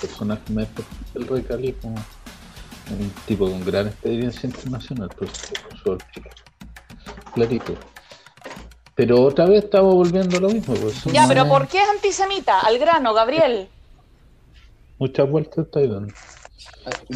personajes 0.00 0.50
más 0.50 0.66
del 1.14 1.28
Rey 1.28 1.42
Cali, 1.42 1.72
como 1.74 1.94
un 1.94 3.10
tipo 3.26 3.48
con 3.50 3.64
gran 3.64 3.88
experiencia 3.88 4.48
internacional, 4.48 5.10
pues, 5.16 5.30
por 5.84 5.98
clarito. 7.36 7.74
Pero 8.94 9.22
otra 9.22 9.44
vez 9.44 9.64
estamos 9.64 9.94
volviendo 9.94 10.38
a 10.38 10.40
lo 10.40 10.48
mismo. 10.48 10.74
Pues, 10.74 11.04
ya, 11.04 11.26
pero 11.28 11.46
¿por 11.46 11.68
qué 11.68 11.82
es 11.82 11.88
antisemita? 11.88 12.60
Al 12.60 12.78
grano, 12.78 13.12
Gabriel. 13.12 13.68
Muchas 14.98 15.30
vueltas 15.30 15.66
está 15.66 15.80
dando. 15.80 16.14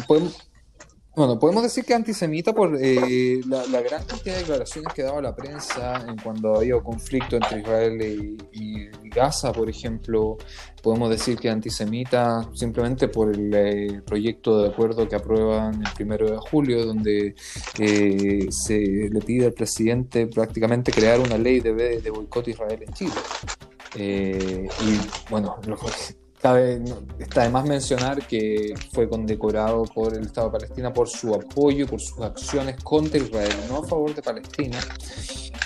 Podemos, 0.07 0.50
bueno, 1.13 1.37
podemos 1.37 1.63
decir 1.63 1.83
que 1.83 1.93
antisemita 1.93 2.53
por 2.53 2.77
eh, 2.81 3.41
la, 3.45 3.81
gran 3.81 4.05
cantidad 4.05 4.35
de 4.35 4.39
declaraciones 4.39 4.93
que 4.93 5.03
daba 5.03 5.21
la 5.21 5.35
prensa 5.35 6.05
en 6.07 6.15
cuando 6.17 6.55
había 6.55 6.79
conflicto 6.79 7.35
entre 7.35 7.59
Israel 7.59 8.37
y, 8.53 8.89
Gaza, 9.09 9.51
por 9.51 9.69
ejemplo. 9.69 10.37
Podemos 10.81 11.09
decir 11.09 11.37
que 11.37 11.49
antisemita 11.49 12.49
simplemente 12.53 13.09
por 13.09 13.29
el 13.29 13.53
eh, 13.53 14.01
proyecto 14.05 14.61
de 14.61 14.69
acuerdo 14.69 15.07
que 15.07 15.17
aprueban 15.17 15.85
el 15.85 15.91
primero 15.93 16.31
de 16.31 16.37
julio, 16.37 16.85
donde 16.85 17.35
eh, 17.77 18.47
se 18.49 19.09
le 19.11 19.19
pide 19.19 19.47
al 19.47 19.53
presidente 19.53 20.27
prácticamente 20.27 20.93
crear 20.93 21.19
una 21.19 21.37
ley 21.37 21.59
de, 21.59 21.73
de 21.99 22.09
boicot 22.09 22.47
a 22.47 22.49
Israel 22.51 22.83
en 22.87 22.93
Chile. 22.93 23.11
y 23.97 25.29
bueno, 25.29 25.57
lo, 25.67 25.77
Cabe, 26.41 26.81
está 27.19 27.43
de 27.43 27.49
más 27.49 27.65
mencionar 27.65 28.25
que 28.25 28.73
fue 28.93 29.07
condecorado 29.07 29.83
por 29.83 30.15
el 30.15 30.23
Estado 30.23 30.47
de 30.47 30.53
Palestina 30.53 30.91
por 30.91 31.07
su 31.07 31.35
apoyo, 31.35 31.85
por 31.85 32.01
sus 32.01 32.19
acciones 32.19 32.77
contra 32.83 33.19
Israel, 33.19 33.53
no 33.69 33.83
a 33.83 33.87
favor 33.87 34.15
de 34.15 34.23
Palestina, 34.23 34.79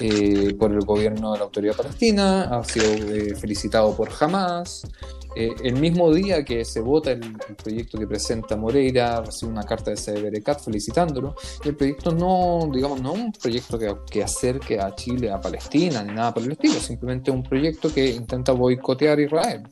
eh, 0.02 0.54
por 0.60 0.74
el 0.74 0.82
gobierno 0.82 1.32
de 1.32 1.38
la 1.38 1.46
autoridad 1.46 1.78
palestina, 1.78 2.44
ha 2.44 2.62
sido 2.66 2.86
eh, 2.86 3.36
felicitado 3.36 3.96
por 3.96 4.10
Hamas, 4.20 4.86
eh, 5.36 5.54
el 5.64 5.76
mismo 5.76 6.14
día 6.14 6.44
que 6.44 6.64
se 6.64 6.80
vota 6.80 7.12
el, 7.12 7.36
proyecto 7.62 7.98
que 7.98 8.08
presenta 8.08 8.56
Moreira, 8.56 9.22
recibe 9.22 9.52
una 9.52 9.64
carta 9.64 9.92
de 9.92 9.98
CBRCAT 9.98 10.62
felicitándolo. 10.62 11.36
Y 11.64 11.70
el 11.70 11.76
proyecto 11.76 12.12
no, 12.12 12.70
digamos, 12.74 13.02
no 13.02 13.14
un 13.14 13.32
proyecto 13.32 13.78
que, 13.78 13.94
que, 14.10 14.24
acerque 14.24 14.80
a 14.80 14.96
Chile 14.96 15.32
a 15.32 15.42
Palestina 15.42 16.04
ni 16.04 16.14
nada 16.14 16.34
por 16.34 16.44
el 16.44 16.52
estilo, 16.54 16.76
simplemente 16.76 17.32
un 17.32 17.44
proyecto 17.44 17.94
que 17.94 18.10
intenta 18.12 18.52
boicotear 18.52 19.18
a 19.18 19.22
Israel 19.22 19.64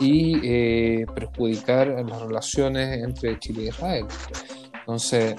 y 0.00 0.40
eh, 0.42 1.06
perjudicar 1.14 1.88
las 1.88 2.22
relaciones 2.22 3.02
entre 3.02 3.38
Chile 3.38 3.64
y 3.64 3.68
Israel. 3.68 4.06
Entonces, 4.80 5.34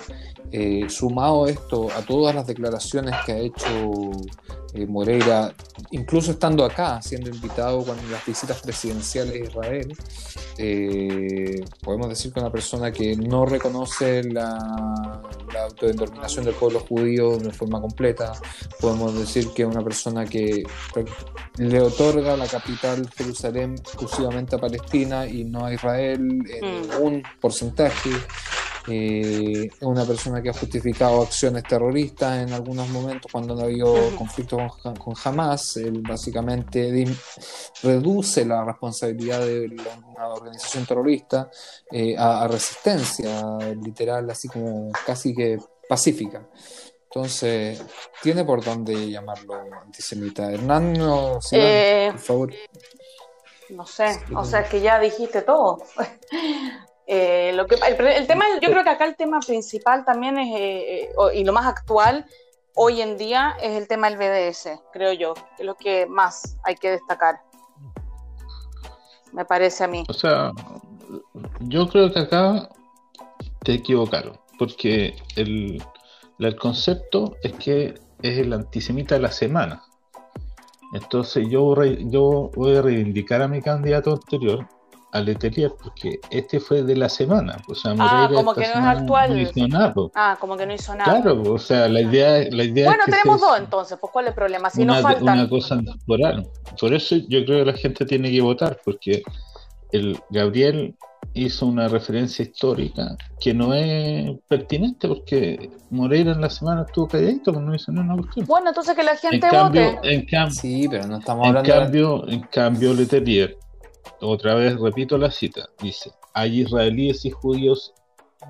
eh, 0.52 0.86
sumado 0.90 1.48
esto 1.48 1.90
a 1.92 2.02
todas 2.02 2.36
las 2.36 2.46
declaraciones 2.46 3.16
que 3.26 3.32
ha 3.32 3.38
hecho 3.38 4.12
eh, 4.74 4.86
Moreira, 4.86 5.53
incluso 5.91 6.32
estando 6.32 6.63
acá, 6.63 7.01
siendo 7.01 7.30
invitado 7.30 7.84
cuando 7.84 8.03
las 8.09 8.26
visitas 8.26 8.61
presidenciales 8.61 9.34
de 9.34 9.39
Israel, 9.39 9.97
eh, 10.57 11.65
podemos 11.82 12.07
decir 12.07 12.32
que 12.32 12.39
una 12.39 12.51
persona 12.51 12.91
que 12.91 13.15
no 13.15 13.45
reconoce 13.45 14.24
la, 14.24 15.22
autodeterminación 15.63 16.45
del 16.45 16.55
pueblo 16.55 16.80
judío 16.80 17.38
de 17.38 17.51
forma 17.51 17.82
completa, 17.82 18.34
podemos 18.80 19.13
decir 19.17 19.49
que 19.53 19.65
una 19.65 19.84
persona 19.84 20.26
que 20.26 20.63
le 21.57 21.82
otorga 21.82 22.38
la 22.38 22.47
capital 22.47 23.09
Jerusalén 23.15 23.76
exclusivamente 23.76 24.55
a 24.55 24.59
Palestina 24.59 25.28
y 25.28 25.43
no 25.43 25.65
a 25.65 25.74
Israel 25.74 26.22
en 26.47 26.82
mm. 26.82 27.01
un 27.01 27.24
porcentaje. 27.39 28.11
Eh, 28.88 29.70
una 29.82 30.06
persona 30.06 30.42
que 30.42 30.50
ha 30.50 30.54
justificado 30.54 31.22
acciones 31.22 31.64
terroristas 31.64 32.42
en 32.42 32.52
algunos 32.52 32.90
momentos 32.90 33.32
cuando 33.32 33.54
no 33.54 33.62
ha 33.62 33.66
habido 33.66 33.96
conflicto 34.18 34.58
con, 34.82 34.96
con 34.96 35.14
Hamas. 35.24 35.78
Él 35.78 36.02
básicamente 36.02 37.06
reduce 37.84 38.46
la 38.46 38.66
responsabilidad 38.66 39.46
de 39.46 39.70
una 40.16 40.28
organización 40.30 40.86
terrorista 40.86 41.50
eh, 41.92 42.16
a, 42.18 42.48
resistencia, 42.48 43.58
literal, 43.84 44.30
así 44.30 44.48
como 44.48 44.92
casi 45.06 45.36
que 45.36 45.60
pacífica. 45.88 46.48
Entonces, 47.04 47.84
tiene 48.22 48.46
por 48.46 48.64
dónde 48.64 49.10
llamarlo 49.10 49.56
antisemita. 49.84 50.52
Hernán, 50.52 50.94
no, 50.94 51.40
eh, 51.52 52.10
por 52.12 52.22
favor. 52.22 52.54
No 53.70 53.86
sé, 53.86 54.22
o 54.36 54.44
sea, 54.44 54.62
es 54.62 54.70
que 54.70 54.82
ya 54.82 55.00
dijiste 55.00 55.42
todo. 55.42 55.80
Eh, 57.14 57.51
lo 57.55 57.68
que, 57.68 57.76
el, 57.76 58.26
tema, 58.26 58.45
yo 58.62 58.70
creo 58.70 58.86
que 58.86 58.89
acá 58.89 59.03
el 59.03 59.18
tema 59.18 59.41
principal 59.41 60.05
también 60.05 60.38
es, 60.38 60.55
eh, 60.55 61.01
eh, 61.01 61.09
y 61.34 61.43
lo 61.43 61.51
más 61.51 61.66
actual 61.66 62.26
hoy 62.74 63.01
en 63.01 63.18
día, 63.18 63.53
es 63.62 63.76
el 63.76 63.89
tema 63.89 64.09
del 64.09 64.18
BDS, 64.18 64.80
creo 64.93 65.12
yo, 65.12 65.34
que 65.34 65.41
es 65.59 65.66
lo 65.66 65.76
que 65.76 66.05
más 66.05 66.57
hay 66.64 66.76
que 66.76 66.91
destacar. 66.91 67.41
Me 69.34 69.43
parece 69.43 69.84
a 69.84 69.89
mí. 69.89 70.05
O 70.07 70.14
sea, 70.14 70.53
yo 71.59 71.89
creo 71.89 72.14
que 72.14 72.20
acá 72.20 72.70
te 73.66 73.74
equivocaron, 73.74 74.39
porque 74.57 75.14
el, 75.36 75.84
el 76.39 76.55
concepto 76.55 77.36
es 77.43 77.51
que 77.55 77.93
es 78.22 78.38
el 78.38 78.53
antisemita 78.53 79.16
de 79.16 79.22
la 79.22 79.34
semana. 79.34 79.84
Entonces 80.93 81.45
yo, 81.49 81.76
yo 81.84 82.51
voy 82.55 82.78
a 82.78 82.82
reivindicar 82.82 83.41
a 83.41 83.49
mi 83.49 83.62
candidato 83.62 84.14
anterior, 84.14 84.66
al 85.12 85.26
Letelier, 85.26 85.72
porque 85.82 86.20
este 86.30 86.59
fue 86.59 86.84
de 86.84 86.95
la 86.95 87.09
semana. 87.09 87.57
O 87.68 87.76
sea, 87.76 87.93
ah, 87.99 88.30
como 88.34 88.53
que 88.53 88.62
no 88.62 88.80
es 88.80 88.86
actual. 88.86 89.39
hizo 89.39 89.68
nada, 89.68 89.93
ah, 90.16 90.38
como 90.39 90.57
que 90.57 90.66
no 90.66 90.74
hizo 90.74 90.95
nada. 90.95 91.22
Claro, 91.22 91.41
o 91.41 91.59
sea, 91.59 91.88
la 91.88 92.01
idea, 92.01 92.47
la 92.49 92.64
idea 92.64 92.88
bueno, 92.88 93.03
tenemos 93.05 93.41
dos 93.41 93.57
entonces, 93.59 93.97
pues 93.99 94.12
¿cuál 94.12 94.26
es 94.26 94.30
el 94.30 94.36
problema? 94.36 94.70
Si 94.70 94.82
una, 94.82 95.01
faltan... 95.01 95.39
una 95.39 95.49
cosa 95.49 95.78
temporal. 95.78 96.47
Por 96.80 96.93
eso 96.93 97.16
yo 97.28 97.45
creo 97.45 97.66
que 97.66 97.72
la 97.72 97.78
gente 97.78 98.05
tiene 98.05 98.32
que 98.32 98.41
votar, 98.41 98.80
porque 98.84 99.22
el 99.91 100.20
Gabriel 100.30 100.95
hizo 101.34 101.66
una 101.66 101.88
referencia 101.88 102.43
histórica 102.43 103.16
que 103.39 103.53
no 103.53 103.74
es 103.74 104.32
pertinente 104.47 105.07
porque 105.07 105.70
Moreira 105.89 106.32
en 106.32 106.41
la 106.41 106.49
semana 106.49 106.84
estuvo 106.86 107.07
calladito, 107.07 107.53
pero 107.53 107.66
no 107.66 107.76
hizo 107.76 107.91
nada 107.91 108.16
cuestión. 108.16 108.45
Bueno, 108.47 108.70
entonces 108.70 108.95
que 108.95 109.03
la 109.03 109.16
gente 109.16 109.47
en 109.47 109.64
vote. 109.64 109.99
en 110.03 110.26
cambio, 110.26 110.55
sí, 110.55 110.88
pero 110.89 111.07
no 111.07 111.18
estamos 111.18 111.47
hablando 111.47 111.74
en 111.74 111.80
cambio, 111.80 112.28
en 112.28 112.41
cambio 112.41 112.93
Letelier 112.93 113.57
otra 114.22 114.56
vez 114.56 114.80
repito 114.80 115.18
la 115.18 115.32
cita, 115.32 115.70
dice, 115.82 116.12
hay 116.34 116.62
israelíes 116.62 117.26
y 117.26 117.32
judíos 117.32 117.93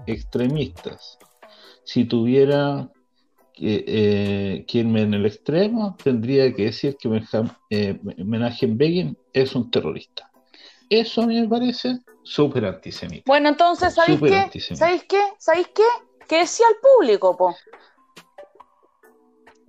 extremistas. 0.05 1.17
Si 1.83 2.05
tuviera 2.05 2.89
que, 3.53 3.83
eh, 3.87 4.65
irme 4.67 5.01
en 5.01 5.13
el 5.13 5.25
extremo, 5.25 5.95
tendría 6.03 6.53
que 6.53 6.65
decir 6.65 6.97
que 6.97 7.09
eh, 7.69 7.99
Menachem 8.17 8.77
Begin 8.77 9.17
es 9.33 9.55
un 9.55 9.69
terrorista. 9.69 10.31
Eso 10.89 11.21
a 11.21 11.27
mí 11.27 11.39
me 11.39 11.47
parece 11.47 11.99
súper 12.23 12.65
antisemita. 12.65 13.23
Bueno, 13.25 13.49
entonces, 13.49 13.93
¿sabéis 13.93 14.19
qué? 14.19 14.75
¿Sabéis 14.75 15.03
qué? 15.05 15.21
¿Sabéis 15.37 15.67
qué? 15.73 15.83
Que 16.27 16.39
decía 16.39 16.65
al 16.67 16.75
público, 16.81 17.35
po. 17.37 17.55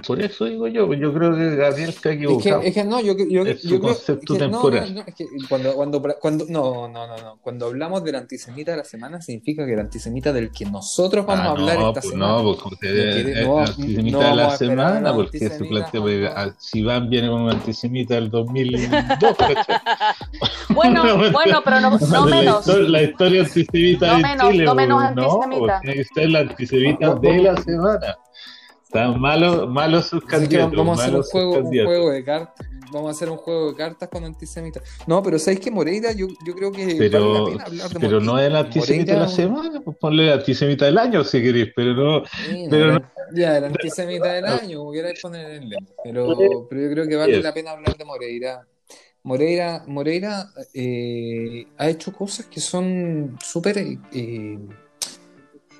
Por 0.06 0.20
eso 0.22 0.44
digo 0.46 0.66
yo, 0.68 0.92
yo 0.94 1.12
creo 1.12 1.34
que 1.34 1.56
Gabriel 1.56 1.92
se 1.92 2.08
ha 2.08 2.12
equivocado. 2.12 2.56
Es 2.58 2.62
que, 2.62 2.68
es 2.68 2.74
que 2.74 2.84
no, 2.84 3.00
yo, 3.00 3.14
yo, 3.16 3.42
es 3.42 3.62
yo 3.62 3.80
concepto 3.80 4.34
creo, 4.34 4.50
temporal. 4.50 4.94
No, 4.94 5.00
no, 5.02 5.06
es 5.06 5.14
que 5.14 5.26
cuando, 5.48 5.74
cuando, 5.74 6.02
cuando, 6.20 6.44
no, 6.48 6.88
no, 6.88 7.06
no, 7.06 7.16
no. 7.16 7.38
Cuando 7.40 7.66
hablamos 7.66 8.02
del 8.04 8.14
antisemita 8.16 8.72
de 8.72 8.76
la 8.78 8.84
semana, 8.84 9.20
significa 9.22 9.64
que 9.66 9.72
el 9.74 9.80
antisemita 9.80 10.32
del 10.32 10.50
que 10.50 10.64
nosotros 10.66 11.24
vamos 11.26 11.44
Ah, 11.44 11.48
a 11.48 11.50
hablar 11.52 11.78
no, 11.78 11.88
esta 11.88 12.00
pues 12.00 12.12
semana. 12.12 12.32
no, 12.32 12.44
porque 12.44 12.74
usted 12.74 12.96
es 13.16 13.24
que- 13.38 13.44
no, 13.44 13.58
antisemita 13.60 14.18
no 14.18 14.28
de 14.28 14.34
la 14.36 14.56
semana, 14.56 15.14
porque 15.14 15.38
se 15.38 15.64
plantea, 15.64 16.00
porque, 16.00 16.20
no. 16.20 16.30
ah, 16.36 16.54
si 16.58 16.82
Van 16.82 17.08
viene 17.10 17.28
con 17.28 17.42
un 17.42 17.50
antisemita 17.50 18.14
del 18.14 18.30
2002, 18.30 19.36
¿cachai? 19.38 19.76
Bueno, 20.70 21.02
bueno, 21.32 21.60
pero 21.64 21.80
no, 21.80 21.98
no 21.98 22.26
la, 22.26 22.36
menos. 22.36 22.60
historia, 22.66 22.88
la 22.88 23.02
historia 23.02 23.42
antisemita 23.42 24.06
No 24.06 24.16
de 24.16 24.22
menos, 24.22 24.50
Chile, 24.50 24.64
no 24.64 24.74
menos 24.74 25.02
pues, 25.02 25.16
no, 25.16 25.22
antisemita. 25.42 25.58
pues, 25.58 25.80
tiene 25.82 25.96
que 25.96 26.04
ser 26.14 26.30
la 26.30 26.38
antisemita 26.40 27.14
de 27.16 27.38
la 27.42 27.56
semana. 27.62 28.16
Están 28.92 29.18
malos, 29.18 29.70
malos 29.70 30.06
sus 30.06 30.22
candidatos. 30.22 30.76
vamos 30.76 31.00
a 31.00 31.04
hacer 31.04 31.16
un 31.16 31.22
juego, 31.22 31.58
un 31.60 31.84
juego 31.84 32.10
de 32.10 32.22
cartas. 32.22 32.66
Vamos 32.92 33.08
a 33.08 33.10
hacer 33.12 33.30
un 33.30 33.38
juego 33.38 33.70
de 33.70 33.76
cartas 33.78 34.06
con 34.10 34.22
antisemitas. 34.22 34.82
No, 35.06 35.22
pero 35.22 35.38
¿sabéis 35.38 35.60
que 35.60 35.70
Moreira? 35.70 36.12
Yo, 36.12 36.26
yo 36.46 36.54
creo 36.54 36.70
que 36.70 36.96
Pero, 36.98 37.32
vale 37.32 37.38
la 37.38 37.44
pena 37.46 37.64
hablar 37.64 37.88
de 37.88 38.00
pero 38.00 38.20
no 38.20 38.38
es 38.38 38.46
el 38.48 38.56
antisemita 38.56 39.14
de 39.14 39.18
la 39.18 39.28
semana, 39.28 39.80
pues 39.80 39.96
ponle 39.96 40.26
el 40.26 40.32
antisemita 40.38 40.84
del 40.84 40.98
año 40.98 41.24
si 41.24 41.42
queréis, 41.42 41.72
pero 41.74 41.94
no. 41.94 42.22
Sí, 42.26 42.64
no, 42.64 42.70
Pero 42.70 42.92
no- 42.92 43.10
Ya, 43.34 43.56
el 43.56 43.64
antisemita 43.64 44.30
del 44.34 44.44
año, 44.44 44.90
queráis 44.92 45.18
poner 45.22 45.50
el 45.52 45.70
lema. 45.70 45.86
Pero, 46.04 46.66
pero 46.68 46.82
yo 46.82 46.90
creo 46.90 47.08
que 47.08 47.16
vale 47.16 47.40
la 47.40 47.54
pena 47.54 47.70
hablar 47.70 47.96
de 47.96 48.04
Moreira. 48.04 48.66
Moreira, 49.22 49.84
Moreira 49.86 50.48
eh, 50.74 51.66
ha 51.78 51.88
hecho 51.88 52.12
cosas 52.12 52.44
que 52.44 52.60
son 52.60 53.38
súper 53.42 53.78
eh, 53.78 54.58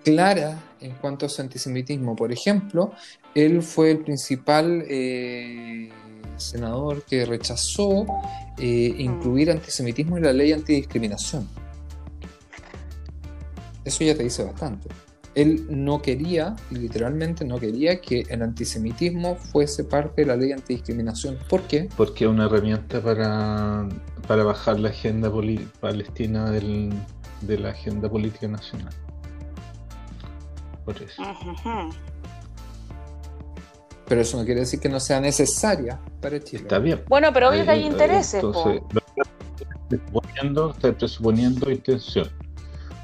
claras 0.05 0.57
en 0.81 0.93
cuanto 0.93 1.27
a 1.27 1.29
su 1.29 1.41
antisemitismo. 1.43 2.17
Por 2.17 2.33
ejemplo, 2.33 2.93
él 3.35 3.63
fue 3.63 3.93
el 3.93 3.99
principal 3.99 4.85
eh, 4.89 5.91
senador 6.37 7.05
que 7.05 7.25
rechazó 7.25 8.07
eh, 8.59 8.95
incluir 8.99 9.51
antisemitismo 9.51 10.17
en 10.17 10.25
la 10.25 10.33
ley 10.33 10.53
antidiscriminación. 10.53 11.49
Eso 13.85 14.05
ya 14.05 14.17
te 14.17 14.23
dice 14.23 14.45
bastante. 14.45 14.89
Él 15.35 15.67
no 15.71 16.03
quería, 16.03 16.55
literalmente 16.71 17.45
no 17.45 17.59
quería 17.59 18.01
que 18.03 18.27
el 18.29 18.43
antisemitismo 18.43 19.37
fuese 19.37 19.83
parte 19.85 20.23
de 20.23 20.27
la 20.27 20.37
ley 20.37 20.53
antidiscriminación. 20.53 21.39
¿Por 21.49 21.63
qué? 21.63 21.89
Porque 21.97 22.25
es 22.25 22.31
una 22.31 22.45
herramienta 22.45 23.01
para, 23.01 23.89
para 24.29 24.45
bajar 24.45 24.79
la 24.79 24.91
agenda 24.91 25.33
palestina 25.81 26.51
del- 26.51 26.93
de 27.41 27.59
la 27.59 27.71
agenda 27.71 28.11
política 28.11 28.47
nacional. 28.47 28.93
Por 30.85 31.01
eso. 31.01 31.23
Pero 34.09 34.21
eso 34.21 34.37
no 34.37 34.45
quiere 34.45 34.61
decir 34.61 34.81
que 34.81 34.89
no 34.89 35.01
sea 35.01 35.21
necesaria 35.21 36.01
para 36.21 36.43
Chile. 36.43 36.63
Está 36.63 36.79
bien. 36.79 37.03
Bueno, 37.09 37.33
pero 37.33 37.51
obvio 37.51 37.65
que 37.65 37.71
hay 37.71 37.87
intereses, 37.87 38.43
Entonces, 38.43 38.83
presuponiendo, 39.89 40.71
está 40.71 40.93
presuponiendo 40.93 41.71
intención. 41.71 42.29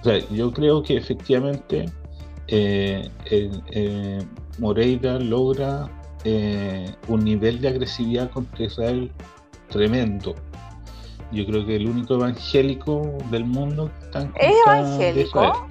O 0.01 0.05
sea, 0.05 0.19
yo 0.31 0.53
creo 0.53 0.83
que 0.83 0.97
efectivamente 0.97 1.87
eh, 2.49 3.09
eh, 3.27 4.19
Moreira 4.59 5.19
logra 5.19 5.91
eh, 6.25 6.95
un 7.09 7.25
nivel 7.25 7.61
de 7.61 7.69
agresividad 7.69 8.31
contra 8.31 8.65
Israel 8.65 9.13
tremendo. 9.71 10.35
Yo 11.31 11.45
creo 11.47 11.67
que 11.67 11.77
el 11.77 11.89
único 11.89 12.15
evangélico 12.15 13.19
del 13.31 13.45
mundo 13.45 13.91
en 14.15 14.33
¿Es 14.41 14.55
evangélico? 14.67 15.69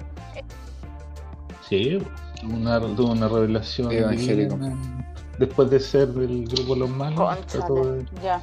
Sí, 1.68 1.98
una, 2.44 2.80
tuvo 2.80 3.12
una 3.12 3.28
revelación 3.28 3.92
Evangélico. 3.92 4.56
divina 4.56 4.76
después 5.38 5.70
de 5.70 5.78
ser 5.80 6.08
del 6.08 6.46
grupo 6.48 6.74
Los 6.74 6.90
Malos. 6.90 7.46
trató 7.46 7.92
de- 7.92 8.04
ya. 8.22 8.42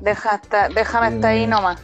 Deja 0.00 0.30
hasta- 0.36 0.68
déjame 0.68 1.06
hasta 1.08 1.28
ahí 1.28 1.42
Eh, 1.42 1.46
nomás. 1.48 1.80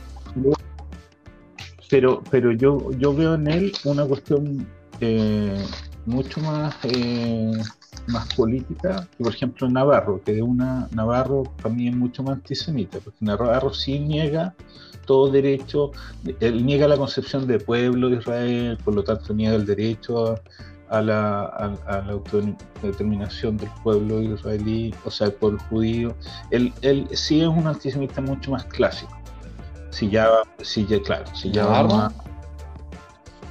pero 1.91 2.23
pero 2.31 2.53
yo 2.53 2.91
yo 2.93 3.15
veo 3.15 3.35
en 3.35 3.47
él 3.49 3.73
una 3.85 4.05
cuestión 4.05 4.67
eh, 5.01 5.67
mucho 6.07 6.41
más 6.41 6.75
eh, 6.85 7.53
más 8.09 8.33
política 8.35 9.07
que 9.17 9.25
por 9.25 9.35
ejemplo 9.35 9.69
Navarro 9.69 10.21
que 10.25 10.35
de 10.35 10.43
una 10.43 10.89
Navarro 10.93 11.45
para 11.63 11.75
mí 11.75 11.89
es 11.89 11.97
mucho 11.97 12.23
más 12.23 12.35
antisemita 12.35 12.99
porque 12.99 13.19
Navarro 13.25 13.73
sí 13.73 13.99
niega 13.99 14.55
todo 15.07 15.31
derecho 15.31 15.93
él 16.41 16.65
niega 16.65 16.89
la 16.89 16.97
concepción 16.97 17.47
de 17.47 17.59
pueblo 17.59 18.11
de 18.11 18.17
Israel 18.17 18.79
por 18.85 18.95
lo 18.95 19.05
tanto 19.05 19.33
niega 19.35 19.57
el 19.57 19.67
derecho 19.67 20.33
a, 20.33 20.41
a 20.91 21.03
la, 21.03 21.41
a, 21.45 21.77
a 21.87 22.03
la 22.03 22.13
autodeterminación 22.13 23.57
del 23.57 23.71
pueblo 23.83 24.23
israelí 24.23 24.95
o 25.05 25.11
sea 25.11 25.29
el 25.29 25.33
pueblo 25.35 25.59
judío 25.71 26.15
él, 26.51 26.73
él 26.83 27.09
sí 27.13 27.41
es 27.41 27.49
un 27.49 27.67
antisemita 27.67 28.21
mucho 28.21 28.51
más 28.51 28.65
clásico 28.65 29.17
si 29.91 30.11
ya, 30.11 30.29
si 30.61 30.85
ya, 30.87 31.01
claro, 31.01 31.25
si 31.35 31.53
ya 31.53 31.63
¿Navarro? 31.63 31.89
vamos 31.89 32.24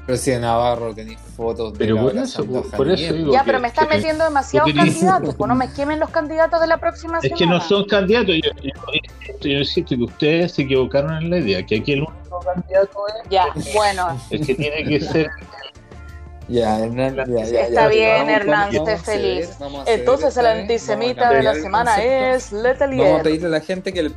a- 0.03 0.05
Pero 0.05 0.17
si 0.17 0.31
de 0.31 0.39
Navarro 0.39 0.93
tenéis 0.93 1.19
fotos 1.35 1.73
de 1.73 1.79
Pero 1.79 1.95
la 1.95 2.01
por 2.01 2.17
eso, 2.17 2.45
por 2.45 2.89
eso 2.91 3.13
digo 3.13 3.31
Ya, 3.31 3.39
que- 3.39 3.45
pero 3.45 3.59
me 3.59 3.67
estás 3.69 3.87
que- 3.87 3.95
metiendo 3.95 4.23
demasiados 4.25 4.71
candidatos, 4.73 5.35
pues 5.35 5.47
no 5.47 5.55
me 5.55 5.71
quemen 5.73 5.99
los 5.99 6.09
candidatos 6.09 6.59
de 6.61 6.67
la 6.67 6.77
próxima 6.77 7.17
Es 7.19 7.23
semana. 7.23 7.37
que 7.39 7.45
no 7.47 7.61
son 7.61 7.85
candidatos, 7.85 8.35
yo, 8.35 8.51
yo, 8.61 8.71
yo- 8.71 9.39
yo 9.41 9.57
insisto 9.59 9.95
que 9.95 10.03
ustedes 10.03 10.51
se 10.53 10.63
equivocaron 10.63 11.13
en 11.23 11.29
la 11.29 11.37
idea, 11.37 11.65
que 11.65 11.77
aquí 11.77 11.93
el 11.93 12.01
único 12.01 12.39
candidato 12.41 13.07
es 13.07 13.29
Ya, 13.29 13.45
bueno, 13.73 14.19
el 14.29 14.45
que 14.45 14.55
tiene 14.55 14.83
que 14.83 14.99
ser 14.99 15.29
Ya, 16.49 16.77
Hernán, 16.77 17.15
ya, 17.15 17.25
ya, 17.25 17.45
ya, 17.45 17.61
Está 17.61 17.81
ya, 17.83 17.87
bien, 17.87 18.17
vamos, 18.17 18.33
Hernán, 18.33 18.59
vamos, 18.59 18.75
esté 18.75 18.91
vamos 18.91 19.05
feliz. 19.05 19.57
vamos 19.59 19.83
entonces 19.87 20.35
el 20.37 20.43
vamos 20.43 20.59
antisemita 20.61 21.29
de 21.29 21.41
la 21.43 21.51
el 21.53 21.61
semana 21.61 22.03
es 22.03 22.51
Vamos 22.51 22.65
a 22.65 22.67
Letelier. 22.73 23.23
pedirle 23.23 23.47
a 23.47 23.49
la 23.51 23.59
gente 23.61 23.93
que 23.93 24.03
le- 24.03 24.11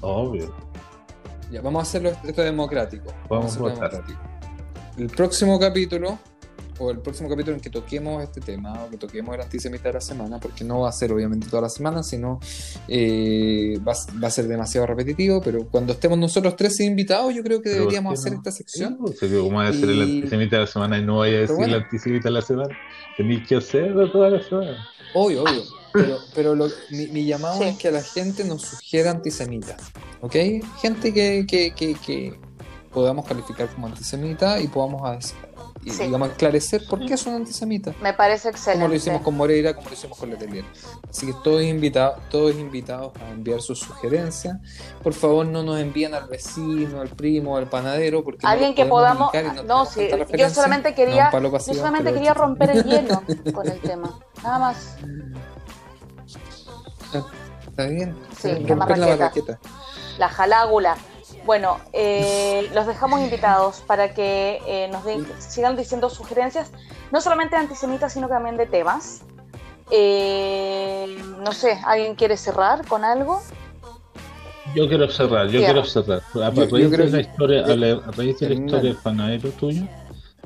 obvio. 0.00 0.54
ya, 1.50 1.60
vamos 1.62 1.80
a 1.80 1.82
hacerlo 1.82 2.12
esto 2.24 2.42
democrático. 2.42 3.12
Vamos 3.28 3.46
a 3.46 3.48
hacerlo 3.48 3.68
democrático. 3.70 4.20
El 4.98 5.06
próximo 5.08 5.58
capítulo, 5.58 6.18
o 6.78 6.90
el 6.90 6.98
próximo 6.98 7.28
capítulo 7.28 7.56
en 7.56 7.62
que 7.62 7.70
toquemos 7.70 8.22
este 8.22 8.40
tema, 8.40 8.84
o 8.84 8.90
que 8.90 8.96
toquemos 8.96 9.34
el 9.34 9.40
antisemita 9.42 9.84
de 9.88 9.94
la 9.94 10.00
semana, 10.00 10.38
porque 10.40 10.64
no 10.64 10.80
va 10.80 10.88
a 10.88 10.92
ser 10.92 11.12
obviamente 11.12 11.46
toda 11.48 11.62
la 11.62 11.68
semana, 11.68 12.02
sino 12.02 12.38
eh, 12.88 13.78
va, 13.86 13.92
a- 13.92 14.18
va 14.22 14.28
a 14.28 14.30
ser 14.30 14.46
demasiado 14.48 14.86
repetitivo, 14.86 15.40
pero 15.42 15.66
cuando 15.68 15.92
estemos 15.92 16.18
nosotros 16.18 16.56
tres 16.56 16.80
invitados, 16.80 17.34
yo 17.34 17.42
creo 17.42 17.58
que 17.62 17.70
Pero 17.70 17.80
deberíamos 17.82 18.10
¿por 18.10 18.16
qué 18.16 18.20
hacer 18.20 18.32
no? 18.32 18.38
esta 18.38 18.52
sección. 18.52 18.92
Sí, 18.92 19.14
pues, 19.20 19.32
¿Cómo 19.32 19.58
va 19.58 19.68
a 19.68 19.72
ser 19.72 19.90
el 19.90 20.02
antisemita 20.02 20.56
de 20.56 20.62
la 20.62 20.66
semana 20.66 20.98
y 20.98 21.04
no 21.04 21.18
vaya 21.18 21.36
a 21.36 21.40
decir 21.40 21.56
bueno. 21.56 21.76
el 21.76 21.82
antisemita 21.82 22.28
de 22.28 22.32
la 22.32 22.42
semana? 22.42 22.78
Tenéis 23.16 23.46
que 23.48 23.56
hacerlo 23.56 24.10
toda 24.10 24.30
la 24.30 24.42
semana. 24.42 24.88
Obvio, 25.14 25.42
obvio. 25.44 25.62
Pero, 25.92 26.18
pero 26.34 26.54
lo- 26.54 26.68
mi, 26.90 27.08
mi 27.08 27.26
llamado 27.26 27.58
Sí. 27.58 27.64
es 27.64 27.76
que 27.78 27.88
a 27.88 27.90
la 27.90 28.02
gente 28.02 28.44
nos 28.44 28.62
sugiera 28.62 29.10
antisemita. 29.10 29.76
¿Ok? 30.20 30.36
Gente 30.80 31.12
que, 31.12 31.44
que, 31.48 31.72
que, 31.74 31.94
que 31.94 32.38
podamos 32.92 33.24
calificar 33.26 33.68
como 33.68 33.86
antisemita 33.86 34.58
y 34.60 34.68
podamos 34.68 35.08
as- 35.08 35.34
y, 35.82 35.90
Sí. 35.90 36.04
digamos, 36.04 36.28
esclarecer 36.30 36.82
por 36.88 36.98
qué 37.06 37.16
son 37.16 37.34
antisemitas. 37.34 37.94
Me 38.02 38.12
parece 38.12 38.50
Como 38.50 38.58
lo 38.88 38.94
hicimos 38.94 38.94
excelente. 38.96 39.24
con 39.24 39.36
Moreira, 39.36 39.74
como 39.74 39.88
lo 39.88 39.94
hicimos 39.94 40.18
con 40.18 40.28
Letelier. 40.30 40.64
Así 41.08 41.26
que 41.26 41.32
todos 41.42 41.62
invitados, 41.62 42.18
todos 42.28 42.54
invitados 42.56 43.12
a 43.16 43.30
enviar 43.30 43.62
sus 43.62 43.78
sugerencias. 43.78 44.58
Por 45.02 45.14
favor, 45.14 45.46
no 45.46 45.62
nos 45.62 45.80
envíen 45.80 46.12
al 46.14 46.26
vecino, 46.28 47.00
al 47.00 47.08
primo, 47.08 47.56
al 47.56 47.66
panadero, 47.68 48.22
porque 48.22 48.46
Alguien 48.46 48.74
que 48.74 48.84
podamos. 48.84 49.30
No, 49.32 49.86
tenemos 49.86 49.88
sí, 49.88 50.08
yo 50.36 50.50
solamente 50.50 50.94
quería. 50.94 51.30
un 51.32 51.42
Yo 51.50 51.58
solamente 51.74 52.12
quería 52.12 52.34
romper 52.34 52.70
el 52.70 52.84
hielo 52.84 53.22
con 53.54 53.66
el 53.66 53.80
tema. 53.80 54.18
Nada 54.42 54.58
más. 54.58 54.96
Está 57.66 57.86
bien. 57.86 58.14
Sí, 58.38 58.48
la 58.48 58.68
Romper 58.74 58.98
la. 58.98 59.32
La 60.18 60.28
jalágula. 60.28 60.96
Bueno, 61.50 61.78
eh, 61.92 62.70
los 62.76 62.86
dejamos 62.86 63.18
invitados 63.22 63.82
para 63.84 64.14
que 64.14 64.60
eh, 64.68 64.86
nos 64.92 65.04
den- 65.04 65.26
sigan 65.40 65.74
diciendo 65.76 66.08
sugerencias, 66.08 66.70
no 67.10 67.20
solamente 67.20 67.56
de 67.56 67.62
antisemitas, 67.62 68.12
sino 68.12 68.28
también 68.28 68.56
de 68.56 68.66
temas. 68.66 69.22
Eh, 69.90 71.08
no 71.42 71.50
sé, 71.50 71.76
¿alguien 71.84 72.14
quiere 72.14 72.36
cerrar 72.36 72.86
con 72.86 73.04
algo? 73.04 73.42
Yo 74.76 74.86
quiero 74.86 75.10
cerrar, 75.10 75.48
yo 75.48 75.58
quiero 75.58 75.84
cerrar. 75.84 76.22
A 76.36 76.50
Yo- 76.52 76.66
yo 76.66 76.76
raíz 76.76 76.88
creo 76.94 77.06
de 77.06 77.10
la 77.10 77.10
que- 77.18 77.28
historia, 77.28 77.64
a, 77.64 77.74
la- 77.74 78.00
a 78.06 78.10
raíz 78.12 78.38
de 78.38 78.46
la 78.48 78.52
Hernán. 78.54 78.66
historia 78.66 78.90
del 78.92 78.96
panadero 79.02 79.48
tuyo, 79.50 79.82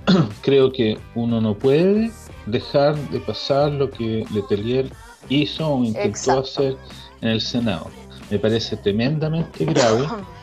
creo 0.40 0.72
que 0.72 0.98
uno 1.14 1.38
no 1.38 1.52
puede 1.52 2.12
dejar 2.46 2.94
de 3.10 3.20
pasar 3.20 3.72
lo 3.72 3.90
que 3.90 4.24
Letelier 4.32 4.90
hizo 5.28 5.68
o 5.68 5.84
intentó 5.84 6.08
Exacto. 6.08 6.40
hacer 6.40 6.76
en 7.20 7.28
el 7.28 7.42
Senado. 7.42 7.88
Me 8.30 8.38
parece 8.38 8.78
tremendamente 8.78 9.66
grave. 9.66 10.06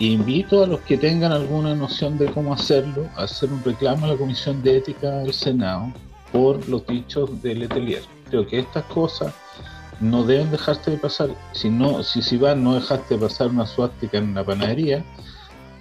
Invito 0.00 0.64
a 0.64 0.66
los 0.66 0.80
que 0.80 0.96
tengan 0.96 1.30
alguna 1.30 1.74
noción 1.74 2.16
de 2.16 2.32
cómo 2.32 2.54
hacerlo 2.54 3.06
a 3.16 3.24
hacer 3.24 3.52
un 3.52 3.62
reclamo 3.62 4.06
a 4.06 4.08
la 4.08 4.16
Comisión 4.16 4.62
de 4.62 4.78
Ética 4.78 5.10
del 5.18 5.34
Senado 5.34 5.92
por 6.32 6.66
los 6.70 6.86
dichos 6.86 7.42
de 7.42 7.54
Letelier. 7.54 8.02
Creo 8.30 8.46
que 8.46 8.60
estas 8.60 8.84
cosas 8.84 9.34
no 10.00 10.24
deben 10.24 10.50
dejarse 10.50 10.92
de 10.92 10.96
pasar. 10.96 11.28
Si 11.52 11.68
no, 11.68 12.02
si 12.02 12.22
si 12.22 12.38
van 12.38 12.64
no 12.64 12.76
dejaste 12.76 13.16
de 13.16 13.20
pasar 13.20 13.48
una 13.48 13.66
suástica 13.66 14.16
en 14.16 14.30
una 14.30 14.42
panadería, 14.42 15.04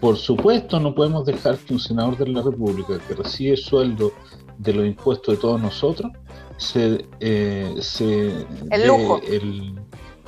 por 0.01 0.17
supuesto 0.17 0.81
no 0.81 0.93
podemos 0.93 1.25
dejar 1.25 1.57
que 1.57 1.75
un 1.75 1.79
senador 1.79 2.17
de 2.17 2.27
la 2.27 2.41
República 2.41 2.99
que 3.07 3.13
recibe 3.13 3.55
sueldo 3.55 4.11
de 4.57 4.73
los 4.73 4.85
impuestos 4.85 5.35
de 5.35 5.41
todos 5.41 5.61
nosotros 5.61 6.11
se, 6.57 7.05
eh, 7.21 7.73
se 7.79 8.45
el 8.69 8.85
lujo. 8.85 9.21
El, 9.25 9.79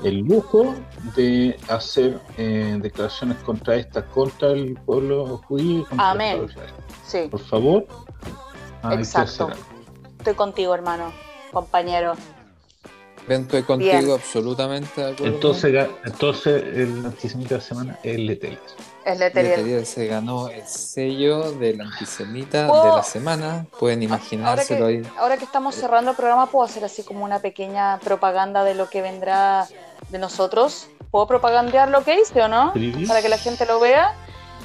lujo 0.10 0.74
de 1.16 1.58
hacer 1.70 2.20
eh, 2.38 2.78
declaraciones 2.82 3.38
contra 3.40 3.76
esta, 3.76 4.06
contra 4.06 4.52
el 4.52 4.76
pueblo 4.86 5.38
judío. 5.48 5.86
Amén. 5.98 6.48
Sí. 7.06 7.28
Por 7.30 7.40
favor. 7.42 7.86
Exacto. 8.92 9.50
Estoy 10.18 10.34
contigo, 10.36 10.74
hermano, 10.74 11.12
compañero. 11.52 12.14
Estoy 13.28 13.64
contigo 13.64 14.16
absolutamente 14.16 15.02
de 15.02 15.12
acuerdo. 15.12 15.34
Entonces, 15.34 15.90
entonces 16.06 16.64
el 16.76 17.06
antisemita 17.06 17.50
de 17.50 17.56
la 17.56 17.62
semana 17.62 18.00
es 18.04 18.20
Letelier. 19.06 19.54
Es 19.54 19.58
Letelier. 19.58 19.86
se 19.86 20.08
ganó 20.08 20.50
el 20.50 20.66
sello 20.68 21.52
del 21.52 21.82
antisemita 21.82 22.64
de 22.64 22.90
la 22.96 23.04
semana. 23.04 23.66
Pueden 23.80 24.04
imaginárselo 24.04 24.88
ahí. 24.88 25.02
Ahora 25.18 25.38
que 25.38 25.46
estamos 25.46 25.76
cerrando 25.76 26.12
el 26.12 26.18
programa, 26.18 26.48
puedo 26.48 26.66
hacer 26.66 26.84
así 26.84 27.04
como 27.04 27.26
una 27.26 27.40
pequeña 27.40 28.00
propaganda 28.00 28.64
de 28.64 28.76
lo 28.76 28.90
que 28.90 29.02
vendrá 29.02 29.68
de 30.10 30.18
nosotros. 30.20 30.88
¿Puedo 31.10 31.28
propagandear 31.28 31.90
lo 31.90 32.04
que 32.04 32.20
hice 32.20 32.42
o 32.42 32.48
no? 32.48 32.74
Para 33.08 33.22
que 33.22 33.30
la 33.30 33.38
gente 33.38 33.66
lo 33.66 33.80
vea. 33.80 34.16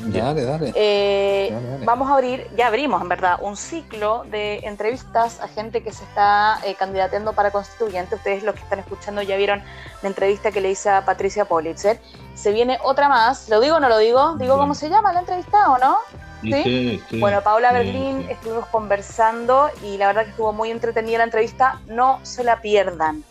Eh, 0.05 0.21
dale, 0.21 0.45
dale. 0.45 1.85
Vamos 1.85 2.11
a 2.11 2.15
abrir, 2.15 2.47
ya 2.57 2.67
abrimos 2.67 3.01
en 3.01 3.09
verdad, 3.09 3.39
un 3.41 3.57
ciclo 3.57 4.25
de 4.31 4.59
entrevistas 4.59 5.41
a 5.41 5.49
gente 5.49 5.83
que 5.83 5.93
se 5.93 6.05
está 6.05 6.59
eh, 6.65 6.75
candidateando 6.75 7.33
para 7.33 7.51
constituyente. 7.51 8.17
Ustedes 8.17 8.43
los 8.43 8.55
que 8.55 8.63
están 8.63 8.79
escuchando 8.79 9.23
ya 9.23 9.37
vieron 9.37 9.63
la 10.03 10.09
entrevista 10.09 10.51
que 10.51 10.61
le 10.61 10.71
hice 10.71 10.91
a 10.91 11.05
Patricia 11.05 11.45
Politzer. 11.47 12.01
Se 12.35 12.53
viene 12.53 12.79
otra 12.83 13.09
más, 13.09 13.49
¿lo 13.49 13.61
digo 13.61 13.77
o 13.77 13.81
no 13.81 13.89
lo 13.89 13.99
digo? 13.99 14.35
¿Digo 14.39 14.57
cómo 14.57 14.75
se 14.75 14.89
llama 14.89 15.13
la 15.13 15.21
entrevista 15.21 15.71
o 15.71 15.79
no? 15.79 15.97
¿Sí? 16.43 17.03
Bueno, 17.19 17.41
Paula 17.43 17.73
Berlín 17.73 18.27
estuvimos 18.29 18.67
conversando 18.67 19.71
y 19.83 19.97
la 19.97 20.09
verdad 20.09 20.25
que 20.25 20.31
estuvo 20.31 20.53
muy 20.53 20.71
entretenida 20.71 21.19
la 21.19 21.25
entrevista. 21.25 21.81
No 21.87 22.21
se 22.23 22.45
la 22.45 22.61
pierdan. 22.61 23.25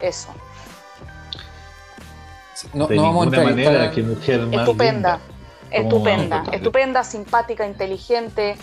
Eso. 0.00 0.28
No, 2.72 2.88
no 2.88 3.02
vamos 3.02 3.26
a 3.26 3.36
entrevistar. 3.36 3.90
que 3.90 4.02
mujer 4.02 4.48
Estupenda. 4.50 5.20
Estupenda, 5.70 6.44
estupenda, 6.52 7.04
simpática, 7.04 7.66
inteligente. 7.66 8.56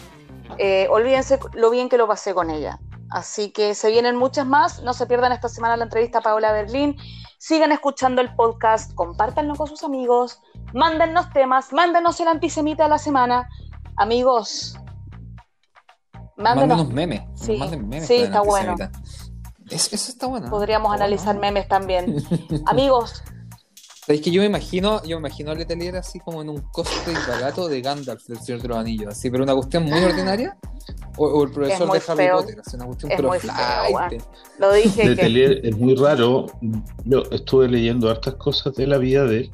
Eh, 0.58 0.88
olvídense 0.90 1.40
lo 1.54 1.70
bien 1.70 1.90
que 1.90 1.98
lo 1.98 2.08
pasé 2.08 2.34
con 2.34 2.50
ella. 2.50 2.80
Así 3.10 3.52
que 3.52 3.74
se 3.76 3.90
vienen 3.90 4.16
muchas 4.16 4.46
más. 4.46 4.84
No 4.84 4.94
se 4.94 5.06
pierdan 5.06 5.32
esta 5.32 5.50
semana 5.50 5.78
la 5.78 5.86
entrevista 5.86 6.20
a 6.20 6.22
Paola 6.22 6.52
Berlín. 6.52 6.98
Sigan 7.38 7.72
escuchando 7.72 8.22
el 8.22 8.34
podcast, 8.36 8.94
compártanlo 8.96 9.56
con 9.56 9.68
sus 9.68 9.84
amigos, 9.84 10.42
mándennos 10.74 11.30
temas, 11.32 11.72
mándenos 11.72 12.20
el 12.20 12.28
antisemita 12.28 12.84
de 12.84 12.90
la 12.90 12.98
semana. 12.98 13.48
Amigos, 13.96 14.78
mándenos, 16.36 16.90
memes. 16.90 17.22
Sí, 17.36 17.60
sí 18.02 18.16
está 18.16 18.42
bueno. 18.42 18.76
eso 19.70 19.96
está 19.96 20.26
bueno. 20.26 20.50
Podríamos 20.50 20.94
analizar 20.94 21.38
memes 21.38 21.68
también. 21.68 22.18
amigos, 22.66 23.24
es 24.08 24.22
que 24.22 24.32
yo 24.32 24.42
me 24.42 24.48
imagino, 24.48 25.04
yo 25.04 25.20
me 25.20 25.28
imagino 25.28 25.52
a 25.52 25.56
Letelier 25.56 25.98
así 25.98 26.20
como 26.20 26.42
en 26.42 26.50
un 26.50 26.62
cosplay 26.72 27.16
barato 27.28 27.68
de 27.68 27.82
Gandalf 27.82 28.26
del 28.28 28.40
Señor 28.40 28.62
de 28.62 28.68
los 28.70 28.78
Anillos, 28.78 29.08
así, 29.10 29.30
pero 29.30 29.44
una 29.44 29.54
cuestión 29.54 29.84
muy 29.84 30.02
ordinaria. 30.02 30.58
O, 31.18 31.44
el 31.44 31.52
profesor 31.52 31.92
de 31.92 32.02
Harry 32.08 32.30
Potter, 32.32 32.62
así 32.66 32.76
una 32.76 32.86
cuestión 32.86 33.12
es 33.12 33.18
pero 33.18 33.32
Lo 34.60 34.74
dije 34.74 35.10
Letelier 35.10 35.66
es 35.66 35.78
muy 35.78 35.96
raro. 35.96 36.46
Yo 37.04 37.24
estuve 37.32 37.68
leyendo 37.68 38.10
hartas 38.10 38.36
cosas 38.36 38.76
de 38.76 38.88
la 38.88 38.98
vida 38.98 39.26
de 39.26 39.38
él 39.40 39.52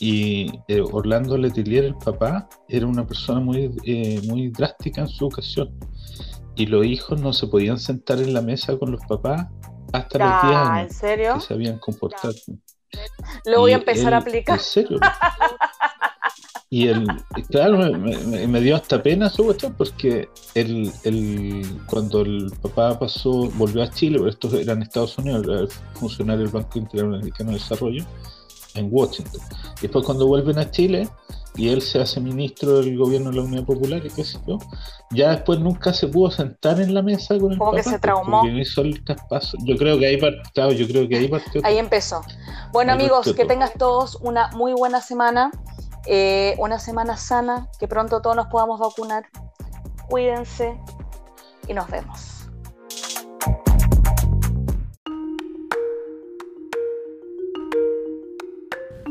y 0.00 0.50
eh, 0.68 0.80
Orlando 0.80 1.36
Letelier, 1.36 1.84
el 1.84 1.94
papá, 1.94 2.48
era 2.68 2.86
una 2.86 3.06
persona 3.06 3.38
muy, 3.38 3.70
eh, 3.84 4.22
muy 4.26 4.48
drástica 4.48 5.02
en 5.02 5.08
su 5.08 5.26
educación. 5.26 5.78
Y 6.56 6.66
los 6.66 6.86
hijos 6.86 7.20
no 7.20 7.34
se 7.34 7.46
podían 7.48 7.78
sentar 7.78 8.18
en 8.18 8.32
la 8.32 8.40
mesa 8.40 8.78
con 8.78 8.92
los 8.92 9.00
papás 9.06 9.46
hasta 9.92 10.18
los 10.18 10.42
10 10.42 10.56
años. 10.56 10.90
¿En 10.90 10.98
serio? 10.98 11.34
Que 11.34 11.40
sabían 11.40 11.78
comportar. 11.78 12.32
Lo 13.44 13.60
voy 13.60 13.72
a 13.72 13.76
empezar 13.76 14.14
a 14.14 14.18
aplicar. 14.18 14.58
¿En 14.58 14.64
serio? 14.64 14.98
Y 16.72 16.86
el, 16.86 17.04
claro, 17.50 17.78
me, 17.98 18.60
dio 18.60 18.76
hasta 18.76 19.02
pena 19.02 19.28
su 19.28 19.44
cuestión 19.44 19.74
porque 19.76 20.28
el, 20.54 20.92
el, 21.02 21.66
cuando 21.86 22.20
el 22.20 22.52
papá 22.62 22.96
pasó, 22.96 23.50
volvió 23.54 23.82
a 23.82 23.90
Chile, 23.90 24.18
porque 24.18 24.30
estos 24.30 24.54
eran 24.54 24.80
Estados 24.80 25.18
Unidos, 25.18 25.44
era 25.48 25.66
funcionario 25.94 26.44
del 26.44 26.52
Banco 26.52 26.78
Interamericano 26.78 27.50
de 27.50 27.58
Desarrollo, 27.58 28.04
en 28.74 28.88
Washington. 28.88 29.40
Y 29.78 29.82
después 29.82 30.06
cuando 30.06 30.28
vuelven 30.28 30.60
a 30.60 30.70
Chile 30.70 31.08
y 31.60 31.68
él 31.68 31.82
se 31.82 32.00
hace 32.00 32.20
ministro 32.20 32.78
del 32.80 32.96
gobierno 32.96 33.28
de 33.28 33.36
la 33.36 33.42
Unión 33.42 33.66
Popular 33.66 34.00
y 34.02 34.08
qué 34.08 34.24
sé 34.24 34.38
yo, 34.46 34.58
ya 35.10 35.32
después 35.32 35.60
nunca 35.60 35.92
se 35.92 36.08
pudo 36.08 36.30
sentar 36.30 36.80
en 36.80 36.94
la 36.94 37.02
mesa 37.02 37.38
con 37.38 37.52
el 37.52 37.58
Como 37.58 37.72
que 37.72 37.82
se 37.82 37.98
traumó. 37.98 38.46
Hizo 38.46 38.80
el 38.80 39.04
traspaso. 39.04 39.58
Yo 39.64 39.76
creo 39.76 39.98
que 39.98 40.06
ahí 40.06 40.16
partió, 40.16 40.72
yo 40.72 40.86
creo 40.88 41.06
que 41.06 41.18
ahí 41.18 41.28
partió. 41.28 41.60
Ahí 41.62 41.76
empezó. 41.76 42.22
Bueno 42.72 42.94
amigos, 42.94 43.34
que 43.34 43.44
tengas 43.44 43.74
todos 43.74 44.16
una 44.22 44.48
muy 44.52 44.72
buena 44.72 45.02
semana, 45.02 45.50
eh, 46.06 46.54
una 46.56 46.78
semana 46.78 47.18
sana, 47.18 47.68
que 47.78 47.86
pronto 47.86 48.22
todos 48.22 48.36
nos 48.36 48.46
podamos 48.46 48.80
vacunar. 48.80 49.26
Cuídense 50.08 50.80
y 51.68 51.74
nos 51.74 51.90
vemos. 51.90 52.39